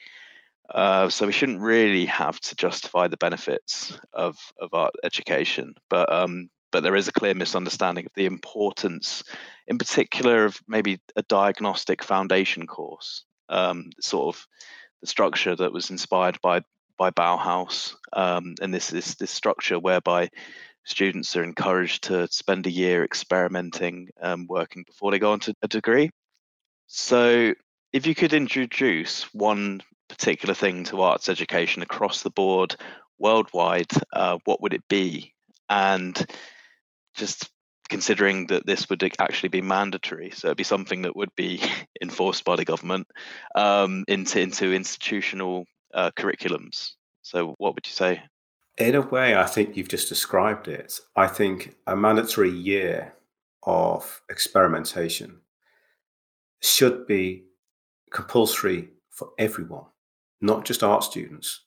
Uh, 0.74 1.08
so 1.08 1.26
we 1.26 1.32
shouldn't 1.32 1.60
really 1.60 2.04
have 2.06 2.40
to 2.40 2.56
justify 2.56 3.06
the 3.06 3.16
benefits 3.18 3.98
of, 4.12 4.36
of 4.60 4.68
art 4.74 4.92
education 5.04 5.72
but 5.88 6.12
um, 6.12 6.50
but 6.76 6.82
there 6.82 6.94
is 6.94 7.08
a 7.08 7.12
clear 7.12 7.32
misunderstanding 7.32 8.04
of 8.04 8.12
the 8.16 8.26
importance, 8.26 9.24
in 9.66 9.78
particular, 9.78 10.44
of 10.44 10.60
maybe 10.68 11.00
a 11.16 11.22
diagnostic 11.22 12.04
foundation 12.04 12.66
course, 12.66 13.24
um, 13.48 13.88
sort 13.98 14.36
of 14.36 14.46
the 15.00 15.06
structure 15.06 15.56
that 15.56 15.72
was 15.72 15.88
inspired 15.88 16.38
by 16.42 16.60
by 16.98 17.10
Bauhaus, 17.10 17.94
um, 18.12 18.56
and 18.60 18.74
this 18.74 18.92
is 18.92 19.14
this 19.14 19.30
structure 19.30 19.78
whereby 19.78 20.28
students 20.84 21.34
are 21.34 21.44
encouraged 21.44 22.04
to 22.04 22.28
spend 22.30 22.66
a 22.66 22.70
year 22.70 23.02
experimenting, 23.02 24.10
um, 24.20 24.46
working 24.46 24.84
before 24.86 25.12
they 25.12 25.18
go 25.18 25.32
on 25.32 25.40
to 25.40 25.54
a 25.62 25.68
degree. 25.68 26.10
So, 26.88 27.54
if 27.94 28.06
you 28.06 28.14
could 28.14 28.34
introduce 28.34 29.22
one 29.32 29.80
particular 30.08 30.54
thing 30.54 30.84
to 30.84 31.00
arts 31.00 31.30
education 31.30 31.80
across 31.80 32.20
the 32.20 32.28
board 32.28 32.76
worldwide, 33.18 33.92
uh, 34.12 34.36
what 34.44 34.60
would 34.60 34.74
it 34.74 34.86
be? 34.90 35.32
And 35.70 36.14
just 37.16 37.50
considering 37.88 38.46
that 38.48 38.66
this 38.66 38.88
would 38.88 39.02
actually 39.18 39.48
be 39.48 39.62
mandatory, 39.62 40.30
so 40.30 40.48
it'd 40.48 40.56
be 40.56 40.64
something 40.64 41.02
that 41.02 41.16
would 41.16 41.34
be 41.36 41.60
enforced 42.02 42.44
by 42.44 42.56
the 42.56 42.64
government 42.64 43.06
um, 43.54 44.04
into 44.08 44.40
into 44.40 44.72
institutional 44.72 45.64
uh, 45.94 46.10
curriculums. 46.16 46.92
So, 47.22 47.54
what 47.58 47.74
would 47.74 47.86
you 47.86 47.92
say? 47.92 48.22
In 48.78 48.94
a 48.94 49.00
way, 49.00 49.34
I 49.34 49.46
think 49.46 49.76
you've 49.76 49.88
just 49.88 50.08
described 50.08 50.68
it. 50.68 51.00
I 51.16 51.28
think 51.28 51.76
a 51.86 51.96
mandatory 51.96 52.50
year 52.50 53.14
of 53.62 54.22
experimentation 54.28 55.40
should 56.62 57.06
be 57.06 57.44
compulsory 58.12 58.90
for 59.10 59.30
everyone, 59.38 59.86
not 60.40 60.64
just 60.64 60.82
art 60.82 61.04
students. 61.04 61.62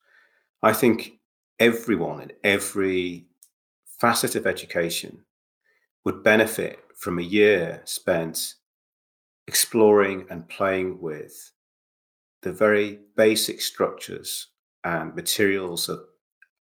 I 0.61 0.73
think 0.73 1.13
everyone 1.59 2.21
in 2.21 2.31
every 2.43 3.25
facet 3.99 4.35
of 4.35 4.45
education 4.45 5.25
would 6.05 6.23
benefit 6.23 6.79
from 6.95 7.19
a 7.19 7.23
year 7.23 7.81
spent 7.85 8.55
exploring 9.47 10.25
and 10.29 10.47
playing 10.47 11.01
with 11.01 11.51
the 12.41 12.51
very 12.51 12.99
basic 13.17 13.61
structures 13.61 14.47
and 14.83 15.15
materials 15.15 15.89
of 15.89 15.99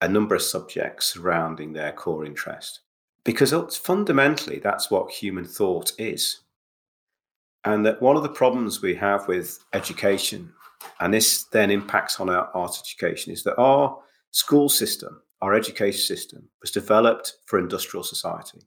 a 0.00 0.08
number 0.08 0.34
of 0.34 0.42
subjects 0.42 1.06
surrounding 1.06 1.72
their 1.72 1.92
core 1.92 2.24
interest. 2.24 2.80
Because 3.24 3.52
fundamentally, 3.78 4.58
that's 4.58 4.90
what 4.90 5.10
human 5.10 5.46
thought 5.46 5.92
is. 5.98 6.40
And 7.64 7.86
that 7.86 8.02
one 8.02 8.16
of 8.16 8.22
the 8.22 8.28
problems 8.28 8.82
we 8.82 8.94
have 8.96 9.26
with 9.26 9.64
education, 9.72 10.52
and 11.00 11.14
this 11.14 11.44
then 11.44 11.70
impacts 11.70 12.20
on 12.20 12.28
our 12.28 12.50
art 12.54 12.76
education, 12.78 13.32
is 13.32 13.42
that 13.44 13.56
our 13.56 13.98
school 14.30 14.68
system, 14.68 15.22
our 15.40 15.54
education 15.54 16.02
system, 16.02 16.50
was 16.60 16.70
developed 16.70 17.36
for 17.46 17.58
industrial 17.58 18.04
society. 18.04 18.60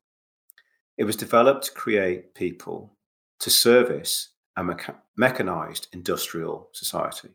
It 0.98 1.04
was 1.04 1.16
developed 1.16 1.66
to 1.66 1.72
create 1.72 2.34
people 2.34 2.94
to 3.40 3.50
service 3.50 4.30
a 4.56 4.64
mecha- 4.64 4.96
mechanized 5.16 5.88
industrial 5.94 6.70
society. 6.74 7.30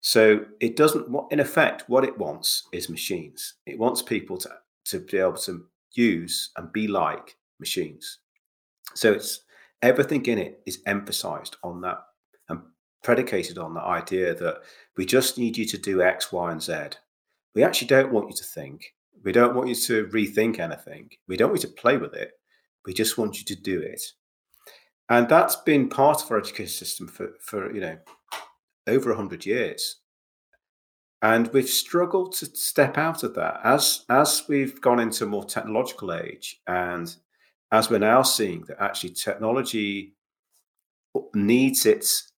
So 0.00 0.44
it 0.60 0.76
doesn't, 0.76 1.06
in 1.30 1.40
effect, 1.40 1.84
what 1.88 2.04
it 2.04 2.18
wants 2.18 2.68
is 2.72 2.90
machines. 2.90 3.54
It 3.64 3.78
wants 3.78 4.02
people 4.02 4.36
to, 4.38 4.50
to 4.86 4.98
be 5.00 5.18
able 5.18 5.36
to 5.38 5.64
use 5.92 6.50
and 6.56 6.72
be 6.72 6.88
like 6.88 7.36
machines. 7.58 8.18
So 8.94 9.12
it's 9.12 9.40
everything 9.80 10.26
in 10.26 10.38
it 10.38 10.60
is 10.66 10.82
emphasized 10.86 11.56
on 11.62 11.80
that 11.82 11.98
and 12.48 12.60
predicated 13.02 13.56
on 13.56 13.74
the 13.74 13.80
idea 13.80 14.34
that 14.34 14.62
we 14.96 15.06
just 15.06 15.38
need 15.38 15.56
you 15.56 15.64
to 15.66 15.78
do 15.78 16.02
X, 16.02 16.32
Y, 16.32 16.52
and 16.52 16.62
Z. 16.62 16.74
We 17.54 17.62
actually 17.62 17.88
don't 17.88 18.12
want 18.12 18.28
you 18.28 18.36
to 18.36 18.44
think. 18.44 18.94
We 19.22 19.32
don't 19.32 19.54
want 19.54 19.68
you 19.68 19.74
to 19.74 20.06
rethink 20.08 20.58
anything. 20.58 21.10
We 21.28 21.36
don't 21.36 21.50
want 21.50 21.62
you 21.62 21.68
to 21.68 21.74
play 21.74 21.96
with 21.96 22.14
it. 22.14 22.32
We 22.86 22.92
just 22.92 23.18
want 23.18 23.38
you 23.38 23.44
to 23.44 23.62
do 23.62 23.80
it. 23.80 24.02
And 25.08 25.28
that's 25.28 25.56
been 25.56 25.88
part 25.88 26.22
of 26.22 26.30
our 26.30 26.38
education 26.38 26.68
system 26.68 27.08
for, 27.08 27.30
for 27.40 27.72
you 27.74 27.80
know, 27.80 27.98
over 28.86 29.10
100 29.10 29.44
years. 29.44 30.00
And 31.22 31.48
we've 31.52 31.68
struggled 31.68 32.32
to 32.34 32.46
step 32.46 32.98
out 32.98 33.22
of 33.22 33.34
that 33.34 33.60
as 33.64 34.04
as 34.10 34.42
we've 34.46 34.78
gone 34.80 35.00
into 35.00 35.24
a 35.24 35.26
more 35.26 35.44
technological 35.44 36.12
age, 36.12 36.60
and 36.66 37.14
as 37.72 37.88
we're 37.88 37.98
now 37.98 38.20
seeing 38.20 38.62
that 38.68 38.82
actually 38.82 39.14
technology 39.14 40.16
needs 41.34 41.86
its 41.86 42.30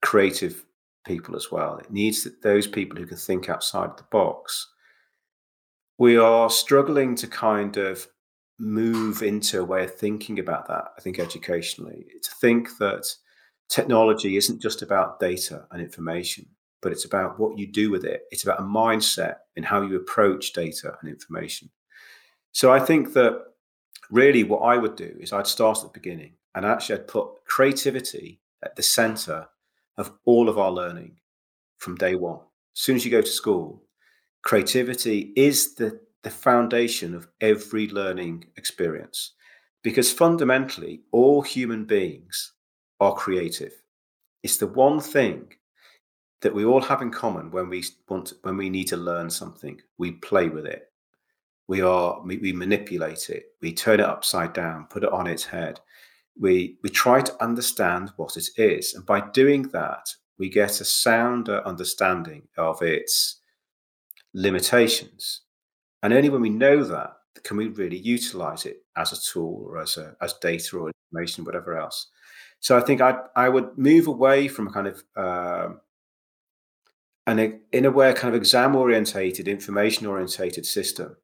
creative 0.00 0.64
people 1.06 1.36
as 1.36 1.52
well. 1.52 1.76
It 1.76 1.90
needs 1.90 2.26
those 2.42 2.66
people 2.66 2.98
who 2.98 3.06
can 3.06 3.18
think 3.18 3.50
outside 3.50 3.98
the 3.98 4.04
box. 4.10 4.66
We 5.98 6.16
are 6.16 6.48
struggling 6.48 7.16
to 7.16 7.26
kind 7.26 7.76
of 7.76 8.06
move 8.58 9.22
into 9.22 9.60
a 9.60 9.64
way 9.64 9.84
of 9.84 9.94
thinking 9.94 10.38
about 10.38 10.68
that, 10.68 10.92
I 10.96 11.00
think, 11.00 11.18
educationally, 11.18 12.06
to 12.22 12.30
think 12.40 12.68
that 12.78 13.06
technology 13.68 14.36
isn't 14.36 14.62
just 14.62 14.82
about 14.82 15.20
data 15.20 15.66
and 15.70 15.82
information, 15.82 16.46
but 16.80 16.92
it's 16.92 17.04
about 17.04 17.38
what 17.38 17.58
you 17.58 17.66
do 17.66 17.90
with 17.90 18.04
it. 18.04 18.22
It's 18.30 18.44
about 18.44 18.60
a 18.60 18.64
mindset 18.64 19.36
in 19.56 19.62
how 19.62 19.82
you 19.82 19.96
approach 19.96 20.52
data 20.52 20.96
and 21.00 21.10
information. 21.10 21.70
So 22.52 22.72
I 22.72 22.78
think 22.78 23.12
that 23.12 23.42
really 24.10 24.44
what 24.44 24.60
I 24.60 24.76
would 24.76 24.96
do 24.96 25.14
is 25.20 25.32
I'd 25.32 25.46
start 25.46 25.78
at 25.78 25.84
the 25.84 26.00
beginning 26.00 26.34
and 26.54 26.64
actually 26.64 27.00
I'd 27.00 27.08
put 27.08 27.44
creativity 27.44 28.40
at 28.64 28.76
the 28.76 28.82
center 28.82 29.48
of 29.98 30.12
all 30.24 30.48
of 30.48 30.58
our 30.58 30.70
learning 30.70 31.16
from 31.78 31.96
day 31.96 32.14
one. 32.14 32.40
As 32.74 32.80
soon 32.80 32.96
as 32.96 33.04
you 33.04 33.10
go 33.10 33.20
to 33.20 33.26
school, 33.26 33.82
creativity 34.42 35.32
is 35.36 35.74
the 35.74 36.00
the 36.26 36.30
foundation 36.30 37.14
of 37.14 37.28
every 37.40 37.86
learning 37.86 38.44
experience 38.56 39.34
because 39.84 40.12
fundamentally 40.12 41.02
all 41.12 41.40
human 41.40 41.84
beings 41.84 42.54
are 42.98 43.14
creative. 43.14 43.72
It's 44.42 44.56
the 44.56 44.66
one 44.66 44.98
thing 44.98 45.52
that 46.40 46.52
we 46.52 46.64
all 46.64 46.80
have 46.80 47.00
in 47.00 47.12
common 47.12 47.52
when 47.52 47.68
we 47.68 47.84
want 48.08 48.32
when 48.42 48.56
we 48.56 48.68
need 48.68 48.88
to 48.88 48.96
learn 48.96 49.30
something. 49.30 49.80
We 49.98 50.14
play 50.30 50.48
with 50.48 50.66
it. 50.66 50.90
We 51.68 51.80
are 51.82 52.20
we, 52.24 52.38
we 52.38 52.52
manipulate 52.52 53.30
it. 53.30 53.44
We 53.62 53.72
turn 53.72 54.00
it 54.00 54.06
upside 54.06 54.52
down 54.52 54.88
put 54.90 55.04
it 55.04 55.12
on 55.12 55.28
its 55.28 55.44
head. 55.44 55.78
We 56.36 56.76
we 56.82 56.90
try 56.90 57.20
to 57.20 57.40
understand 57.40 58.10
what 58.16 58.36
it 58.36 58.48
is 58.56 58.94
and 58.94 59.06
by 59.06 59.20
doing 59.30 59.62
that 59.68 60.12
we 60.40 60.48
get 60.48 60.80
a 60.80 60.84
sounder 60.84 61.64
understanding 61.64 62.48
of 62.58 62.82
its 62.82 63.42
limitations 64.34 65.42
and 66.02 66.12
only 66.12 66.28
when 66.28 66.42
we 66.42 66.50
know 66.50 66.84
that 66.84 67.16
can 67.42 67.56
we 67.56 67.68
really 67.68 67.98
utilize 67.98 68.64
it 68.64 68.82
as 68.96 69.12
a 69.12 69.20
tool 69.20 69.66
or 69.68 69.78
as 69.78 69.96
a 69.96 70.16
as 70.20 70.34
data 70.34 70.78
or 70.78 70.90
information, 71.10 71.44
whatever 71.44 71.76
else. 71.76 72.08
So 72.60 72.76
I 72.76 72.80
think 72.80 73.00
I 73.00 73.18
I 73.34 73.48
would 73.48 73.76
move 73.76 74.06
away 74.06 74.48
from 74.48 74.72
kind 74.72 74.86
of 74.86 75.02
um, 75.16 75.80
an 77.26 77.60
in 77.72 77.84
a 77.84 77.90
way 77.90 78.12
kind 78.14 78.34
of 78.34 78.40
exam 78.40 78.76
orientated, 78.76 79.48
information 79.48 80.06
orientated 80.06 80.64
system 80.64 81.16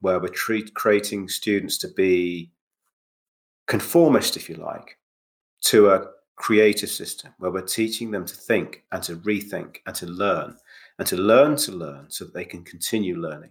where 0.00 0.18
we're 0.18 0.28
treat, 0.28 0.74
creating 0.74 1.28
students 1.28 1.76
to 1.78 1.88
be 1.88 2.50
conformist, 3.66 4.36
if 4.36 4.48
you 4.48 4.56
like, 4.56 4.98
to 5.60 5.90
a 5.90 6.06
creative 6.36 6.88
system 6.88 7.32
where 7.38 7.50
we're 7.50 7.60
teaching 7.60 8.10
them 8.10 8.24
to 8.24 8.34
think 8.34 8.82
and 8.92 9.02
to 9.02 9.16
rethink 9.16 9.76
and 9.86 9.94
to 9.94 10.06
learn 10.06 10.56
and 10.98 11.06
to 11.06 11.16
learn 11.16 11.54
to 11.54 11.72
learn 11.72 12.06
so 12.08 12.24
that 12.24 12.32
they 12.32 12.44
can 12.44 12.64
continue 12.64 13.14
learning. 13.16 13.50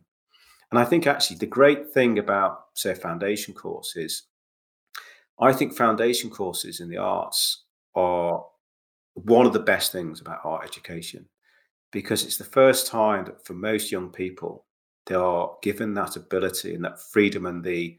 And 0.71 0.79
I 0.79 0.85
think 0.85 1.07
actually 1.07 1.37
the 1.37 1.47
great 1.47 1.91
thing 1.91 2.19
about, 2.19 2.65
say, 2.75 2.91
a 2.91 2.95
foundation 2.95 3.53
course 3.53 3.95
is 3.95 4.23
I 5.39 5.53
think 5.53 5.73
foundation 5.73 6.29
courses 6.29 6.79
in 6.79 6.89
the 6.89 6.97
arts 6.97 7.63
are 7.95 8.45
one 9.13 9.45
of 9.45 9.53
the 9.53 9.59
best 9.59 9.91
things 9.91 10.21
about 10.21 10.41
art 10.43 10.65
education 10.65 11.27
because 11.91 12.23
it's 12.23 12.37
the 12.37 12.43
first 12.43 12.87
time 12.87 13.25
that 13.25 13.45
for 13.45 13.53
most 13.53 13.91
young 13.91 14.09
people, 14.09 14.65
they 15.07 15.15
are 15.15 15.55
given 15.63 15.93
that 15.95 16.15
ability 16.15 16.75
and 16.75 16.83
that 16.83 17.01
freedom 17.01 17.45
and 17.45 17.63
the 17.63 17.97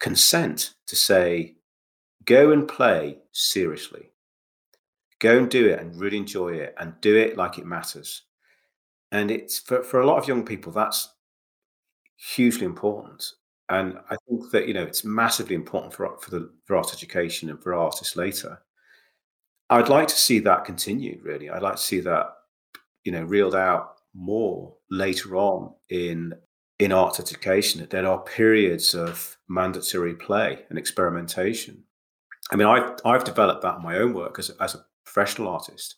consent 0.00 0.74
to 0.86 0.96
say, 0.96 1.54
go 2.24 2.50
and 2.52 2.68
play 2.68 3.18
seriously. 3.32 4.10
Go 5.18 5.38
and 5.38 5.48
do 5.48 5.68
it 5.68 5.78
and 5.78 5.98
really 5.98 6.16
enjoy 6.16 6.54
it 6.54 6.74
and 6.78 7.00
do 7.00 7.16
it 7.16 7.36
like 7.36 7.58
it 7.58 7.64
matters. 7.64 8.22
And 9.12 9.30
it's 9.30 9.60
for, 9.60 9.82
for 9.82 10.00
a 10.00 10.06
lot 10.06 10.18
of 10.18 10.26
young 10.26 10.44
people, 10.44 10.72
that's 10.72 11.11
hugely 12.22 12.64
important. 12.64 13.24
And 13.68 13.98
I 14.10 14.16
think 14.28 14.50
that 14.50 14.68
you 14.68 14.74
know 14.74 14.82
it's 14.82 15.04
massively 15.04 15.54
important 15.54 15.94
for 15.94 16.16
for 16.18 16.30
the 16.30 16.50
for 16.64 16.76
art 16.76 16.92
education 16.92 17.50
and 17.50 17.62
for 17.62 17.74
artists 17.74 18.16
later. 18.16 18.60
I'd 19.70 19.88
like 19.88 20.08
to 20.08 20.14
see 20.14 20.38
that 20.40 20.64
continue. 20.64 21.20
Really, 21.22 21.48
I'd 21.48 21.62
like 21.62 21.76
to 21.76 21.82
see 21.82 22.00
that 22.00 22.26
you 23.04 23.12
know 23.12 23.22
reeled 23.22 23.54
out 23.54 23.96
more 24.14 24.74
later 24.90 25.36
on 25.36 25.72
in 25.88 26.34
in 26.78 26.92
art 26.92 27.18
education. 27.18 27.80
That 27.80 27.90
there 27.90 28.06
are 28.06 28.20
periods 28.20 28.94
of 28.94 29.38
mandatory 29.48 30.14
play 30.14 30.64
and 30.68 30.78
experimentation. 30.78 31.84
I 32.50 32.56
mean, 32.56 32.68
I've 32.68 32.96
I've 33.04 33.24
developed 33.24 33.62
that 33.62 33.76
in 33.76 33.82
my 33.82 33.96
own 33.96 34.12
work 34.12 34.38
as 34.38 34.50
as 34.60 34.74
a 34.74 34.84
professional 35.04 35.48
artist 35.48 35.96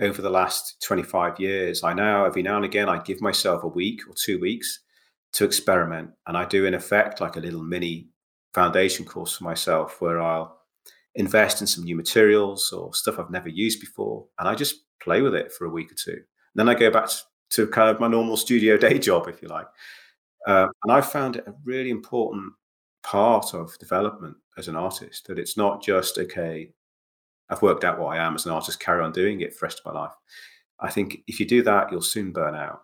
over 0.00 0.20
the 0.20 0.30
last 0.30 0.82
25 0.82 1.40
years. 1.40 1.82
I 1.82 1.94
now 1.94 2.24
every 2.26 2.42
now 2.42 2.56
and 2.56 2.64
again 2.64 2.88
I 2.88 3.02
give 3.02 3.20
myself 3.20 3.62
a 3.64 3.68
week 3.68 4.00
or 4.08 4.14
two 4.14 4.38
weeks 4.38 4.80
to 5.34 5.44
experiment. 5.44 6.10
And 6.26 6.36
I 6.36 6.44
do, 6.44 6.66
in 6.66 6.74
effect, 6.74 7.20
like 7.20 7.36
a 7.36 7.40
little 7.40 7.62
mini 7.62 8.08
foundation 8.54 9.04
course 9.04 9.36
for 9.36 9.44
myself 9.44 10.00
where 10.00 10.20
I'll 10.20 10.58
invest 11.14 11.60
in 11.60 11.66
some 11.66 11.84
new 11.84 11.96
materials 11.96 12.72
or 12.72 12.94
stuff 12.94 13.18
I've 13.18 13.30
never 13.30 13.48
used 13.48 13.80
before. 13.80 14.26
And 14.38 14.48
I 14.48 14.54
just 14.54 14.84
play 15.02 15.20
with 15.22 15.34
it 15.34 15.52
for 15.52 15.66
a 15.66 15.70
week 15.70 15.90
or 15.92 15.96
two. 15.96 16.12
And 16.12 16.22
then 16.54 16.68
I 16.68 16.74
go 16.74 16.90
back 16.90 17.08
to 17.50 17.66
kind 17.68 17.90
of 17.90 18.00
my 18.00 18.08
normal 18.08 18.36
studio 18.36 18.76
day 18.76 18.98
job, 18.98 19.28
if 19.28 19.42
you 19.42 19.48
like. 19.48 19.66
Uh, 20.46 20.68
and 20.84 20.92
I 20.92 21.00
found 21.00 21.36
it 21.36 21.46
a 21.46 21.54
really 21.64 21.90
important 21.90 22.52
part 23.02 23.54
of 23.54 23.76
development 23.78 24.36
as 24.56 24.68
an 24.68 24.76
artist 24.76 25.26
that 25.26 25.38
it's 25.38 25.56
not 25.56 25.82
just, 25.82 26.18
okay, 26.18 26.72
I've 27.50 27.62
worked 27.62 27.84
out 27.84 27.98
what 27.98 28.16
I 28.16 28.24
am 28.24 28.34
as 28.34 28.46
an 28.46 28.52
artist, 28.52 28.80
carry 28.80 29.02
on 29.02 29.12
doing 29.12 29.40
it 29.40 29.54
for 29.54 29.60
the 29.60 29.66
rest 29.66 29.80
of 29.84 29.92
my 29.92 30.00
life. 30.00 30.12
I 30.80 30.90
think 30.90 31.22
if 31.26 31.40
you 31.40 31.46
do 31.46 31.62
that, 31.62 31.90
you'll 31.90 32.02
soon 32.02 32.32
burn 32.32 32.54
out. 32.54 32.82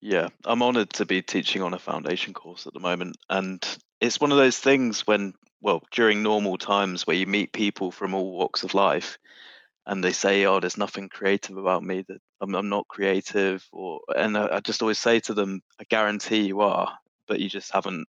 Yeah, 0.00 0.28
I'm 0.44 0.62
honored 0.62 0.90
to 0.94 1.06
be 1.06 1.22
teaching 1.22 1.62
on 1.62 1.74
a 1.74 1.78
foundation 1.78 2.34
course 2.34 2.66
at 2.66 2.74
the 2.74 2.80
moment. 2.80 3.16
And 3.28 3.64
it's 4.00 4.20
one 4.20 4.32
of 4.32 4.38
those 4.38 4.58
things 4.58 5.06
when, 5.06 5.34
well, 5.60 5.82
during 5.90 6.22
normal 6.22 6.58
times 6.58 7.06
where 7.06 7.16
you 7.16 7.26
meet 7.26 7.52
people 7.52 7.90
from 7.90 8.14
all 8.14 8.32
walks 8.32 8.62
of 8.62 8.74
life 8.74 9.18
and 9.86 10.02
they 10.04 10.12
say, 10.12 10.44
"Oh, 10.46 10.60
there's 10.60 10.78
nothing 10.78 11.08
creative 11.08 11.56
about 11.56 11.82
me. 11.84 12.04
That 12.08 12.20
I'm, 12.40 12.54
I'm 12.54 12.68
not 12.68 12.88
creative," 12.88 13.66
or 13.72 14.00
and 14.16 14.36
I, 14.38 14.56
I 14.56 14.60
just 14.60 14.82
always 14.82 14.98
say 14.98 15.20
to 15.20 15.34
them, 15.34 15.62
"I 15.80 15.84
guarantee 15.84 16.42
you 16.46 16.60
are, 16.60 16.98
but 17.28 17.40
you 17.40 17.48
just 17.48 17.72
haven't 17.72 18.08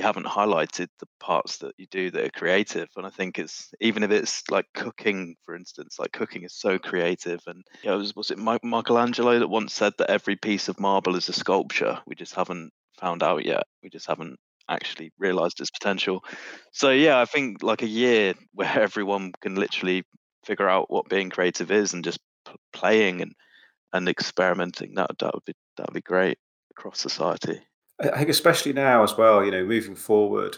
you 0.00 0.06
haven't 0.06 0.24
highlighted 0.24 0.88
the 0.98 1.06
parts 1.20 1.58
that 1.58 1.74
you 1.76 1.86
do 1.90 2.10
that 2.10 2.24
are 2.24 2.30
creative 2.30 2.88
and 2.96 3.06
i 3.06 3.10
think 3.10 3.38
it's 3.38 3.70
even 3.80 4.02
if 4.02 4.10
it's 4.10 4.42
like 4.50 4.64
cooking 4.72 5.36
for 5.44 5.54
instance 5.54 5.96
like 5.98 6.10
cooking 6.10 6.42
is 6.42 6.54
so 6.54 6.78
creative 6.78 7.38
and 7.46 7.62
you 7.82 7.90
know, 7.90 7.98
was, 7.98 8.16
was 8.16 8.30
it 8.30 8.38
michelangelo 8.38 9.38
that 9.38 9.48
once 9.48 9.74
said 9.74 9.92
that 9.98 10.08
every 10.08 10.36
piece 10.36 10.68
of 10.68 10.80
marble 10.80 11.16
is 11.16 11.28
a 11.28 11.34
sculpture? 11.34 11.98
We 12.06 12.14
just 12.14 12.34
haven't 12.34 12.70
found 12.98 13.22
out 13.22 13.44
yet. 13.44 13.64
We 13.82 13.90
just 13.90 14.06
haven't 14.06 14.38
actually 14.70 15.10
realized 15.18 15.60
its 15.60 15.70
potential. 15.70 16.24
So 16.72 16.90
yeah 16.90 17.20
i 17.20 17.26
think 17.26 17.62
like 17.62 17.82
a 17.82 17.86
year 17.86 18.32
where 18.54 18.80
everyone 18.80 19.32
can 19.42 19.54
literally 19.54 20.02
figure 20.46 20.68
out 20.68 20.90
what 20.90 21.10
being 21.10 21.28
creative 21.28 21.70
is 21.70 21.92
and 21.92 22.02
just 22.02 22.20
p- 22.48 22.54
playing 22.72 23.20
and 23.20 23.32
and 23.92 24.08
experimenting 24.08 24.94
that 24.94 25.10
that 25.18 25.34
would 25.34 25.44
be 25.44 25.52
that 25.76 25.88
would 25.88 25.94
be 25.94 26.00
great 26.00 26.38
across 26.70 26.98
society 26.98 27.60
I 28.00 28.18
think 28.18 28.30
especially 28.30 28.72
now 28.72 29.02
as 29.02 29.16
well, 29.16 29.44
you 29.44 29.50
know, 29.50 29.64
moving 29.64 29.94
forward, 29.94 30.56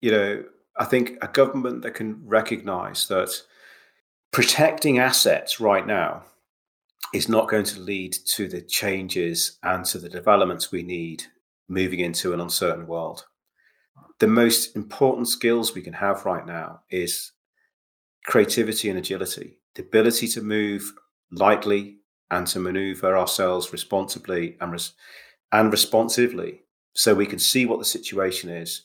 you 0.00 0.10
know, 0.10 0.44
I 0.76 0.84
think 0.84 1.16
a 1.22 1.28
government 1.28 1.82
that 1.82 1.94
can 1.94 2.26
recognize 2.26 3.06
that 3.08 3.42
protecting 4.32 4.98
assets 4.98 5.60
right 5.60 5.86
now 5.86 6.24
is 7.14 7.28
not 7.28 7.48
going 7.48 7.64
to 7.64 7.80
lead 7.80 8.12
to 8.12 8.48
the 8.48 8.60
changes 8.60 9.58
and 9.62 9.84
to 9.86 9.98
the 9.98 10.08
developments 10.08 10.72
we 10.72 10.82
need 10.82 11.24
moving 11.68 12.00
into 12.00 12.32
an 12.32 12.40
uncertain 12.40 12.86
world. 12.86 13.24
The 14.18 14.26
most 14.26 14.76
important 14.76 15.28
skills 15.28 15.74
we 15.74 15.82
can 15.82 15.94
have 15.94 16.24
right 16.24 16.46
now 16.46 16.80
is 16.90 17.32
creativity 18.24 18.88
and 18.88 18.98
agility, 18.98 19.58
the 19.74 19.82
ability 19.82 20.28
to 20.28 20.42
move 20.42 20.92
lightly 21.30 21.98
and 22.30 22.46
to 22.48 22.58
maneuver 22.58 23.16
ourselves 23.16 23.72
responsibly 23.72 24.56
and 24.60 24.72
res- 24.72 24.92
and 25.52 25.70
responsively 25.70 26.62
so 26.94 27.14
we 27.14 27.26
can 27.26 27.38
see 27.38 27.66
what 27.66 27.78
the 27.78 27.84
situation 27.84 28.50
is 28.50 28.82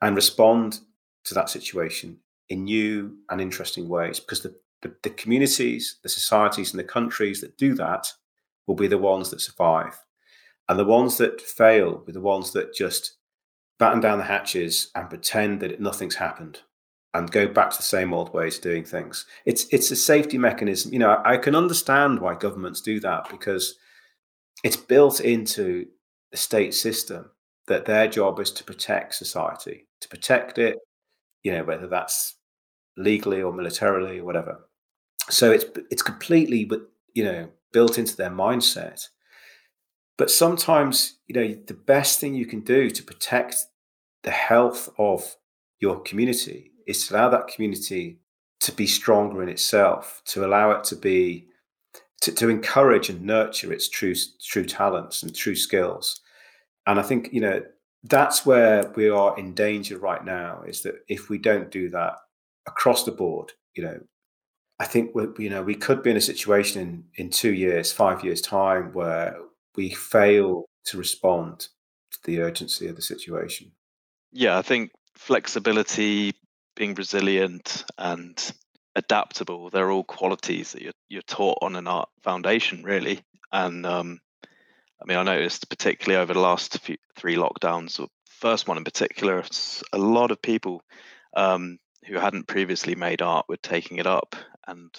and 0.00 0.16
respond 0.16 0.80
to 1.24 1.34
that 1.34 1.50
situation 1.50 2.18
in 2.48 2.64
new 2.64 3.16
and 3.28 3.40
interesting 3.40 3.88
ways 3.88 4.18
because 4.18 4.42
the, 4.42 4.54
the, 4.82 4.94
the, 5.02 5.10
communities 5.10 5.98
the 6.02 6.08
societies 6.08 6.72
and 6.72 6.80
the 6.80 6.84
countries 6.84 7.40
that 7.40 7.56
do 7.56 7.74
that 7.74 8.12
will 8.66 8.74
be 8.74 8.88
the 8.88 8.98
ones 8.98 9.30
that 9.30 9.40
survive. 9.40 9.98
And 10.68 10.78
the 10.78 10.84
ones 10.84 11.16
that 11.18 11.40
fail 11.40 11.90
will 11.90 12.04
be 12.04 12.12
the 12.12 12.20
ones 12.20 12.52
that 12.52 12.74
just 12.74 13.16
batten 13.78 14.00
down 14.00 14.18
the 14.18 14.24
hatches 14.24 14.90
and 14.94 15.08
pretend 15.08 15.60
that 15.60 15.80
nothing's 15.80 16.16
happened 16.16 16.60
and 17.12 17.32
go 17.32 17.48
back 17.48 17.70
to 17.70 17.76
the 17.76 17.82
same 17.82 18.12
old 18.12 18.32
ways 18.32 18.56
of 18.56 18.62
doing 18.62 18.84
things. 18.84 19.26
It's 19.44 19.66
it's 19.72 19.90
a 19.90 19.96
safety 19.96 20.38
mechanism. 20.38 20.92
You 20.92 21.00
know 21.00 21.20
i 21.24 21.36
can 21.36 21.56
understand 21.56 22.20
why 22.20 22.34
governments 22.34 22.80
do 22.80 23.00
that 23.00 23.28
because 23.30 23.74
it's 24.62 24.76
built 24.76 25.20
into 25.20 25.86
the 26.30 26.36
state 26.36 26.74
system 26.74 27.30
that 27.66 27.84
their 27.84 28.08
job 28.08 28.40
is 28.40 28.50
to 28.52 28.64
protect 28.64 29.14
society, 29.14 29.86
to 30.00 30.08
protect 30.08 30.58
it, 30.58 30.76
you 31.42 31.52
know, 31.52 31.64
whether 31.64 31.86
that's 31.86 32.36
legally 32.96 33.42
or 33.42 33.52
militarily 33.52 34.18
or 34.18 34.24
whatever. 34.24 34.68
So 35.28 35.50
it's 35.50 35.64
it's 35.90 36.02
completely, 36.02 36.68
you 37.14 37.24
know, 37.24 37.48
built 37.72 37.98
into 37.98 38.16
their 38.16 38.30
mindset. 38.30 39.08
But 40.18 40.30
sometimes, 40.30 41.18
you 41.28 41.34
know, 41.34 41.54
the 41.66 41.74
best 41.74 42.20
thing 42.20 42.34
you 42.34 42.46
can 42.46 42.60
do 42.60 42.90
to 42.90 43.02
protect 43.02 43.56
the 44.22 44.30
health 44.30 44.88
of 44.98 45.36
your 45.78 46.00
community 46.00 46.72
is 46.86 47.06
to 47.06 47.14
allow 47.14 47.30
that 47.30 47.48
community 47.48 48.18
to 48.60 48.72
be 48.72 48.86
stronger 48.86 49.42
in 49.42 49.48
itself, 49.48 50.20
to 50.26 50.44
allow 50.44 50.72
it 50.72 50.84
to 50.84 50.96
be 50.96 51.46
to, 52.20 52.32
to 52.32 52.48
encourage 52.48 53.08
and 53.08 53.22
nurture 53.22 53.72
its 53.72 53.88
true 53.88 54.14
true 54.42 54.64
talents 54.64 55.22
and 55.22 55.34
true 55.34 55.56
skills. 55.56 56.20
And 56.86 56.98
I 56.98 57.02
think 57.02 57.30
you 57.32 57.40
know 57.40 57.62
that's 58.04 58.46
where 58.46 58.90
we 58.96 59.08
are 59.08 59.38
in 59.38 59.54
danger 59.54 59.98
right 59.98 60.24
now. 60.24 60.62
Is 60.66 60.82
that 60.82 60.96
if 61.08 61.28
we 61.28 61.38
don't 61.38 61.70
do 61.70 61.88
that 61.90 62.14
across 62.66 63.04
the 63.04 63.12
board, 63.12 63.52
you 63.74 63.84
know, 63.84 64.00
I 64.78 64.86
think 64.86 65.14
we 65.14 65.26
you 65.38 65.50
know 65.50 65.62
we 65.62 65.74
could 65.74 66.02
be 66.02 66.10
in 66.10 66.16
a 66.16 66.22
situation 66.22 66.80
in 66.82 67.04
in 67.16 67.30
two 67.30 67.52
years, 67.52 67.92
five 67.92 68.24
years 68.24 68.40
time 68.40 68.92
where 68.92 69.36
we 69.76 69.90
fail 69.90 70.64
to 70.86 70.98
respond 70.98 71.68
to 72.12 72.18
the 72.24 72.40
urgency 72.40 72.88
of 72.88 72.96
the 72.96 73.02
situation. 73.02 73.72
Yeah, 74.32 74.58
I 74.58 74.62
think 74.62 74.90
flexibility, 75.16 76.34
being 76.76 76.94
resilient, 76.94 77.84
and 77.98 78.52
adaptable. 78.96 79.70
They're 79.70 79.90
all 79.90 80.04
qualities 80.04 80.72
that 80.72 80.82
you're, 80.82 80.92
you're 81.08 81.22
taught 81.22 81.58
on 81.62 81.76
an 81.76 81.86
art 81.86 82.08
foundation 82.22 82.82
really. 82.82 83.20
And 83.52 83.84
um, 83.86 84.20
i 85.02 85.04
mean 85.06 85.16
i 85.16 85.22
noticed 85.22 85.68
particularly 85.68 86.22
over 86.22 86.34
the 86.34 86.40
last 86.40 86.78
few, 86.80 86.96
three 87.16 87.36
lockdowns 87.36 87.96
the 87.96 88.08
first 88.26 88.68
one 88.68 88.76
in 88.78 88.84
particular 88.84 89.44
a 89.92 89.98
lot 89.98 90.30
of 90.30 90.40
people 90.40 90.82
um, 91.36 91.78
who 92.06 92.14
hadn't 92.14 92.48
previously 92.48 92.94
made 92.94 93.22
art 93.22 93.46
were 93.48 93.56
taking 93.56 93.98
it 93.98 94.06
up 94.06 94.34
and 94.66 94.90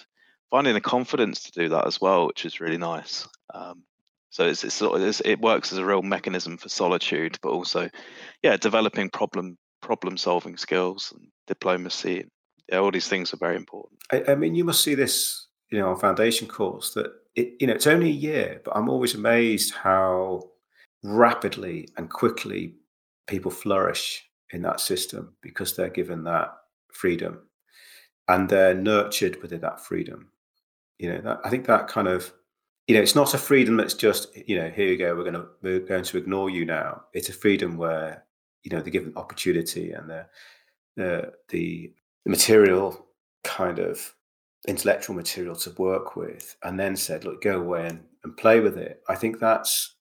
finding 0.50 0.74
the 0.74 0.80
confidence 0.80 1.42
to 1.42 1.52
do 1.52 1.68
that 1.68 1.86
as 1.86 2.00
well 2.00 2.26
which 2.26 2.44
is 2.44 2.60
really 2.60 2.78
nice. 2.78 3.26
Um, 3.52 3.82
so 4.30 4.46
it's, 4.46 4.64
it's, 4.64 4.80
it's, 4.80 5.20
it 5.24 5.40
works 5.40 5.72
as 5.72 5.78
a 5.78 5.84
real 5.84 6.02
mechanism 6.02 6.56
for 6.56 6.68
solitude 6.68 7.38
but 7.42 7.50
also 7.50 7.90
yeah 8.42 8.56
developing 8.56 9.10
problem 9.10 9.58
problem 9.82 10.16
solving 10.16 10.56
skills 10.56 11.12
and 11.14 11.26
diplomacy 11.48 12.24
all 12.72 12.90
these 12.90 13.08
things 13.08 13.32
are 13.32 13.38
very 13.38 13.56
important. 13.56 14.00
I, 14.10 14.32
I, 14.32 14.34
mean, 14.34 14.54
you 14.54 14.64
must 14.64 14.82
see 14.82 14.94
this, 14.94 15.46
you 15.70 15.78
know, 15.78 15.90
on 15.90 15.98
foundation 15.98 16.48
course 16.48 16.94
that 16.94 17.12
it, 17.34 17.54
you 17.60 17.66
know, 17.66 17.74
it's 17.74 17.86
only 17.86 18.08
a 18.08 18.12
year, 18.12 18.60
but 18.64 18.76
I'm 18.76 18.88
always 18.88 19.14
amazed 19.14 19.74
how 19.74 20.50
rapidly 21.02 21.88
and 21.96 22.08
quickly 22.08 22.74
people 23.26 23.50
flourish 23.50 24.24
in 24.52 24.62
that 24.62 24.80
system 24.80 25.34
because 25.42 25.74
they're 25.74 25.88
given 25.88 26.24
that 26.24 26.52
freedom 26.92 27.40
and 28.28 28.48
they're 28.48 28.74
nurtured 28.74 29.40
within 29.42 29.60
that 29.62 29.80
freedom. 29.80 30.30
You 30.98 31.12
know, 31.12 31.20
that, 31.22 31.40
I 31.44 31.50
think 31.50 31.66
that 31.66 31.88
kind 31.88 32.08
of, 32.08 32.32
you 32.86 32.94
know, 32.94 33.02
it's 33.02 33.14
not 33.14 33.34
a 33.34 33.38
freedom 33.38 33.76
that's 33.76 33.94
just, 33.94 34.36
you 34.46 34.56
know, 34.56 34.68
here 34.68 34.88
you 34.88 34.98
go, 34.98 35.14
we're 35.14 35.22
going 35.22 35.34
to 35.34 35.46
we're 35.62 35.80
going 35.80 36.04
to 36.04 36.18
ignore 36.18 36.50
you 36.50 36.64
now. 36.64 37.02
It's 37.12 37.28
a 37.28 37.32
freedom 37.32 37.76
where, 37.76 38.24
you 38.62 38.70
know, 38.70 38.80
they're 38.80 38.92
given 38.92 39.12
opportunity 39.16 39.92
and 39.92 40.08
the 40.08 40.26
the 40.96 41.32
the 41.48 41.92
the 42.24 42.30
material 42.30 43.06
kind 43.44 43.78
of 43.78 44.14
intellectual 44.68 45.16
material 45.16 45.56
to 45.56 45.70
work 45.72 46.14
with 46.14 46.56
and 46.62 46.78
then 46.78 46.94
said 46.96 47.24
look 47.24 47.42
go 47.42 47.58
away 47.60 47.86
and, 47.86 48.04
and 48.24 48.36
play 48.36 48.60
with 48.60 48.76
it. 48.76 49.02
I 49.08 49.16
think 49.16 49.38
that's 49.38 49.96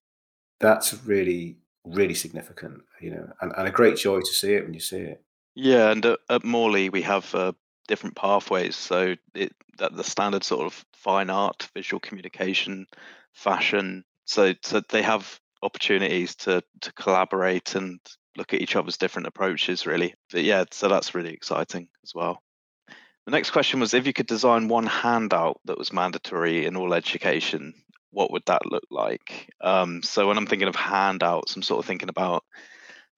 that's 0.60 0.94
really 1.06 1.58
really 1.84 2.14
significant 2.14 2.84
you 3.00 3.10
know 3.10 3.28
and, 3.42 3.52
and 3.58 3.68
a 3.68 3.72
great 3.72 3.98
joy 3.98 4.20
to 4.20 4.34
see 4.34 4.54
it 4.54 4.64
when 4.64 4.74
you 4.74 4.80
see 4.80 5.00
it. 5.00 5.24
Yeah 5.56 5.92
and 5.92 6.06
at, 6.06 6.20
at 6.30 6.46
morley 6.46 6.90
we 6.90 7.02
have 7.02 7.34
uh, 7.34 7.54
different 7.88 8.16
pathways 8.16 8.76
so 8.76 9.16
it 9.34 9.54
that 9.80 9.96
the 9.96 10.04
standard 10.04 10.44
sort 10.44 10.66
of 10.68 10.86
fine 10.94 11.32
art 11.32 11.68
visual 11.74 12.00
communication 12.00 12.86
fashion 13.34 14.04
so 14.26 14.54
so 14.62 14.82
they 14.90 15.02
have 15.02 15.40
opportunities 15.64 16.36
to 16.36 16.62
to 16.82 16.94
collaborate 16.94 17.76
and 17.76 18.00
look 18.38 18.54
at 18.54 18.62
each 18.62 18.76
other's 18.76 18.98
different 18.98 19.28
approaches, 19.28 19.86
really. 19.86 20.14
But 20.32 20.44
yeah, 20.44 20.66
so 20.72 20.88
that's 20.88 21.16
really 21.16 21.34
exciting 21.34 21.90
as 22.04 22.14
well. 22.16 22.42
The 23.26 23.32
next 23.32 23.52
question 23.52 23.80
was 23.80 23.94
if 23.94 24.08
you 24.08 24.14
could 24.14 24.28
design 24.28 24.68
one 24.68 24.88
handout 24.88 25.60
that 25.66 25.78
was 25.78 25.94
mandatory 25.94 26.66
in 26.66 26.76
all 26.76 26.94
education, 26.94 27.74
what 28.10 28.32
would 28.32 28.44
that 28.48 28.66
look 28.66 28.84
like? 28.90 29.50
Um, 29.62 30.02
so 30.02 30.28
when 30.28 30.38
I'm 30.38 30.48
thinking 30.48 30.68
of 30.68 30.76
handouts, 30.76 31.56
I'm 31.56 31.62
sort 31.62 31.80
of 31.80 31.86
thinking 31.86 32.10
about 32.10 32.44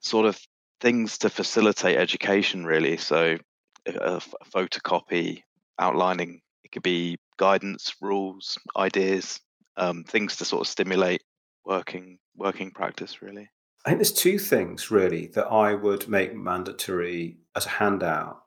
sort 0.01 0.25
of 0.25 0.39
things 0.81 1.17
to 1.19 1.29
facilitate 1.29 1.97
education, 1.97 2.65
really. 2.65 2.97
So 2.97 3.37
a, 3.85 3.91
a 3.91 4.45
photocopy 4.53 5.43
outlining, 5.79 6.41
it 6.63 6.71
could 6.71 6.83
be 6.83 7.17
guidance, 7.37 7.95
rules, 8.01 8.57
ideas, 8.75 9.39
um, 9.77 10.03
things 10.03 10.37
to 10.37 10.45
sort 10.45 10.61
of 10.61 10.67
stimulate 10.67 11.23
working 11.65 12.19
working 12.35 12.71
practice, 12.71 13.21
really. 13.21 13.49
I 13.85 13.89
think 13.89 13.99
there's 13.99 14.13
two 14.13 14.39
things 14.39 14.91
really 14.91 15.27
that 15.27 15.47
I 15.47 15.73
would 15.73 16.07
make 16.07 16.35
mandatory 16.35 17.37
as 17.55 17.65
a 17.65 17.69
handout, 17.69 18.43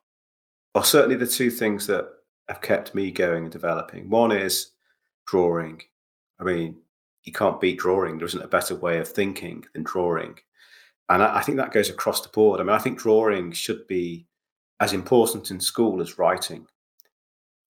or 0.75 0.83
certainly 0.83 1.17
the 1.17 1.27
two 1.27 1.51
things 1.51 1.87
that 1.89 2.09
have 2.49 2.63
kept 2.63 2.95
me 2.95 3.11
going 3.11 3.45
and 3.45 3.53
developing. 3.53 4.09
One 4.09 4.33
is 4.33 4.71
drawing. 5.27 5.83
I 6.41 6.45
mean, 6.45 6.77
you 7.25 7.33
can't 7.33 7.61
beat 7.61 7.79
drawing. 7.79 8.17
There 8.17 8.27
isn't 8.27 8.43
a 8.43 8.49
better 8.49 8.75
way 8.75 8.99
of 8.99 9.09
thinking 9.09 9.65
than 9.75 9.83
drawing. 9.83 10.39
And 11.09 11.23
I, 11.23 11.39
I 11.39 11.43
think 11.43 11.59
that 11.59 11.73
goes 11.73 11.91
across 11.91 12.21
the 12.23 12.29
board. 12.29 12.61
I 12.61 12.65
mean, 12.65 12.75
I 12.75 12.79
think 12.79 12.99
drawing 12.99 13.53
should 13.53 13.87
be 13.87 14.27
as 14.81 14.93
important 14.93 15.51
in 15.51 15.61
school 15.61 16.01
as 16.01 16.19
writing, 16.19 16.67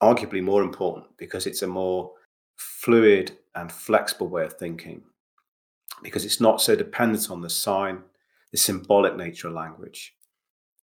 arguably 0.03 0.43
more 0.43 0.63
important 0.63 1.07
because 1.17 1.47
it's 1.47 1.63
a 1.63 1.67
more 1.67 2.13
fluid 2.57 3.39
and 3.55 3.73
flexible 3.73 4.29
way 4.29 4.45
of 4.45 4.53
thinking 4.55 5.03
because 6.03 6.25
it's 6.25 6.41
not 6.41 6.61
so 6.61 6.77
dependent 6.77 7.31
on 7.31 7.41
the 7.41 7.51
sign, 7.51 8.03
the 8.53 8.59
symbolic 8.59 9.17
nature 9.17 9.49
of 9.49 9.55
language 9.55 10.15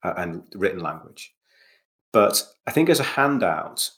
uh, 0.02 0.14
and 0.16 0.42
written 0.54 0.80
language. 0.80 1.34
But 2.12 2.42
I 2.66 2.70
think 2.70 2.88
as 2.88 3.00
a 3.00 3.04
handout, 3.04 3.90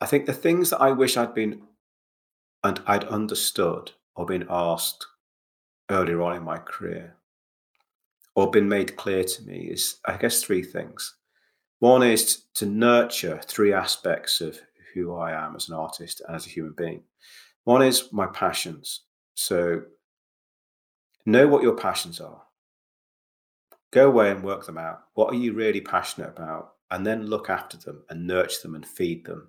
I 0.00 0.06
think 0.06 0.26
the 0.26 0.32
things 0.32 0.70
that 0.70 0.80
I 0.80 0.90
wish 0.92 1.16
I'd 1.16 1.34
been 1.34 1.62
and 2.62 2.80
I'd 2.86 3.04
understood 3.04 3.92
or 4.14 4.26
been 4.26 4.46
asked 4.48 5.06
earlier 5.90 6.22
on 6.22 6.36
in 6.36 6.42
my 6.42 6.58
career 6.58 7.16
or 8.34 8.50
been 8.50 8.68
made 8.68 8.96
clear 8.96 9.22
to 9.24 9.42
me 9.42 9.68
is, 9.70 9.98
I 10.04 10.16
guess, 10.16 10.42
three 10.42 10.62
things. 10.62 11.14
One 11.78 12.02
is 12.02 12.44
to 12.54 12.66
nurture 12.66 13.40
three 13.44 13.72
aspects 13.72 14.40
of 14.40 14.58
who 14.94 15.14
I 15.14 15.32
am 15.32 15.54
as 15.56 15.68
an 15.68 15.74
artist 15.74 16.22
and 16.26 16.34
as 16.34 16.46
a 16.46 16.50
human 16.50 16.72
being. 16.72 17.02
One 17.64 17.82
is 17.82 18.12
my 18.12 18.26
passions. 18.26 19.02
So 19.34 19.82
know 21.26 21.46
what 21.46 21.62
your 21.62 21.76
passions 21.76 22.20
are. 22.20 22.42
Go 23.92 24.08
away 24.08 24.30
and 24.30 24.42
work 24.42 24.66
them 24.66 24.78
out. 24.78 25.00
What 25.14 25.32
are 25.32 25.36
you 25.36 25.52
really 25.52 25.80
passionate 25.80 26.28
about? 26.28 26.72
And 26.90 27.06
then 27.06 27.26
look 27.26 27.48
after 27.48 27.76
them 27.76 28.04
and 28.10 28.26
nurture 28.26 28.60
them 28.62 28.74
and 28.74 28.86
feed 28.86 29.24
them 29.24 29.48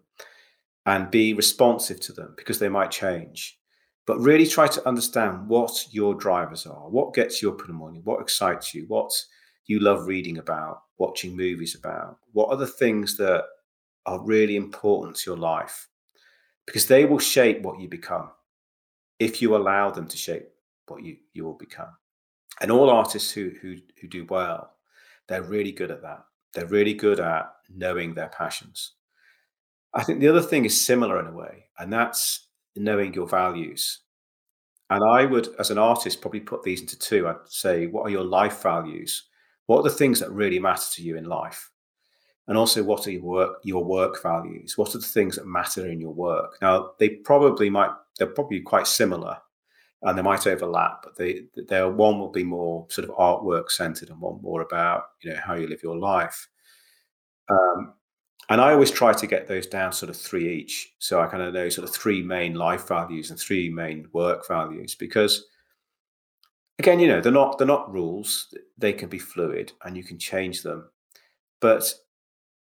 and 0.85 1.11
be 1.11 1.33
responsive 1.33 1.99
to 2.01 2.13
them 2.13 2.33
because 2.37 2.59
they 2.59 2.69
might 2.69 2.91
change. 2.91 3.59
But 4.05 4.19
really 4.19 4.45
try 4.45 4.67
to 4.67 4.87
understand 4.87 5.47
what 5.47 5.87
your 5.91 6.13
drivers 6.13 6.67
are, 6.67 6.89
what 6.89 7.15
gets 7.15 7.41
you 7.41 7.51
up 7.51 7.61
in 7.61 7.67
the 7.67 7.73
morning, 7.73 8.01
what 8.03 8.21
excites 8.21 8.73
you, 8.73 8.85
what 8.87 9.11
you 9.65 9.79
love 9.79 10.05
reading 10.05 10.37
about, 10.37 10.83
watching 10.99 11.35
movies 11.35 11.75
about, 11.75 12.19
what 12.33 12.49
are 12.49 12.57
the 12.57 12.67
things 12.67 13.17
that 13.17 13.43
are 14.05 14.23
really 14.23 14.55
important 14.55 15.15
to 15.17 15.31
your 15.31 15.39
life 15.39 15.87
because 16.65 16.87
they 16.87 17.05
will 17.05 17.19
shape 17.19 17.61
what 17.61 17.79
you 17.79 17.87
become 17.87 18.29
if 19.19 19.41
you 19.41 19.55
allow 19.55 19.89
them 19.89 20.07
to 20.07 20.17
shape 20.17 20.49
what 20.87 21.03
you, 21.03 21.17
you 21.33 21.43
will 21.43 21.53
become. 21.53 21.89
And 22.61 22.71
all 22.71 22.89
artists 22.89 23.31
who, 23.31 23.51
who, 23.61 23.75
who 23.99 24.07
do 24.07 24.25
well, 24.29 24.73
they're 25.27 25.43
really 25.43 25.71
good 25.71 25.91
at 25.91 26.01
that. 26.01 26.23
They're 26.53 26.67
really 26.67 26.93
good 26.93 27.19
at 27.19 27.51
knowing 27.69 28.13
their 28.13 28.29
passions. 28.29 28.93
I 29.93 30.03
think 30.03 30.19
the 30.19 30.27
other 30.27 30.41
thing 30.41 30.65
is 30.65 30.85
similar 30.85 31.19
in 31.19 31.27
a 31.27 31.31
way, 31.31 31.65
and 31.79 31.91
that's 31.91 32.47
knowing 32.75 33.13
your 33.13 33.27
values. 33.27 33.99
And 34.89 35.03
I 35.03 35.25
would, 35.25 35.49
as 35.57 35.71
an 35.71 35.77
artist, 35.77 36.21
probably 36.21 36.41
put 36.41 36.63
these 36.63 36.81
into 36.81 36.99
two. 36.99 37.27
I'd 37.27 37.35
say, 37.47 37.87
what 37.87 38.03
are 38.03 38.11
your 38.11 38.23
life 38.23 38.61
values? 38.61 39.23
What 39.65 39.79
are 39.79 39.83
the 39.83 39.89
things 39.89 40.19
that 40.19 40.31
really 40.31 40.59
matter 40.59 40.85
to 40.93 41.01
you 41.01 41.17
in 41.17 41.25
life? 41.25 41.71
And 42.47 42.57
also, 42.57 42.83
what 42.83 43.07
are 43.07 43.11
your 43.11 43.23
work 43.23 43.57
your 43.63 43.83
work 43.83 44.21
values? 44.21 44.77
What 44.77 44.93
are 44.93 44.99
the 44.99 45.05
things 45.05 45.35
that 45.35 45.47
matter 45.47 45.87
in 45.87 45.99
your 45.99 46.13
work? 46.13 46.57
Now, 46.61 46.91
they 46.99 47.09
probably 47.09 47.71
might 47.71 47.89
they're 48.19 48.27
probably 48.27 48.59
quite 48.59 48.85
similar, 48.85 49.37
and 50.05 50.17
they 50.17 50.21
might 50.21 50.47
overlap, 50.47 51.01
but 51.03 51.17
they 51.17 51.41
they 51.67 51.83
one 51.83 52.19
will 52.19 52.31
be 52.31 52.43
more 52.43 52.85
sort 52.89 53.09
of 53.09 53.15
artwork 53.15 53.69
centered, 53.69 54.09
and 54.09 54.21
one 54.21 54.39
more 54.41 54.61
about 54.61 55.05
you 55.21 55.33
know 55.33 55.39
how 55.43 55.55
you 55.55 55.67
live 55.67 55.83
your 55.83 55.97
life. 55.97 56.47
Um, 57.49 57.93
and 58.49 58.61
I 58.61 58.71
always 58.71 58.91
try 58.91 59.11
to 59.13 59.27
get 59.27 59.47
those 59.47 59.65
down 59.65 59.91
sort 59.91 60.11
of 60.11 60.17
three 60.17 60.53
each. 60.53 60.93
So 60.99 61.19
I 61.19 61.27
kind 61.27 61.41
of 61.41 61.53
know 61.53 61.69
sort 61.69 61.87
of 61.89 61.95
three 61.95 62.21
main 62.21 62.53
life 62.53 62.87
values 62.87 63.31
and 63.31 63.39
three 63.39 63.69
main 63.69 64.07
work 64.13 64.47
values 64.47 64.93
because 64.93 65.47
again, 66.77 66.99
you 66.99 67.07
know, 67.07 67.21
they're 67.21 67.31
not 67.31 67.57
they're 67.57 67.65
not 67.65 67.91
rules. 67.91 68.53
They 68.77 68.93
can 68.93 69.09
be 69.09 69.17
fluid 69.17 69.71
and 69.83 69.97
you 69.97 70.03
can 70.03 70.19
change 70.19 70.61
them. 70.61 70.89
But 71.59 71.91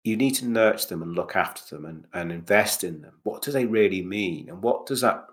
you 0.03 0.15
need 0.15 0.35
to 0.35 0.47
nurture 0.47 0.89
them 0.89 1.01
and 1.01 1.13
look 1.13 1.35
after 1.35 1.75
them 1.75 1.85
and, 1.85 2.05
and 2.13 2.31
invest 2.31 2.83
in 2.83 3.01
them. 3.01 3.13
What 3.23 3.41
do 3.41 3.51
they 3.51 3.65
really 3.65 4.03
mean? 4.03 4.49
And 4.49 4.61
what 4.61 4.85
does 4.85 5.01
that 5.01 5.25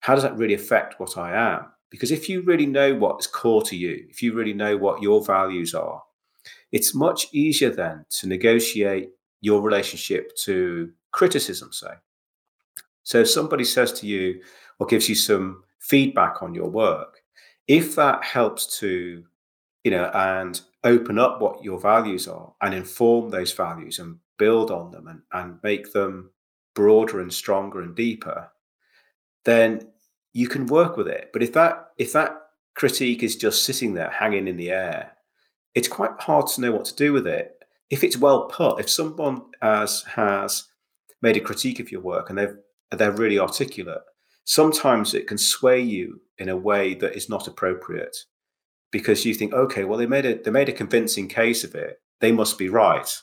how 0.00 0.14
does 0.14 0.22
that 0.22 0.36
really 0.36 0.54
affect 0.54 1.00
what 1.00 1.16
I 1.18 1.34
am? 1.34 1.66
Because 1.90 2.10
if 2.10 2.28
you 2.28 2.42
really 2.42 2.66
know 2.66 2.94
what 2.94 3.20
is 3.20 3.26
core 3.26 3.62
to 3.62 3.76
you, 3.76 4.06
if 4.10 4.22
you 4.22 4.32
really 4.32 4.52
know 4.52 4.76
what 4.76 5.02
your 5.02 5.24
values 5.24 5.74
are, 5.74 6.02
it's 6.72 6.94
much 6.94 7.28
easier 7.32 7.70
then 7.70 8.04
to 8.10 8.26
negotiate 8.26 9.10
your 9.40 9.62
relationship 9.62 10.34
to 10.44 10.92
criticism, 11.12 11.72
say. 11.72 11.92
So 13.02 13.20
if 13.20 13.30
somebody 13.30 13.64
says 13.64 13.92
to 14.00 14.06
you 14.06 14.42
or 14.78 14.86
gives 14.86 15.08
you 15.08 15.14
some 15.14 15.62
feedback 15.78 16.42
on 16.42 16.54
your 16.54 16.68
work, 16.68 17.22
if 17.68 17.94
that 17.96 18.24
helps 18.24 18.78
to, 18.80 19.24
you 19.84 19.90
know, 19.90 20.10
and 20.12 20.60
open 20.84 21.18
up 21.18 21.40
what 21.40 21.62
your 21.64 21.78
values 21.78 22.28
are 22.28 22.52
and 22.60 22.74
inform 22.74 23.30
those 23.30 23.52
values 23.52 23.98
and 23.98 24.18
build 24.38 24.70
on 24.70 24.90
them 24.90 25.06
and, 25.08 25.22
and 25.32 25.58
make 25.62 25.92
them 25.92 26.30
broader 26.74 27.20
and 27.20 27.32
stronger 27.32 27.80
and 27.80 27.94
deeper, 27.94 28.50
then 29.46 29.88
you 30.34 30.46
can 30.46 30.66
work 30.66 30.98
with 30.98 31.08
it. 31.08 31.30
But 31.32 31.42
if 31.42 31.54
that 31.54 31.88
if 31.96 32.12
that 32.12 32.36
critique 32.74 33.22
is 33.22 33.36
just 33.36 33.64
sitting 33.64 33.94
there 33.94 34.10
hanging 34.10 34.46
in 34.46 34.58
the 34.58 34.70
air, 34.70 35.12
it's 35.74 35.88
quite 35.88 36.12
hard 36.20 36.46
to 36.48 36.60
know 36.60 36.72
what 36.72 36.84
to 36.84 36.94
do 36.94 37.14
with 37.14 37.26
it 37.26 37.56
if 37.90 38.02
it's 38.02 38.16
well 38.16 38.46
put, 38.46 38.80
if 38.80 38.90
someone 38.90 39.42
has 39.62 40.02
has 40.02 40.64
made 41.22 41.36
a 41.36 41.40
critique 41.40 41.80
of 41.80 41.90
your 41.90 42.00
work 42.00 42.28
and 42.28 42.38
they've 42.38 42.56
they're 42.92 43.12
really 43.12 43.38
articulate, 43.38 44.02
sometimes 44.44 45.14
it 45.14 45.26
can 45.26 45.38
sway 45.38 45.80
you 45.80 46.20
in 46.38 46.48
a 46.48 46.56
way 46.56 46.94
that 46.94 47.16
is 47.16 47.28
not 47.28 47.48
appropriate 47.48 48.16
because 48.90 49.24
you 49.24 49.34
think, 49.34 49.52
okay, 49.52 49.84
well 49.84 49.98
they 49.98 50.06
made 50.06 50.26
a 50.26 50.42
they 50.42 50.50
made 50.50 50.68
a 50.68 50.72
convincing 50.72 51.28
case 51.28 51.64
of 51.64 51.74
it, 51.74 52.00
they 52.20 52.32
must 52.32 52.58
be 52.58 52.68
right, 52.68 53.22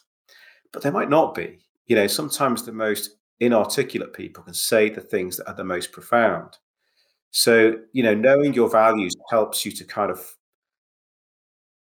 but 0.71 0.81
they 0.81 0.91
might 0.91 1.09
not 1.09 1.35
be. 1.35 1.59
You 1.85 1.97
know, 1.97 2.07
sometimes 2.07 2.63
the 2.63 2.71
most 2.71 3.17
inarticulate 3.45 4.13
people 4.13 4.43
can 4.43 4.53
say 4.53 4.89
the 4.89 5.01
things 5.01 5.37
that 5.37 5.47
are 5.47 5.55
the 5.55 5.63
most 5.63 5.91
profound. 5.91 6.57
So, 7.31 7.77
you 7.93 8.03
know, 8.03 8.13
knowing 8.13 8.53
your 8.53 8.69
values 8.69 9.15
helps 9.29 9.65
you 9.65 9.71
to 9.71 9.83
kind 9.83 10.11
of 10.11 10.35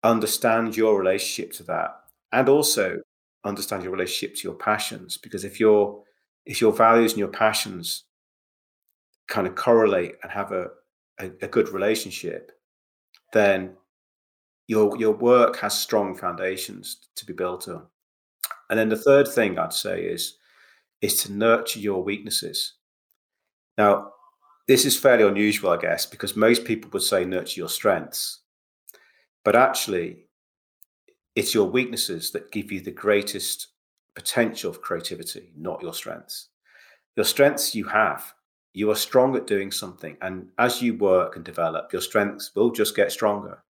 understand 0.05 0.77
your 0.77 0.99
relationship 0.99 1.53
to 1.53 1.63
that 1.65 2.01
and 2.33 2.49
also 2.49 2.99
understand 3.45 3.83
your 3.83 3.93
relationship 3.93 4.37
to 4.37 4.43
your 4.49 4.55
passions 4.55 5.17
because 5.17 5.45
if 5.45 5.59
your 5.61 6.03
if 6.47 6.61
your 6.61 6.73
values 6.73 7.13
and 7.13 7.19
your 7.19 7.29
passions 7.29 8.05
kind 9.29 9.47
of 9.47 9.55
correlate 9.55 10.15
and 10.23 10.33
have 10.33 10.53
a, 10.53 10.69
a, 11.21 11.31
a 11.43 11.49
good 11.49 11.69
relationship 11.71 12.53
then 13.33 13.73
your 14.67 14.97
your 14.99 15.13
work 15.13 15.57
has 15.57 15.79
strong 15.79 16.15
foundations 16.15 17.09
to 17.17 17.25
be 17.25 17.33
built 17.33 17.69
on 17.69 17.87
and 18.69 18.79
then 18.79 18.89
the 18.89 18.97
third 18.97 19.27
thing 19.27 19.59
i'd 19.59 19.73
say 19.73 20.03
is 20.03 20.37
is 21.03 21.23
to 21.23 21.33
nurture 21.33 21.81
your 21.81 22.03
weaknesses 22.03 22.75
now 23.79 24.13
this 24.69 24.85
is 24.85 24.99
fairly 24.99 25.25
unusual 25.25 25.71
i 25.71 25.77
guess 25.77 26.07
because 26.07 26.37
most 26.37 26.65
people 26.65 26.91
would 26.93 27.03
say 27.03 27.25
nurture 27.25 27.61
your 27.61 27.69
strengths 27.69 28.41
but 29.45 29.57
actually 29.57 30.27
it's 31.37 31.55
your 31.55 31.69
weaknesses 31.69 32.31
that 32.33 32.53
give 32.53 32.73
you 32.73 32.81
the 32.81 32.91
greatest 32.91 33.69
potential 34.15 34.71
of 34.71 34.83
creativity, 34.83 35.53
not 35.57 35.83
your 35.83 35.95
strengths. 35.95 36.49
Your 37.17 37.25
strengths 37.25 37.75
you 37.75 37.85
have. 37.85 38.33
You 38.73 38.91
are 38.91 38.97
strong 38.97 39.37
at 39.37 39.47
doing 39.47 39.73
something. 39.73 40.17
And 40.21 40.49
as 40.59 40.81
you 40.83 40.97
work 40.97 41.37
and 41.37 41.45
develop, 41.45 41.93
your 41.93 42.03
strengths 42.03 42.55
will 42.55 42.71
just 42.71 42.95
get 42.95 43.11
stronger. 43.11 43.63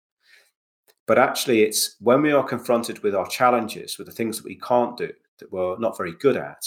But 1.06 1.18
actually, 1.18 1.62
it's 1.62 1.96
when 2.00 2.22
we 2.22 2.32
are 2.32 2.44
confronted 2.44 3.02
with 3.02 3.14
our 3.14 3.26
challenges, 3.26 3.98
with 3.98 4.06
the 4.06 4.12
things 4.12 4.36
that 4.36 4.44
we 4.44 4.56
can't 4.56 4.96
do, 4.96 5.12
that 5.38 5.52
we're 5.52 5.78
not 5.78 5.96
very 5.96 6.12
good 6.12 6.36
at, 6.36 6.66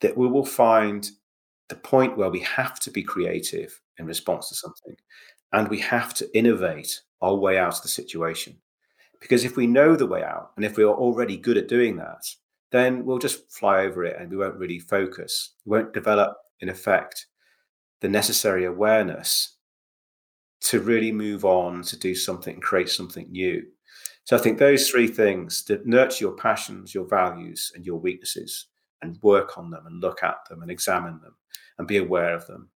that 0.00 0.16
we 0.16 0.26
will 0.26 0.44
find 0.44 1.10
the 1.68 1.76
point 1.76 2.16
where 2.16 2.30
we 2.30 2.40
have 2.40 2.80
to 2.80 2.90
be 2.90 3.02
creative 3.02 3.80
in 3.98 4.06
response 4.06 4.48
to 4.48 4.54
something 4.54 4.96
and 5.52 5.68
we 5.68 5.80
have 5.80 6.14
to 6.14 6.36
innovate 6.36 7.00
our 7.20 7.34
way 7.34 7.58
out 7.58 7.76
of 7.76 7.82
the 7.82 7.88
situation. 7.88 8.56
Because 9.20 9.44
if 9.44 9.56
we 9.56 9.66
know 9.66 9.96
the 9.96 10.06
way 10.06 10.22
out 10.22 10.52
and 10.56 10.64
if 10.64 10.76
we 10.76 10.84
are 10.84 10.94
already 10.94 11.36
good 11.36 11.58
at 11.58 11.68
doing 11.68 11.96
that, 11.96 12.24
then 12.70 13.04
we'll 13.04 13.18
just 13.18 13.50
fly 13.50 13.80
over 13.80 14.04
it 14.04 14.16
and 14.20 14.30
we 14.30 14.36
won't 14.36 14.58
really 14.58 14.78
focus. 14.78 15.54
We 15.64 15.78
won't 15.78 15.94
develop, 15.94 16.36
in 16.60 16.68
effect, 16.68 17.26
the 18.00 18.08
necessary 18.08 18.64
awareness 18.64 19.56
to 20.60 20.80
really 20.80 21.12
move 21.12 21.44
on, 21.44 21.82
to 21.82 21.96
do 21.98 22.14
something 22.14 22.54
and 22.54 22.62
create 22.62 22.88
something 22.88 23.30
new. 23.30 23.64
So 24.24 24.36
I 24.36 24.40
think 24.40 24.58
those 24.58 24.88
three 24.88 25.08
things 25.08 25.62
to 25.64 25.80
nurture 25.88 26.24
your 26.24 26.36
passions, 26.36 26.94
your 26.94 27.06
values, 27.06 27.72
and 27.74 27.86
your 27.86 27.98
weaknesses, 27.98 28.66
and 29.02 29.18
work 29.22 29.58
on 29.58 29.70
them 29.70 29.86
and 29.86 30.00
look 30.00 30.22
at 30.22 30.38
them 30.48 30.62
and 30.62 30.70
examine 30.70 31.20
them 31.20 31.34
and 31.78 31.86
be 31.86 31.98
aware 31.98 32.34
of 32.34 32.46
them, 32.46 32.70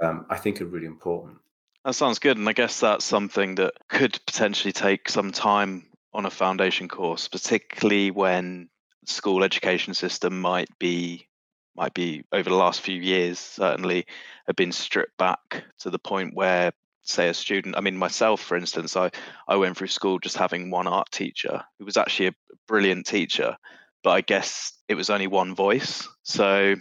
um, 0.00 0.26
I 0.30 0.36
think 0.36 0.60
are 0.60 0.66
really 0.66 0.86
important. 0.86 1.38
That 1.84 1.94
sounds 1.94 2.18
good. 2.18 2.38
And 2.38 2.48
I 2.48 2.52
guess 2.52 2.80
that's 2.80 3.04
something 3.04 3.56
that 3.56 3.74
could 3.88 4.18
potentially 4.26 4.72
take 4.72 5.08
some 5.08 5.32
time 5.32 5.86
on 6.12 6.26
a 6.26 6.30
foundation 6.30 6.88
course, 6.88 7.28
particularly 7.28 8.10
when 8.10 8.68
school 9.06 9.44
education 9.44 9.94
system 9.94 10.40
might 10.40 10.68
be 10.78 11.28
might 11.76 11.94
be 11.94 12.24
over 12.32 12.48
the 12.48 12.56
last 12.56 12.80
few 12.80 13.00
years 13.00 13.38
certainly 13.38 14.06
have 14.46 14.56
been 14.56 14.72
stripped 14.72 15.16
back 15.18 15.64
to 15.78 15.90
the 15.90 15.98
point 15.98 16.34
where 16.34 16.72
say 17.02 17.28
a 17.28 17.34
student 17.34 17.76
i 17.76 17.80
mean 17.80 17.96
myself 17.96 18.40
for 18.40 18.56
instance 18.56 18.96
i 18.96 19.10
i 19.48 19.56
went 19.56 19.76
through 19.76 19.88
school 19.88 20.18
just 20.18 20.36
having 20.36 20.70
one 20.70 20.86
art 20.86 21.10
teacher 21.10 21.62
who 21.78 21.84
was 21.84 21.96
actually 21.96 22.28
a 22.28 22.34
brilliant 22.66 23.04
teacher 23.04 23.56
but 24.04 24.10
i 24.10 24.20
guess 24.20 24.72
it 24.88 24.94
was 24.94 25.10
only 25.10 25.26
one 25.26 25.54
voice 25.54 26.08
so 26.22 26.76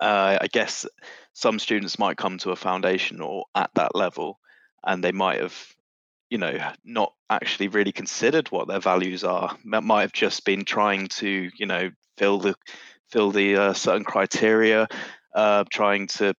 uh, 0.00 0.38
i 0.40 0.46
guess 0.50 0.86
some 1.34 1.58
students 1.58 1.98
might 1.98 2.16
come 2.16 2.38
to 2.38 2.52
a 2.52 2.56
foundation 2.56 3.20
or 3.20 3.44
at 3.54 3.70
that 3.74 3.94
level 3.94 4.40
and 4.84 5.04
they 5.04 5.12
might 5.12 5.40
have 5.40 5.54
you 6.30 6.38
know 6.38 6.56
not 6.84 7.12
actually 7.28 7.68
really 7.68 7.92
considered 7.92 8.48
what 8.48 8.68
their 8.68 8.80
values 8.80 9.24
are 9.24 9.54
that 9.66 9.84
might 9.84 10.02
have 10.02 10.12
just 10.12 10.46
been 10.46 10.64
trying 10.64 11.06
to 11.08 11.50
you 11.58 11.66
know 11.66 11.90
fill 12.16 12.38
the 12.38 12.54
fill 13.10 13.30
the 13.30 13.56
uh, 13.56 13.72
certain 13.72 14.04
criteria, 14.04 14.86
uh, 15.34 15.64
trying 15.70 16.06
to 16.06 16.34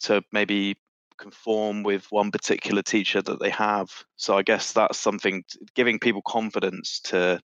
to 0.00 0.22
maybe 0.32 0.76
conform 1.18 1.82
with 1.82 2.06
one 2.10 2.30
particular 2.30 2.82
teacher 2.82 3.22
that 3.22 3.40
they 3.40 3.50
have. 3.50 3.88
So 4.16 4.36
I 4.36 4.42
guess 4.42 4.72
that's 4.72 4.98
something 4.98 5.44
giving 5.74 5.98
people 5.98 6.22
confidence 6.22 7.00
to 7.04 7.40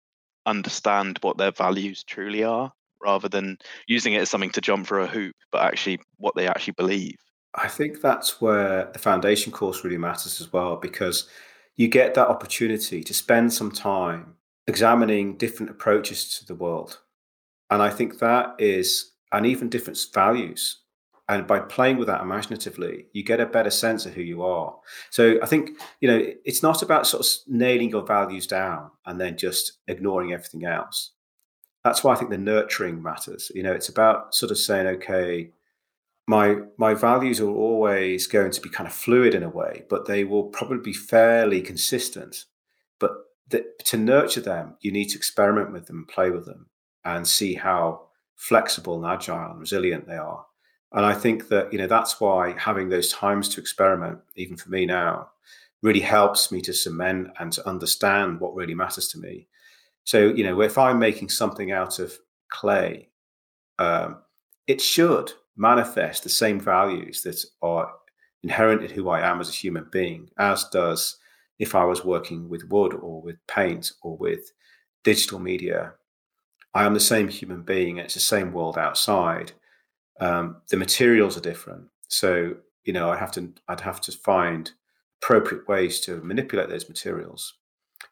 understand 0.47 1.19
what 1.23 1.39
their 1.39 1.53
values 1.53 2.03
truly 2.05 2.45
are 2.45 2.73
rather 3.03 3.29
than 3.29 3.59
using 3.87 4.15
it 4.15 4.21
as 4.21 4.31
something 4.31 4.51
to 4.51 4.61
jump 4.61 4.87
through 4.87 5.03
a 5.03 5.07
hoop, 5.07 5.35
but 5.53 5.63
actually 5.63 5.99
what 6.17 6.35
they 6.37 6.47
actually 6.47 6.75
believe. 6.77 7.17
I 7.55 7.69
think 7.69 8.01
that's 8.01 8.41
where 8.41 8.91
the 8.93 8.99
foundation 8.99 9.53
course 9.53 9.85
really 9.85 9.99
matters 9.99 10.41
as 10.41 10.53
well, 10.53 10.77
because 10.77 11.29
you 11.77 11.89
get 11.89 12.15
that 12.15 12.29
opportunity 12.29 13.03
to 13.05 13.15
spend 13.15 13.53
some 13.53 13.71
time 13.71 14.35
examining 14.67 15.37
different 15.37 15.71
approaches 15.71 16.39
to 16.39 16.47
the 16.47 16.55
world. 16.55 17.01
And 17.71 17.83
I 17.83 17.91
think 17.91 18.19
that 18.19 18.55
is, 18.59 19.13
and 19.33 19.45
even 19.45 19.69
different 19.69 19.99
values. 20.13 20.81
And 21.29 21.47
by 21.47 21.61
playing 21.61 21.97
with 21.97 22.09
that 22.09 22.21
imaginatively, 22.21 23.07
you 23.13 23.25
get 23.25 23.41
a 23.41 23.47
better 23.47 23.71
sense 23.71 24.05
of 24.05 24.13
who 24.13 24.21
you 24.21 24.43
are. 24.43 24.77
So 25.11 25.39
I 25.43 25.47
think, 25.47 25.71
you 26.01 26.09
know, 26.09 26.23
it's 26.45 26.63
not 26.63 26.83
about 26.83 27.07
sort 27.07 27.25
of 27.25 27.33
nailing 27.47 27.91
your 27.91 28.05
values 28.05 28.47
down 28.47 28.91
and 29.07 29.19
then 29.19 29.39
just 29.39 29.73
ignoring 29.89 30.33
everything 30.33 30.67
else. 30.67 31.13
That's 31.83 32.05
why 32.05 32.13
I 32.13 32.17
think 32.17 32.31
the 32.31 32.39
nurturing 32.39 33.03
matters. 33.03 33.51
You 33.55 33.63
know, 33.63 33.73
it's 33.73 33.89
about 33.89 34.35
sort 34.35 34.53
of 34.53 34.59
saying, 34.59 34.87
okay, 34.87 35.51
my 36.27 36.57
my 36.79 36.95
values 36.95 37.41
are 37.41 37.51
always 37.51 38.27
going 38.27 38.51
to 38.51 38.61
be 38.61 38.71
kind 38.71 38.87
of 38.87 38.95
fluid 38.95 39.35
in 39.35 39.43
a 39.43 39.49
way, 39.49 39.85
but 39.89 40.07
they 40.07 40.25
will 40.25 40.45
probably 40.45 40.79
be 40.79 40.93
fairly 40.93 41.61
consistent. 41.61 42.45
But 42.99 43.13
the, 43.49 43.67
to 43.87 43.97
nurture 43.97 44.41
them, 44.41 44.77
you 44.81 44.91
need 44.93 45.11
to 45.11 45.19
experiment 45.19 45.73
with 45.73 45.87
them, 45.87 46.07
play 46.09 46.31
with 46.31 46.47
them, 46.47 46.71
and 47.05 47.29
see 47.29 47.55
how 47.55 48.09
flexible 48.35 48.97
and 48.97 49.07
agile 49.13 49.51
and 49.51 49.61
resilient 49.61 50.07
they 50.07 50.17
are. 50.17 50.47
And 50.95 51.05
I 51.05 51.13
think 51.13 51.49
that 51.49 51.73
you 51.73 51.79
know 51.79 51.89
that's 51.89 52.21
why 52.21 52.55
having 52.59 52.89
those 52.89 53.13
times 53.13 53.49
to 53.51 53.61
experiment, 53.61 54.21
even 54.37 54.57
for 54.57 54.71
me 54.71 54.87
now, 54.87 55.31
really 55.83 56.01
helps 56.01 56.51
me 56.53 56.61
to 56.63 56.73
cement 56.73 57.29
and 57.39 57.53
to 57.53 57.69
understand 57.69 58.41
what 58.41 58.55
really 58.55 58.75
matters 58.75 59.09
to 59.09 59.19
me. 59.19 59.49
So 60.05 60.29
you 60.29 60.45
know, 60.45 60.63
if 60.63 60.79
I'm 60.79 60.99
making 60.99 61.31
something 61.31 61.73
out 61.73 61.99
of 61.99 62.17
clay, 62.49 63.09
um, 63.79 64.19
it 64.67 64.81
should 64.81 65.33
manifest 65.57 66.23
the 66.23 66.29
same 66.29 66.61
values 66.61 67.23
that 67.23 67.45
are 67.61 67.93
inherent 68.45 68.83
in 68.83 68.91
who 68.91 69.09
I 69.09 69.21
am 69.21 69.41
as 69.41 69.49
a 69.49 69.53
human 69.53 69.89
being, 69.91 70.31
as 70.39 70.65
does 70.69 71.19
if 71.59 71.75
I 71.75 71.85
was 71.85 72.05
working 72.05 72.49
with 72.49 72.69
wood 72.71 72.95
or 72.95 73.21
with 73.23 73.37
paint 73.47 73.93
or 74.03 74.17
with 74.17 74.53
digital 75.03 75.39
media. 75.39 75.95
I 76.75 76.85
am 76.85 76.95
the 76.95 77.01
same 77.01 77.29
human 77.29 77.63
being, 77.63 77.99
it's 77.99 78.15
the 78.15 78.21
same 78.21 78.53
world 78.53 78.77
outside. 78.77 79.53
Um, 80.21 80.57
the 80.69 80.77
materials 80.77 81.37
are 81.37 81.41
different. 81.41 81.89
So, 82.09 82.55
you 82.85 82.93
know, 82.93 83.11
I 83.11 83.17
have 83.17 83.33
to 83.33 83.53
I'd 83.69 83.81
have 83.81 84.01
to 84.03 84.13
find 84.13 84.71
appropriate 85.23 85.67
ways 85.69 86.01
to 86.01 86.21
manipulate 86.23 86.69
those 86.69 86.89
materials. 86.89 87.55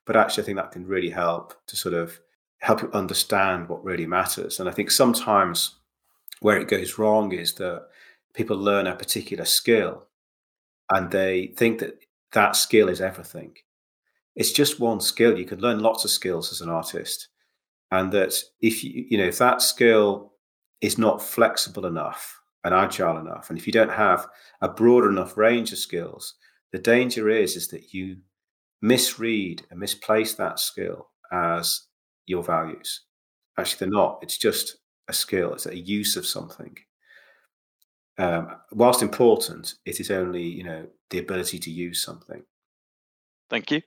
But 0.06 0.16
actually 0.16 0.42
I 0.42 0.46
think 0.46 0.58
that 0.58 0.72
can 0.72 0.86
really 0.86 1.10
help 1.10 1.54
to 1.66 1.76
sort 1.76 1.94
of 1.94 2.20
help 2.58 2.82
you 2.82 2.90
understand 2.92 3.68
what 3.68 3.84
really 3.84 4.06
matters. 4.06 4.58
And 4.58 4.68
I 4.68 4.72
think 4.72 4.90
sometimes 4.90 5.76
where 6.40 6.58
it 6.58 6.68
goes 6.68 6.98
wrong 6.98 7.32
is 7.32 7.54
that 7.54 7.86
people 8.34 8.56
learn 8.56 8.86
a 8.86 8.96
particular 8.96 9.44
skill 9.44 10.06
and 10.90 11.10
they 11.10 11.48
think 11.56 11.80
that 11.80 11.98
that 12.32 12.56
skill 12.56 12.88
is 12.88 13.00
everything. 13.00 13.56
It's 14.34 14.52
just 14.52 14.80
one 14.80 15.00
skill. 15.00 15.38
You 15.38 15.44
can 15.44 15.60
learn 15.60 15.80
lots 15.80 16.04
of 16.04 16.10
skills 16.10 16.50
as 16.50 16.60
an 16.60 16.70
artist. 16.70 17.28
And 17.90 18.10
that 18.12 18.34
if 18.60 18.82
you, 18.82 19.04
you 19.10 19.18
know, 19.18 19.26
if 19.26 19.38
that 19.38 19.60
skill 19.60 20.31
is 20.82 20.98
not 20.98 21.22
flexible 21.22 21.86
enough 21.86 22.40
and 22.64 22.74
agile 22.74 23.18
enough, 23.18 23.48
and 23.48 23.58
if 23.58 23.66
you 23.66 23.72
don't 23.72 23.90
have 23.90 24.26
a 24.60 24.68
broad 24.68 25.04
enough 25.04 25.36
range 25.36 25.72
of 25.72 25.78
skills, 25.78 26.34
the 26.72 26.78
danger 26.78 27.28
is 27.28 27.56
is 27.56 27.68
that 27.68 27.94
you 27.94 28.18
misread 28.82 29.62
and 29.70 29.80
misplace 29.80 30.34
that 30.34 30.58
skill 30.58 31.08
as 31.32 31.82
your 32.26 32.42
values. 32.42 33.02
Actually, 33.58 33.78
they're 33.78 33.98
not. 34.00 34.18
It's 34.22 34.38
just 34.38 34.76
a 35.08 35.12
skill, 35.12 35.54
it's 35.54 35.66
a 35.66 35.76
use 35.76 36.16
of 36.16 36.26
something. 36.26 36.76
Um, 38.18 38.56
whilst 38.72 39.02
important, 39.02 39.74
it 39.86 40.00
is 40.00 40.10
only 40.10 40.42
you 40.42 40.64
know 40.64 40.86
the 41.10 41.18
ability 41.18 41.58
to 41.60 41.70
use 41.70 42.02
something. 42.02 42.42
Thank 43.48 43.70
you. 43.70 43.82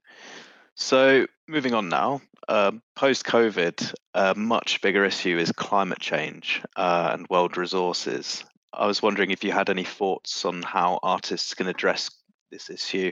So 0.76 1.26
moving 1.48 1.74
on 1.74 1.90
now, 1.90 2.22
um, 2.48 2.82
post 2.96 3.26
COVID, 3.26 3.94
a 4.14 4.36
much 4.36 4.82
bigger 4.82 5.06
issue 5.06 5.38
is 5.38 5.52
climate 5.52 6.00
change 6.00 6.62
uh, 6.76 7.10
and 7.14 7.28
world 7.30 7.58
resources. 7.58 8.44
I 8.74 8.88
was 8.88 9.02
wondering 9.02 9.32
if 9.32 9.44
you 9.44 9.52
had 9.52 9.70
any 9.70 9.84
thoughts 9.84 10.46
on 10.46 10.62
how 10.62 11.00
artists 11.02 11.54
can 11.54 11.68
address 11.68 12.10
this 12.52 12.70
issue 12.70 13.12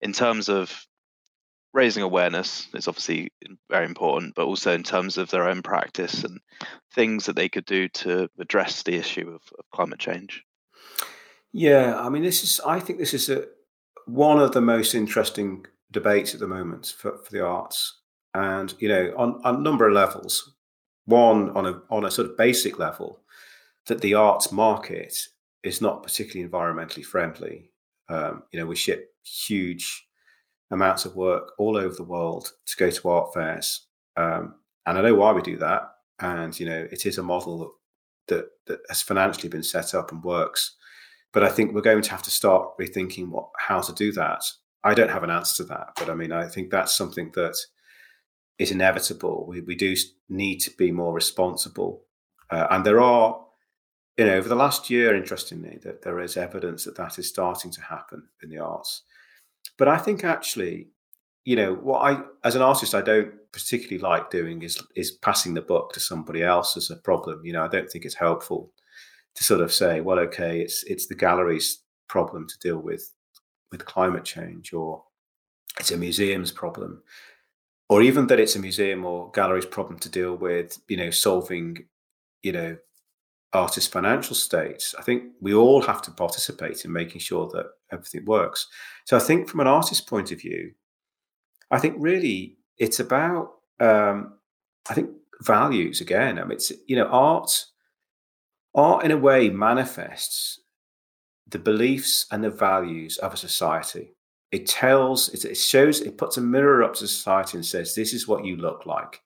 in 0.00 0.12
terms 0.12 0.48
of 0.48 0.86
raising 1.76 2.02
awareness 2.02 2.68
it's 2.72 2.88
obviously 2.88 3.30
very 3.68 3.84
important, 3.84 4.34
but 4.34 4.46
also 4.46 4.72
in 4.72 4.82
terms 4.82 5.18
of 5.18 5.30
their 5.30 5.46
own 5.46 5.62
practice 5.62 6.24
and 6.24 6.40
things 6.94 7.26
that 7.26 7.36
they 7.36 7.50
could 7.50 7.66
do 7.66 7.86
to 7.88 8.28
address 8.38 8.82
the 8.82 8.94
issue 8.94 9.28
of, 9.28 9.42
of 9.58 9.64
climate 9.72 9.98
change. 9.98 10.42
Yeah, 11.52 12.00
I 12.00 12.08
mean, 12.08 12.22
this 12.22 12.42
is. 12.42 12.60
I 12.66 12.80
think 12.80 12.98
this 12.98 13.12
is 13.14 13.28
a, 13.28 13.44
one 14.06 14.40
of 14.40 14.52
the 14.52 14.60
most 14.60 14.94
interesting 14.94 15.66
debates 15.90 16.34
at 16.34 16.40
the 16.40 16.48
moment 16.48 16.94
for, 16.98 17.18
for 17.18 17.30
the 17.30 17.44
arts, 17.44 18.00
and 18.34 18.74
you 18.78 18.88
know, 18.88 19.12
on, 19.16 19.40
on 19.44 19.56
a 19.56 19.60
number 19.60 19.88
of 19.88 19.94
levels. 19.94 20.52
One 21.06 21.50
on 21.50 21.66
a 21.66 21.82
on 21.88 22.04
a 22.04 22.10
sort 22.10 22.28
of 22.28 22.36
basic 22.36 22.80
level, 22.80 23.20
that 23.86 24.00
the 24.00 24.14
arts 24.14 24.50
market 24.50 25.16
is 25.62 25.80
not 25.80 26.02
particularly 26.02 26.48
environmentally 26.48 27.04
friendly. 27.04 27.70
Um, 28.08 28.42
you 28.52 28.60
know, 28.60 28.66
we 28.66 28.76
ship 28.76 29.14
huge 29.24 30.06
amounts 30.70 31.04
of 31.04 31.16
work 31.16 31.52
all 31.58 31.76
over 31.76 31.94
the 31.94 32.02
world 32.02 32.52
to 32.66 32.76
go 32.76 32.90
to 32.90 33.08
art 33.08 33.34
fairs. 33.34 33.86
Um, 34.16 34.56
and 34.86 34.98
I 34.98 35.02
know 35.02 35.14
why 35.14 35.32
we 35.32 35.42
do 35.42 35.56
that. 35.58 35.82
And, 36.20 36.58
you 36.58 36.66
know, 36.66 36.86
it 36.90 37.04
is 37.04 37.18
a 37.18 37.22
model 37.22 37.74
that, 38.28 38.46
that 38.66 38.80
has 38.88 39.02
financially 39.02 39.48
been 39.48 39.62
set 39.62 39.94
up 39.94 40.12
and 40.12 40.22
works. 40.22 40.76
But 41.32 41.42
I 41.42 41.48
think 41.48 41.74
we're 41.74 41.82
going 41.82 42.02
to 42.02 42.10
have 42.10 42.22
to 42.22 42.30
start 42.30 42.78
rethinking 42.80 43.28
what 43.28 43.48
how 43.58 43.80
to 43.80 43.92
do 43.92 44.12
that. 44.12 44.42
I 44.86 44.94
don't 44.94 45.10
have 45.10 45.24
an 45.24 45.30
answer 45.30 45.64
to 45.64 45.68
that, 45.70 45.94
but 45.96 46.08
I 46.08 46.14
mean, 46.14 46.30
I 46.30 46.46
think 46.46 46.70
that's 46.70 46.96
something 46.96 47.32
that 47.34 47.56
is 48.56 48.70
inevitable. 48.70 49.44
We, 49.48 49.60
we 49.60 49.74
do 49.74 49.96
need 50.28 50.58
to 50.60 50.70
be 50.78 50.92
more 50.92 51.12
responsible. 51.12 52.04
Uh, 52.50 52.68
and 52.70 52.86
there 52.86 53.00
are, 53.00 53.44
you 54.16 54.26
know, 54.26 54.34
over 54.34 54.48
the 54.48 54.54
last 54.54 54.88
year, 54.88 55.16
interestingly, 55.16 55.80
that 55.82 56.02
there 56.02 56.20
is 56.20 56.36
evidence 56.36 56.84
that 56.84 56.96
that 56.98 57.18
is 57.18 57.28
starting 57.28 57.72
to 57.72 57.82
happen 57.82 58.28
in 58.42 58.48
the 58.48 58.58
arts. 58.58 59.02
But 59.76 59.88
I 59.88 59.98
think 59.98 60.22
actually, 60.22 60.88
you 61.44 61.56
know, 61.56 61.74
what 61.74 61.98
I 61.98 62.22
as 62.44 62.54
an 62.54 62.62
artist 62.62 62.94
I 62.94 63.02
don't 63.02 63.32
particularly 63.52 63.98
like 63.98 64.30
doing 64.30 64.62
is 64.62 64.80
is 64.94 65.10
passing 65.10 65.54
the 65.54 65.62
book 65.62 65.92
to 65.94 66.00
somebody 66.00 66.44
else 66.44 66.76
as 66.76 66.90
a 66.90 66.96
problem. 66.96 67.44
You 67.44 67.54
know, 67.54 67.64
I 67.64 67.68
don't 67.68 67.90
think 67.90 68.04
it's 68.04 68.14
helpful 68.14 68.72
to 69.34 69.42
sort 69.42 69.60
of 69.60 69.72
say, 69.72 70.00
well, 70.00 70.20
okay, 70.20 70.60
it's 70.60 70.84
it's 70.84 71.08
the 71.08 71.16
gallery's 71.16 71.82
problem 72.08 72.46
to 72.46 72.58
deal 72.60 72.78
with 72.78 73.12
with 73.70 73.84
climate 73.84 74.24
change, 74.24 74.72
or 74.72 75.04
it's 75.78 75.90
a 75.90 75.96
museum's 75.96 76.52
problem, 76.52 77.02
or 77.88 78.02
even 78.02 78.26
that 78.28 78.40
it's 78.40 78.56
a 78.56 78.60
museum 78.60 79.04
or 79.04 79.30
gallery's 79.32 79.66
problem 79.66 79.98
to 80.00 80.08
deal 80.08 80.34
with, 80.36 80.78
you 80.88 80.96
know, 80.96 81.10
solving, 81.10 81.86
you 82.42 82.52
know, 82.52 82.76
artists' 83.52 83.90
financial 83.90 84.34
states, 84.34 84.94
I 84.98 85.02
think 85.02 85.32
we 85.40 85.54
all 85.54 85.82
have 85.82 86.02
to 86.02 86.10
participate 86.10 86.84
in 86.84 86.92
making 86.92 87.20
sure 87.20 87.48
that 87.48 87.66
everything 87.90 88.24
works. 88.24 88.66
So 89.04 89.16
I 89.16 89.20
think 89.20 89.48
from 89.48 89.60
an 89.60 89.66
artist's 89.66 90.04
point 90.04 90.30
of 90.30 90.40
view, 90.40 90.72
I 91.70 91.78
think 91.78 91.96
really 91.98 92.58
it's 92.78 93.00
about 93.00 93.54
um, 93.80 94.34
I 94.88 94.94
think 94.94 95.10
values 95.40 96.00
again. 96.00 96.38
I 96.38 96.42
mean, 96.42 96.52
it's 96.52 96.72
you 96.86 96.96
know 96.96 97.06
art 97.06 97.66
art 98.74 99.04
in 99.04 99.10
a 99.10 99.16
way 99.16 99.48
manifests 99.48 100.60
the 101.48 101.58
beliefs 101.58 102.26
and 102.30 102.42
the 102.42 102.50
values 102.50 103.18
of 103.18 103.34
a 103.34 103.36
society. 103.36 104.14
It 104.52 104.66
tells, 104.66 105.28
it 105.28 105.56
shows, 105.56 106.00
it 106.00 106.18
puts 106.18 106.36
a 106.36 106.40
mirror 106.40 106.82
up 106.82 106.94
to 106.94 107.06
society 107.06 107.58
and 107.58 107.66
says, 107.66 107.94
"This 107.94 108.12
is 108.12 108.28
what 108.28 108.44
you 108.44 108.56
look 108.56 108.86
like. 108.86 109.22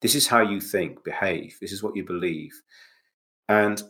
This 0.00 0.14
is 0.14 0.26
how 0.26 0.40
you 0.40 0.60
think, 0.60 1.02
behave. 1.02 1.58
This 1.60 1.72
is 1.72 1.82
what 1.82 1.96
you 1.96 2.04
believe." 2.04 2.62
And, 3.48 3.82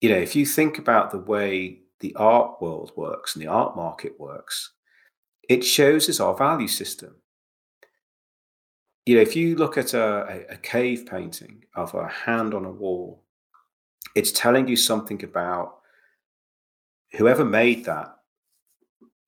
you 0.00 0.08
know, 0.08 0.16
if 0.18 0.34
you 0.36 0.46
think 0.46 0.78
about 0.78 1.10
the 1.10 1.18
way 1.18 1.82
the 2.00 2.14
art 2.16 2.60
world 2.60 2.92
works 2.96 3.34
and 3.34 3.42
the 3.42 3.48
art 3.48 3.76
market 3.76 4.18
works, 4.18 4.72
it 5.48 5.64
shows 5.64 6.08
us 6.08 6.20
our 6.20 6.36
value 6.36 6.68
system. 6.68 7.16
You 9.06 9.16
know, 9.16 9.22
if 9.22 9.36
you 9.36 9.56
look 9.56 9.76
at 9.76 9.92
a, 9.92 10.46
a 10.48 10.56
cave 10.56 11.06
painting 11.06 11.64
of 11.74 11.94
a 11.94 12.08
hand 12.08 12.54
on 12.54 12.64
a 12.64 12.70
wall, 12.70 13.22
it's 14.14 14.32
telling 14.32 14.66
you 14.68 14.76
something 14.76 15.22
about 15.22 15.80
whoever 17.16 17.44
made 17.44 17.84
that 17.84 18.16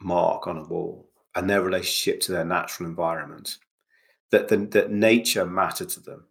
mark 0.00 0.46
on 0.46 0.58
a 0.58 0.64
wall 0.64 1.08
and 1.34 1.48
their 1.48 1.62
relationship 1.62 2.20
to 2.22 2.32
their 2.32 2.44
natural 2.44 2.88
environment, 2.88 3.58
that, 4.30 4.48
the, 4.48 4.56
that 4.56 4.90
nature 4.90 5.46
mattered 5.46 5.88
to 5.90 6.00
them, 6.00 6.24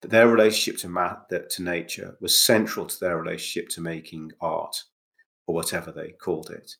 that 0.00 0.10
their 0.10 0.28
relationship 0.28 0.80
to 0.80 0.88
math, 0.88 1.28
to 1.28 1.62
nature 1.62 2.16
was 2.20 2.40
central 2.40 2.86
to 2.86 3.00
their 3.00 3.18
relationship 3.18 3.68
to 3.70 3.80
making 3.80 4.32
art 4.40 4.76
or 5.46 5.54
whatever 5.54 5.90
they 5.90 6.10
called 6.10 6.50
it. 6.50 6.76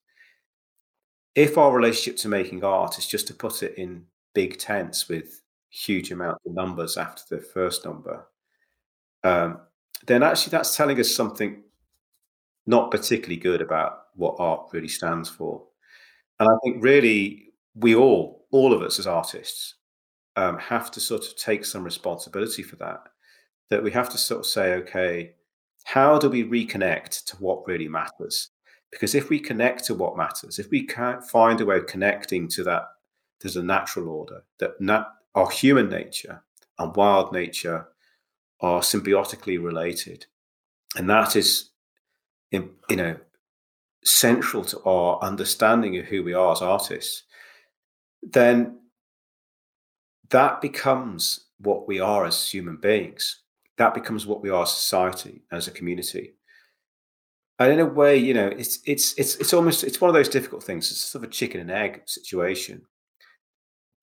If 1.35 1.59
our 1.59 1.73
relationship 1.73 2.17
to 2.21 2.29
making 2.29 2.63
art 2.63 2.99
is 2.99 3.07
just 3.07 3.27
to 3.29 3.35
put 3.35 3.63
it 3.63 3.75
in 3.77 4.05
big 4.35 4.59
tents 4.59 5.09
with 5.09 5.43
huge 5.71 6.13
amount 6.13 6.39
of 6.47 6.55
numbers 6.55 6.97
after 6.97 7.23
the 7.29 7.43
first 7.43 7.85
number, 7.85 8.27
um, 9.25 9.61
then 10.07 10.23
actually 10.23 10.53
that's 10.53 10.77
telling 10.77 11.01
us 11.01 11.15
something 11.15 11.63
not 12.67 12.91
particularly 12.91 13.37
good 13.37 13.61
about 13.61 14.04
what 14.15 14.37
art 14.39 14.69
really 14.73 14.89
stands 14.89 15.29
for. 15.29 15.63
And 16.41 16.49
I 16.49 16.55
think 16.63 16.83
really 16.83 17.53
we 17.75 17.95
all, 17.95 18.47
all 18.51 18.73
of 18.73 18.83
us 18.83 18.99
as 18.99 19.07
artists, 19.07 19.75
um, 20.37 20.59
have 20.59 20.91
to 20.93 21.01
sort 21.01 21.27
of 21.27 21.37
take 21.37 21.65
some 21.65 21.85
responsibility 21.85 22.63
for 22.63 22.77
that. 22.77 23.03
That 23.71 23.83
we 23.83 23.91
have 23.93 24.11
to 24.11 24.19
sort 24.19 24.41
of 24.41 24.47
say, 24.47 24.75
okay, 24.75 25.33
how 25.85 26.19
do 26.19 26.29
we 26.29 26.45
reconnect 26.45 27.25
to 27.27 27.37
what 27.37 27.67
really 27.67 27.89
matters? 27.89 28.51
Because 28.91 29.15
if 29.15 29.29
we 29.29 29.41
connect 29.41 29.85
to 29.85 29.95
what 29.95 30.17
matters, 30.17 30.59
if 30.59 30.71
we 30.71 30.87
can't 30.87 31.25
find 31.25 31.61
a 31.61 31.67
way 31.67 31.79
of 31.79 31.87
connecting 31.87 32.49
to 32.49 32.63
that, 32.65 32.85
there's 33.41 33.57
a 33.57 33.63
natural 33.63 34.09
order 34.09 34.45
that 34.59 34.81
nat- 34.81 35.09
our 35.35 35.51
human 35.51 35.89
nature 35.89 36.43
and 36.79 36.95
wild 36.97 37.33
nature 37.33 37.89
are 38.61 38.81
symbiotically 38.81 39.63
related, 39.63 40.27
and 40.97 41.11
that 41.11 41.37
is, 41.37 41.71
you 42.51 42.71
know, 42.91 43.17
central 44.05 44.65
to 44.65 44.81
our 44.83 45.19
understanding 45.23 45.99
of 45.99 46.07
who 46.07 46.23
we 46.23 46.35
are 46.35 46.53
as 46.53 46.63
artists. 46.63 47.25
Then 48.23 48.79
that 50.31 50.61
becomes 50.61 51.47
what 51.59 51.87
we 51.87 52.01
are 52.01 52.25
as 52.25 52.49
human 52.49 52.77
beings. 52.77 53.43
That 53.79 53.95
becomes 53.95 54.27
what 54.27 54.43
we 54.43 54.51
are 54.51 54.63
as 54.63 54.73
society, 54.73 55.43
as 55.51 55.67
a 55.67 55.73
community. 55.73 56.35
And 57.59 57.73
in 57.73 57.81
a 57.81 57.87
way, 57.87 58.17
you 58.17 58.35
know, 58.35 58.49
it's 58.49 58.81
it's 58.85 59.15
it's 59.17 59.37
it's 59.37 59.53
almost 59.53 59.85
it's 59.85 60.01
one 60.01 60.09
of 60.09 60.15
those 60.15 60.29
difficult 60.29 60.63
things. 60.63 60.91
It's 60.91 61.01
sort 61.01 61.25
of 61.25 61.31
a 61.31 61.33
chicken 61.33 61.61
and 61.61 61.71
egg 61.71 62.03
situation. 62.07 62.83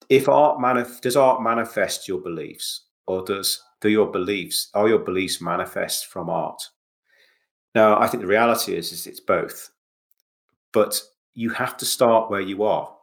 If 0.08 0.28
art 0.28 0.58
manif- 0.58 1.00
does 1.00 1.16
art 1.16 1.42
manifest 1.42 2.08
your 2.08 2.20
beliefs, 2.20 2.86
or 3.06 3.24
does 3.24 3.62
do 3.80 3.90
your 3.90 4.10
beliefs 4.10 4.68
are 4.74 4.88
your 4.88 5.00
beliefs 5.00 5.40
manifest 5.40 6.06
from 6.06 6.30
art? 6.30 6.62
Now, 7.74 7.98
I 8.00 8.06
think 8.06 8.22
the 8.22 8.26
reality 8.26 8.74
is 8.74 8.92
is 8.92 9.06
it's 9.06 9.20
both, 9.20 9.70
but 10.72 11.00
you 11.34 11.50
have 11.50 11.76
to 11.78 11.84
start 11.84 12.30
where 12.30 12.40
you 12.40 12.62
are. 12.62 12.94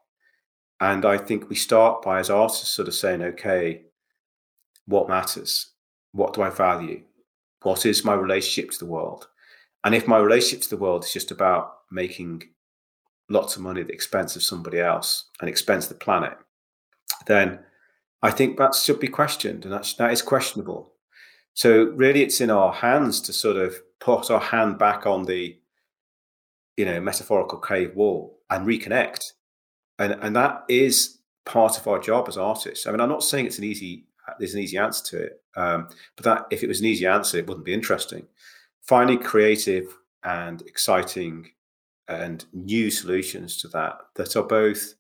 And 0.80 1.06
I 1.06 1.18
think 1.18 1.50
we 1.50 1.56
start 1.56 2.02
by, 2.02 2.20
as 2.20 2.30
artists, 2.30 2.70
sort 2.70 2.88
of 2.88 2.96
saying, 2.96 3.22
okay, 3.22 3.84
what 4.86 5.10
matters? 5.10 5.72
What 6.12 6.34
do 6.34 6.42
I 6.42 6.50
value? 6.50 7.04
What 7.62 7.86
is 7.86 8.06
my 8.06 8.14
relationship 8.14 8.72
to 8.72 8.80
the 8.80 8.86
world? 8.86 9.28
And 9.84 9.94
if 9.94 10.08
my 10.08 10.18
relationship 10.18 10.62
to 10.64 10.70
the 10.70 10.78
world 10.78 11.04
is 11.04 11.14
just 11.14 11.32
about 11.32 11.74
making 11.92 12.44
lots 13.30 13.56
of 13.56 13.62
money 13.62 13.82
at 13.82 13.88
the 13.88 13.94
expense 13.94 14.36
of 14.36 14.44
somebody 14.44 14.80
else 14.80 15.26
and 15.40 15.50
expense 15.50 15.88
the 15.88 15.96
planet, 15.96 16.38
then 17.28 17.60
I 18.22 18.32
think 18.32 18.58
that 18.58 18.76
should 18.76 19.00
be 19.00 19.08
questioned, 19.08 19.64
and 19.64 19.74
that's, 19.74 19.94
that 19.96 20.12
is 20.12 20.22
questionable. 20.22 20.94
So 21.54 21.86
really, 21.96 22.24
it's 22.24 22.42
in 22.42 22.50
our 22.50 22.74
hands 22.74 23.22
to 23.22 23.34
sort 23.34 23.58
of 23.58 23.76
put 24.00 24.32
our 24.32 24.40
hand 24.40 24.78
back 24.78 25.06
on 25.06 25.26
the, 25.26 25.59
you 26.80 26.86
know, 26.86 27.02
metaphorical 27.02 27.60
cave 27.60 27.94
wall 27.94 28.40
and 28.50 28.66
reconnect 28.66 29.34
and 30.00 30.14
and 30.22 30.36
that 30.36 30.64
is 30.68 31.20
part 31.46 31.78
of 31.78 31.88
our 31.88 32.00
job 32.00 32.28
as 32.28 32.38
artists. 32.38 32.88
I 32.88 32.92
mean, 32.92 33.02
I'm 33.02 33.10
not 33.10 33.24
saying 33.24 33.46
it's 33.46 33.60
an 33.60 33.66
easy 33.66 34.06
there's 34.40 34.54
an 34.54 34.62
easy 34.62 34.78
answer 34.78 35.04
to 35.06 35.24
it, 35.26 35.44
um, 35.56 35.90
but 36.16 36.24
that 36.24 36.46
if 36.52 36.64
it 36.64 36.68
was 36.68 36.80
an 36.80 36.86
easy 36.86 37.06
answer, 37.06 37.38
it 37.38 37.48
wouldn't 37.48 37.66
be 37.66 37.74
interesting. 37.74 38.28
Finding 38.82 39.20
creative 39.20 39.98
and 40.24 40.62
exciting 40.62 41.52
and 42.08 42.46
new 42.54 42.90
solutions 42.90 43.58
to 43.58 43.68
that 43.68 43.98
that 44.16 44.36
are 44.36 44.44
both 44.44 44.96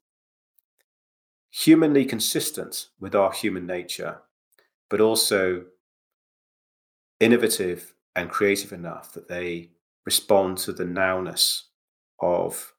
humanly 1.49 2.05
consistent 2.05 2.89
with 2.99 3.15
our 3.15 3.31
human 3.31 3.65
nature, 3.65 4.19
but 4.89 4.99
also 5.01 5.63
innovative 7.19 7.93
and 8.15 8.29
creative 8.29 8.73
enough 8.73 9.13
that 9.13 9.27
they 9.27 9.69
respond 10.05 10.57
to 10.57 10.73
the 10.73 10.83
nowness 10.83 11.68
of 12.21 12.73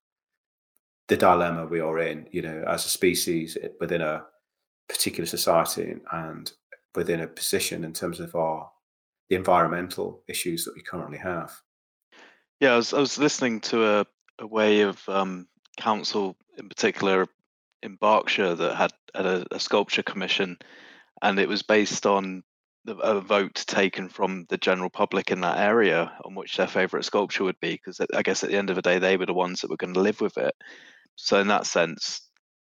the 1.09 1.17
dilemma 1.17 1.67
we 1.67 1.81
are 1.81 1.99
in, 1.99 2.27
you 2.31 2.43
know, 2.43 2.65
as 2.67 2.85
a 2.85 2.89
species 2.89 3.59
eh, 3.61 3.69
within 3.81 4.01
a 4.01 4.25
particular 4.89 5.27
society 5.27 5.97
and 6.13 6.53
within 6.95 7.21
a 7.21 7.27
position 7.27 7.85
in 7.85 7.93
terms 7.93 8.21
of 8.21 8.35
our 8.35 8.71
the 9.29 9.37
environmental 9.37 10.23
issues 10.29 10.65
that 10.65 10.75
we 10.75 10.83
currently 10.83 11.19
have. 11.19 11.53
Yeah, 12.59 12.73
I 12.73 12.77
was, 12.77 12.93
I 12.93 12.99
was 12.99 13.17
listening 13.17 13.61
to 13.61 13.87
a, 13.87 14.07
a 14.41 14.47
way 14.47 14.81
of 14.81 15.09
um, 15.09 15.47
council 15.79 16.37
in 16.59 16.69
particular 16.69 17.27
in 17.83 17.95
Berkshire 17.95 18.55
that 18.57 18.75
had, 18.75 18.93
had 19.15 19.27
a, 19.27 19.47
a, 19.53 19.61
sculpture 19.61 20.03
commission, 20.03 20.59
and 21.23 21.39
it 21.39 21.49
was 21.49 21.63
based 21.63 22.07
on 22.07 22.43
a 22.87 23.21
vote 23.21 23.65
taken 23.67 24.09
from 24.09 24.47
the 24.49 24.59
general 24.59 24.91
public 24.91 25.31
in 25.31 25.41
that 25.43 25.59
area 25.59 26.13
on 26.25 26.35
which 26.35 26.57
their 26.57 26.67
favourite 26.67 27.05
sculpture 27.05 27.45
would 27.45 27.61
be, 27.61 27.73
because 27.73 28.01
I 28.15 28.23
guess 28.23 28.43
at 28.43 28.51
the 28.51 28.57
end 28.57 28.71
of 28.71 28.77
the 28.77 28.83
day 28.83 28.99
they 28.99 29.17
were 29.17 29.27
the 29.27 29.35
ones 29.35 29.61
that 29.61 29.71
were 29.71 29.77
going 29.77 29.95
to 29.95 30.01
live 30.01 30.21
with 30.21 30.39
it. 30.39 30.55
So 31.17 31.41
in 31.41 31.49
that 31.49 31.67
sense, 31.67 32.23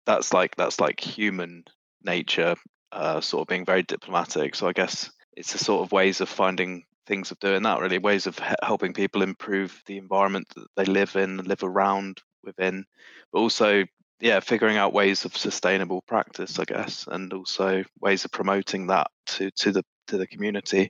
that's 0.05 0.34
like 0.34 0.55
that's 0.55 0.80
like 0.80 0.99
human 0.99 1.64
nature, 2.03 2.55
uh, 2.91 3.22
sort 3.22 3.43
of 3.43 3.47
being 3.47 3.66
very 3.66 3.84
diplomatic. 3.84 4.55
So 4.55 4.68
I 4.68 4.74
guess 4.74 5.09
it's 5.38 5.55
a 5.55 5.57
sort 5.57 5.84
of 5.84 5.91
ways 5.91 6.22
of 6.22 6.30
finding 6.30 6.84
things 7.07 7.32
of 7.32 7.39
doing 7.39 7.64
that, 7.64 7.80
really 7.80 7.97
ways 7.97 8.28
of 8.28 8.38
helping 8.64 8.93
people 8.93 9.22
improve 9.22 9.82
the 9.86 9.97
environment 9.97 10.47
that 10.55 10.68
they 10.76 10.86
live 10.86 11.16
in, 11.16 11.38
live 11.38 11.64
around 11.64 12.22
within, 12.43 12.86
but 13.32 13.39
also 13.39 13.86
yeah, 14.20 14.39
figuring 14.39 14.78
out 14.78 14.93
ways 14.93 15.26
of 15.26 15.36
sustainable 15.36 16.03
practice, 16.03 16.59
I 16.59 16.66
guess, 16.66 17.07
and 17.09 17.34
also 17.34 17.84
ways 17.99 18.24
of 18.24 18.32
promoting 18.32 18.88
that 18.88 19.07
to 19.28 19.49
to 19.51 19.72
the 19.72 19.84
to 20.12 20.18
the 20.18 20.28
community. 20.28 20.89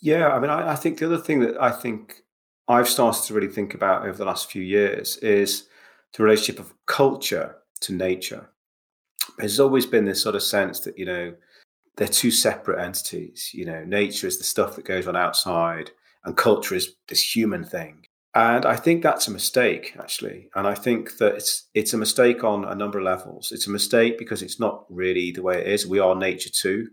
Yeah, 0.00 0.28
I 0.28 0.38
mean, 0.38 0.50
I, 0.50 0.72
I 0.72 0.76
think 0.76 0.98
the 0.98 1.06
other 1.06 1.18
thing 1.18 1.40
that 1.40 1.60
I 1.60 1.70
think 1.70 2.22
I've 2.68 2.88
started 2.88 3.24
to 3.24 3.34
really 3.34 3.48
think 3.52 3.74
about 3.74 4.06
over 4.06 4.16
the 4.16 4.24
last 4.24 4.50
few 4.50 4.62
years 4.62 5.16
is 5.18 5.66
the 6.16 6.22
relationship 6.22 6.60
of 6.60 6.72
culture 6.86 7.56
to 7.80 7.92
nature. 7.92 8.50
There's 9.38 9.60
always 9.60 9.86
been 9.86 10.04
this 10.04 10.22
sort 10.22 10.34
of 10.34 10.42
sense 10.42 10.80
that, 10.80 10.98
you 10.98 11.04
know, 11.04 11.34
they're 11.96 12.08
two 12.08 12.30
separate 12.30 12.82
entities. 12.82 13.50
You 13.52 13.64
know, 13.64 13.84
nature 13.84 14.26
is 14.26 14.38
the 14.38 14.44
stuff 14.44 14.76
that 14.76 14.84
goes 14.84 15.06
on 15.06 15.16
outside, 15.16 15.90
and 16.24 16.36
culture 16.36 16.74
is 16.74 16.94
this 17.08 17.34
human 17.34 17.64
thing. 17.64 18.06
And 18.34 18.64
I 18.64 18.76
think 18.76 19.02
that's 19.02 19.26
a 19.26 19.32
mistake, 19.32 19.96
actually. 19.98 20.48
And 20.54 20.66
I 20.66 20.74
think 20.74 21.18
that 21.18 21.34
it's 21.34 21.68
it's 21.74 21.94
a 21.94 21.98
mistake 21.98 22.44
on 22.44 22.64
a 22.64 22.74
number 22.74 22.98
of 22.98 23.04
levels. 23.04 23.50
It's 23.52 23.66
a 23.66 23.70
mistake 23.70 24.18
because 24.18 24.42
it's 24.42 24.60
not 24.60 24.84
really 24.88 25.32
the 25.32 25.42
way 25.42 25.60
it 25.60 25.66
is. 25.66 25.86
We 25.86 25.98
are 25.98 26.14
nature 26.14 26.50
too. 26.50 26.88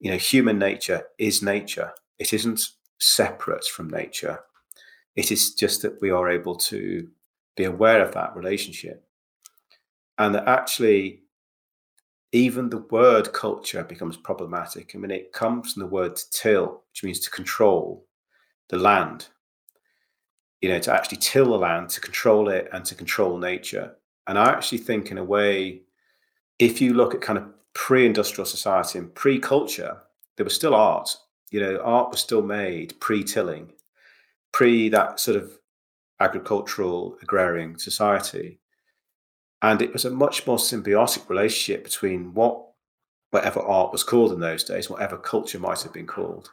You 0.00 0.10
know, 0.10 0.16
human 0.16 0.58
nature 0.58 1.04
is 1.18 1.42
nature. 1.42 1.92
It 2.18 2.32
isn't 2.32 2.60
separate 2.98 3.64
from 3.64 3.88
nature. 3.88 4.40
It 5.16 5.30
is 5.30 5.54
just 5.54 5.82
that 5.82 6.00
we 6.00 6.10
are 6.10 6.30
able 6.30 6.56
to 6.56 7.08
be 7.56 7.64
aware 7.64 8.02
of 8.02 8.14
that 8.14 8.34
relationship. 8.34 9.04
And 10.18 10.34
that 10.34 10.48
actually, 10.48 11.22
even 12.32 12.70
the 12.70 12.84
word 12.90 13.32
culture 13.32 13.84
becomes 13.84 14.16
problematic. 14.16 14.92
I 14.94 14.98
mean, 14.98 15.10
it 15.10 15.32
comes 15.32 15.72
from 15.72 15.80
the 15.80 15.88
word 15.88 16.16
to 16.16 16.30
till, 16.30 16.82
which 16.90 17.02
means 17.02 17.20
to 17.20 17.30
control 17.30 18.06
the 18.68 18.78
land. 18.78 19.28
You 20.60 20.68
know, 20.68 20.78
to 20.78 20.92
actually 20.92 21.18
till 21.18 21.46
the 21.46 21.56
land, 21.56 21.88
to 21.90 22.00
control 22.00 22.48
it, 22.48 22.68
and 22.72 22.84
to 22.84 22.94
control 22.94 23.38
nature. 23.38 23.96
And 24.26 24.38
I 24.38 24.50
actually 24.50 24.78
think, 24.78 25.10
in 25.10 25.18
a 25.18 25.24
way, 25.24 25.82
if 26.58 26.80
you 26.80 26.94
look 26.94 27.14
at 27.14 27.22
kind 27.22 27.38
of 27.38 27.44
pre 27.74 28.06
industrial 28.06 28.46
society 28.46 28.98
and 28.98 29.14
pre 29.14 29.38
culture, 29.38 29.98
there 30.36 30.44
was 30.44 30.54
still 30.54 30.74
art. 30.74 31.16
You 31.50 31.60
know, 31.60 31.80
art 31.82 32.10
was 32.10 32.20
still 32.20 32.42
made 32.42 32.98
pre 33.00 33.24
tilling, 33.24 33.72
pre 34.52 34.88
that 34.90 35.20
sort 35.20 35.36
of 35.36 35.58
agricultural 36.20 37.16
agrarian 37.22 37.78
society. 37.78 38.60
And 39.62 39.82
it 39.82 39.92
was 39.92 40.04
a 40.04 40.10
much 40.10 40.46
more 40.46 40.56
symbiotic 40.56 41.28
relationship 41.28 41.84
between 41.84 42.32
what 42.34 42.66
whatever 43.30 43.60
art 43.60 43.92
was 43.92 44.02
called 44.02 44.32
in 44.32 44.40
those 44.40 44.64
days, 44.64 44.90
whatever 44.90 45.16
culture 45.16 45.58
might 45.58 45.82
have 45.82 45.92
been 45.92 46.06
called, 46.06 46.50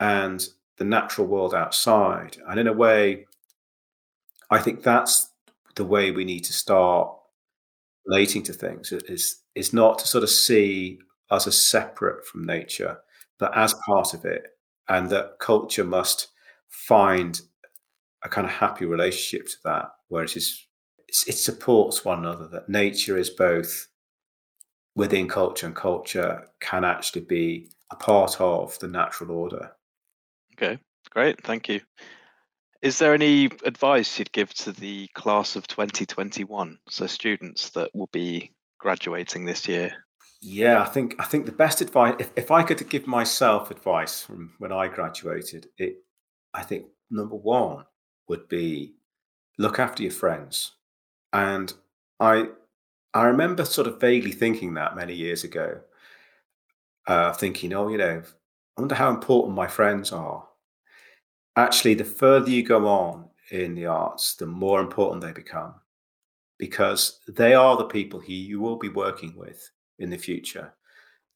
and 0.00 0.48
the 0.76 0.84
natural 0.84 1.26
world 1.26 1.54
outside. 1.54 2.36
And 2.48 2.58
in 2.58 2.66
a 2.66 2.72
way, 2.72 3.26
I 4.50 4.58
think 4.58 4.82
that's 4.82 5.30
the 5.76 5.84
way 5.84 6.10
we 6.10 6.24
need 6.24 6.44
to 6.44 6.52
start 6.52 7.16
relating 8.06 8.42
to 8.44 8.52
things 8.52 8.92
is 8.92 9.40
is 9.54 9.72
not 9.72 9.98
to 9.98 10.06
sort 10.06 10.24
of 10.24 10.30
see 10.30 10.98
us 11.30 11.46
as 11.46 11.58
separate 11.58 12.26
from 12.26 12.44
nature, 12.44 12.98
but 13.38 13.56
as 13.56 13.74
part 13.86 14.14
of 14.14 14.24
it, 14.24 14.44
and 14.88 15.10
that 15.10 15.38
culture 15.38 15.84
must 15.84 16.28
find 16.68 17.40
a 18.22 18.28
kind 18.28 18.46
of 18.46 18.52
happy 18.52 18.84
relationship 18.84 19.46
to 19.46 19.56
that, 19.64 19.90
where 20.08 20.24
it 20.24 20.36
is 20.36 20.66
it 21.28 21.36
supports 21.36 22.04
one 22.04 22.20
another. 22.20 22.48
That 22.48 22.68
nature 22.68 23.16
is 23.16 23.30
both 23.30 23.88
within 24.96 25.28
culture, 25.28 25.66
and 25.66 25.76
culture 25.76 26.48
can 26.60 26.84
actually 26.84 27.22
be 27.22 27.70
a 27.92 27.96
part 27.96 28.40
of 28.40 28.78
the 28.80 28.88
natural 28.88 29.30
order. 29.30 29.72
Okay, 30.54 30.78
great. 31.10 31.40
Thank 31.42 31.68
you. 31.68 31.80
Is 32.82 32.98
there 32.98 33.14
any 33.14 33.46
advice 33.64 34.18
you'd 34.18 34.32
give 34.32 34.52
to 34.54 34.72
the 34.72 35.08
class 35.14 35.56
of 35.56 35.66
2021, 35.66 36.78
so 36.88 37.06
students 37.06 37.70
that 37.70 37.90
will 37.94 38.10
be 38.12 38.52
graduating 38.84 39.46
this 39.46 39.66
year? 39.66 39.94
Yeah, 40.42 40.82
I 40.82 40.84
think 40.84 41.16
I 41.18 41.24
think 41.24 41.46
the 41.46 41.52
best 41.64 41.80
advice, 41.80 42.16
if, 42.18 42.30
if 42.36 42.50
I 42.50 42.62
could 42.62 42.86
give 42.90 43.06
myself 43.06 43.70
advice 43.70 44.20
from 44.20 44.52
when 44.58 44.72
I 44.72 44.88
graduated, 44.88 45.68
it 45.78 46.04
I 46.52 46.62
think 46.62 46.84
number 47.10 47.34
one 47.34 47.86
would 48.28 48.46
be 48.48 48.94
look 49.58 49.78
after 49.78 50.02
your 50.02 50.12
friends. 50.12 50.72
And 51.32 51.72
I 52.20 52.48
I 53.14 53.24
remember 53.24 53.64
sort 53.64 53.86
of 53.86 53.98
vaguely 53.98 54.32
thinking 54.32 54.74
that 54.74 54.94
many 54.94 55.14
years 55.14 55.44
ago, 55.44 55.80
uh, 57.06 57.32
thinking, 57.32 57.72
oh, 57.72 57.88
you 57.88 57.96
know, 57.96 58.22
I 58.76 58.80
wonder 58.80 58.96
how 58.96 59.08
important 59.08 59.56
my 59.56 59.66
friends 59.66 60.12
are. 60.12 60.46
Actually, 61.56 61.94
the 61.94 62.04
further 62.04 62.50
you 62.50 62.62
go 62.62 62.86
on 62.86 63.30
in 63.50 63.76
the 63.76 63.86
arts, 63.86 64.34
the 64.34 64.46
more 64.46 64.80
important 64.80 65.22
they 65.22 65.32
become 65.32 65.74
because 66.58 67.20
they 67.28 67.54
are 67.54 67.76
the 67.76 67.84
people 67.84 68.20
who 68.20 68.32
you 68.32 68.60
will 68.60 68.76
be 68.76 68.88
working 68.88 69.34
with 69.36 69.70
in 69.98 70.10
the 70.10 70.18
future. 70.18 70.74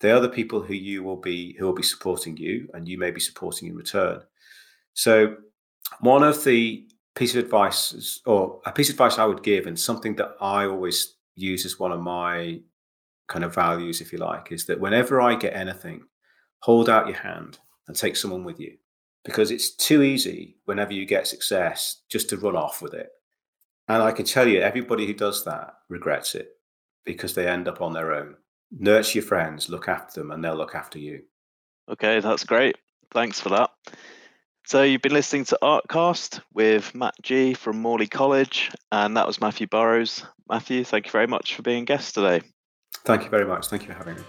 They 0.00 0.12
are 0.12 0.20
the 0.20 0.28
people 0.28 0.60
who 0.62 0.74
you 0.74 1.02
will 1.02 1.16
be 1.16 1.56
who 1.58 1.66
will 1.66 1.74
be 1.74 1.82
supporting 1.82 2.36
you 2.36 2.68
and 2.74 2.86
you 2.86 2.98
may 2.98 3.10
be 3.10 3.20
supporting 3.20 3.68
in 3.68 3.76
return. 3.76 4.22
So 4.94 5.36
one 6.00 6.22
of 6.22 6.44
the 6.44 6.86
piece 7.14 7.34
of 7.34 7.44
advice 7.44 8.20
or 8.26 8.60
a 8.64 8.72
piece 8.72 8.88
of 8.88 8.94
advice 8.94 9.18
I 9.18 9.24
would 9.24 9.42
give 9.42 9.66
and 9.66 9.78
something 9.78 10.14
that 10.16 10.36
I 10.40 10.66
always 10.66 11.16
use 11.34 11.64
as 11.66 11.78
one 11.78 11.92
of 11.92 12.00
my 12.00 12.60
kind 13.28 13.44
of 13.44 13.54
values, 13.54 14.00
if 14.00 14.12
you 14.12 14.18
like, 14.18 14.52
is 14.52 14.66
that 14.66 14.80
whenever 14.80 15.20
I 15.20 15.34
get 15.34 15.54
anything, 15.54 16.02
hold 16.60 16.88
out 16.88 17.06
your 17.06 17.16
hand 17.16 17.58
and 17.86 17.96
take 17.96 18.16
someone 18.16 18.44
with 18.44 18.58
you. 18.58 18.76
Because 19.24 19.50
it's 19.50 19.74
too 19.74 20.02
easy 20.02 20.56
whenever 20.64 20.92
you 20.92 21.04
get 21.04 21.26
success 21.26 22.02
just 22.08 22.30
to 22.30 22.36
run 22.36 22.56
off 22.56 22.80
with 22.80 22.94
it. 22.94 23.10
And 23.88 24.02
I 24.02 24.12
can 24.12 24.24
tell 24.24 24.46
you, 24.46 24.60
everybody 24.60 25.06
who 25.06 25.14
does 25.14 25.44
that 25.44 25.74
regrets 25.88 26.34
it 26.34 26.56
because 27.04 27.34
they 27.34 27.48
end 27.48 27.68
up 27.68 27.80
on 27.80 27.94
their 27.94 28.12
own. 28.12 28.36
Nurture 28.70 29.18
your 29.18 29.26
friends, 29.26 29.70
look 29.70 29.88
after 29.88 30.20
them, 30.20 30.30
and 30.30 30.44
they'll 30.44 30.54
look 30.56 30.74
after 30.74 30.98
you. 30.98 31.22
Okay, 31.90 32.20
that's 32.20 32.44
great. 32.44 32.76
Thanks 33.12 33.40
for 33.40 33.48
that. 33.48 33.70
So 34.66 34.82
you've 34.82 35.00
been 35.00 35.14
listening 35.14 35.46
to 35.46 35.58
Artcast 35.62 36.42
with 36.52 36.94
Matt 36.94 37.14
G 37.22 37.54
from 37.54 37.80
Morley 37.80 38.06
College, 38.06 38.70
and 38.92 39.16
that 39.16 39.26
was 39.26 39.40
Matthew 39.40 39.66
Burrows. 39.66 40.22
Matthew, 40.50 40.84
thank 40.84 41.06
you 41.06 41.12
very 41.12 41.26
much 41.26 41.54
for 41.54 41.62
being 41.62 41.84
a 41.84 41.86
guest 41.86 42.14
today. 42.14 42.42
Thank 43.06 43.24
you 43.24 43.30
very 43.30 43.46
much. 43.46 43.68
Thank 43.68 43.82
you 43.82 43.88
for 43.88 43.94
having 43.94 44.16
me. 44.16 44.22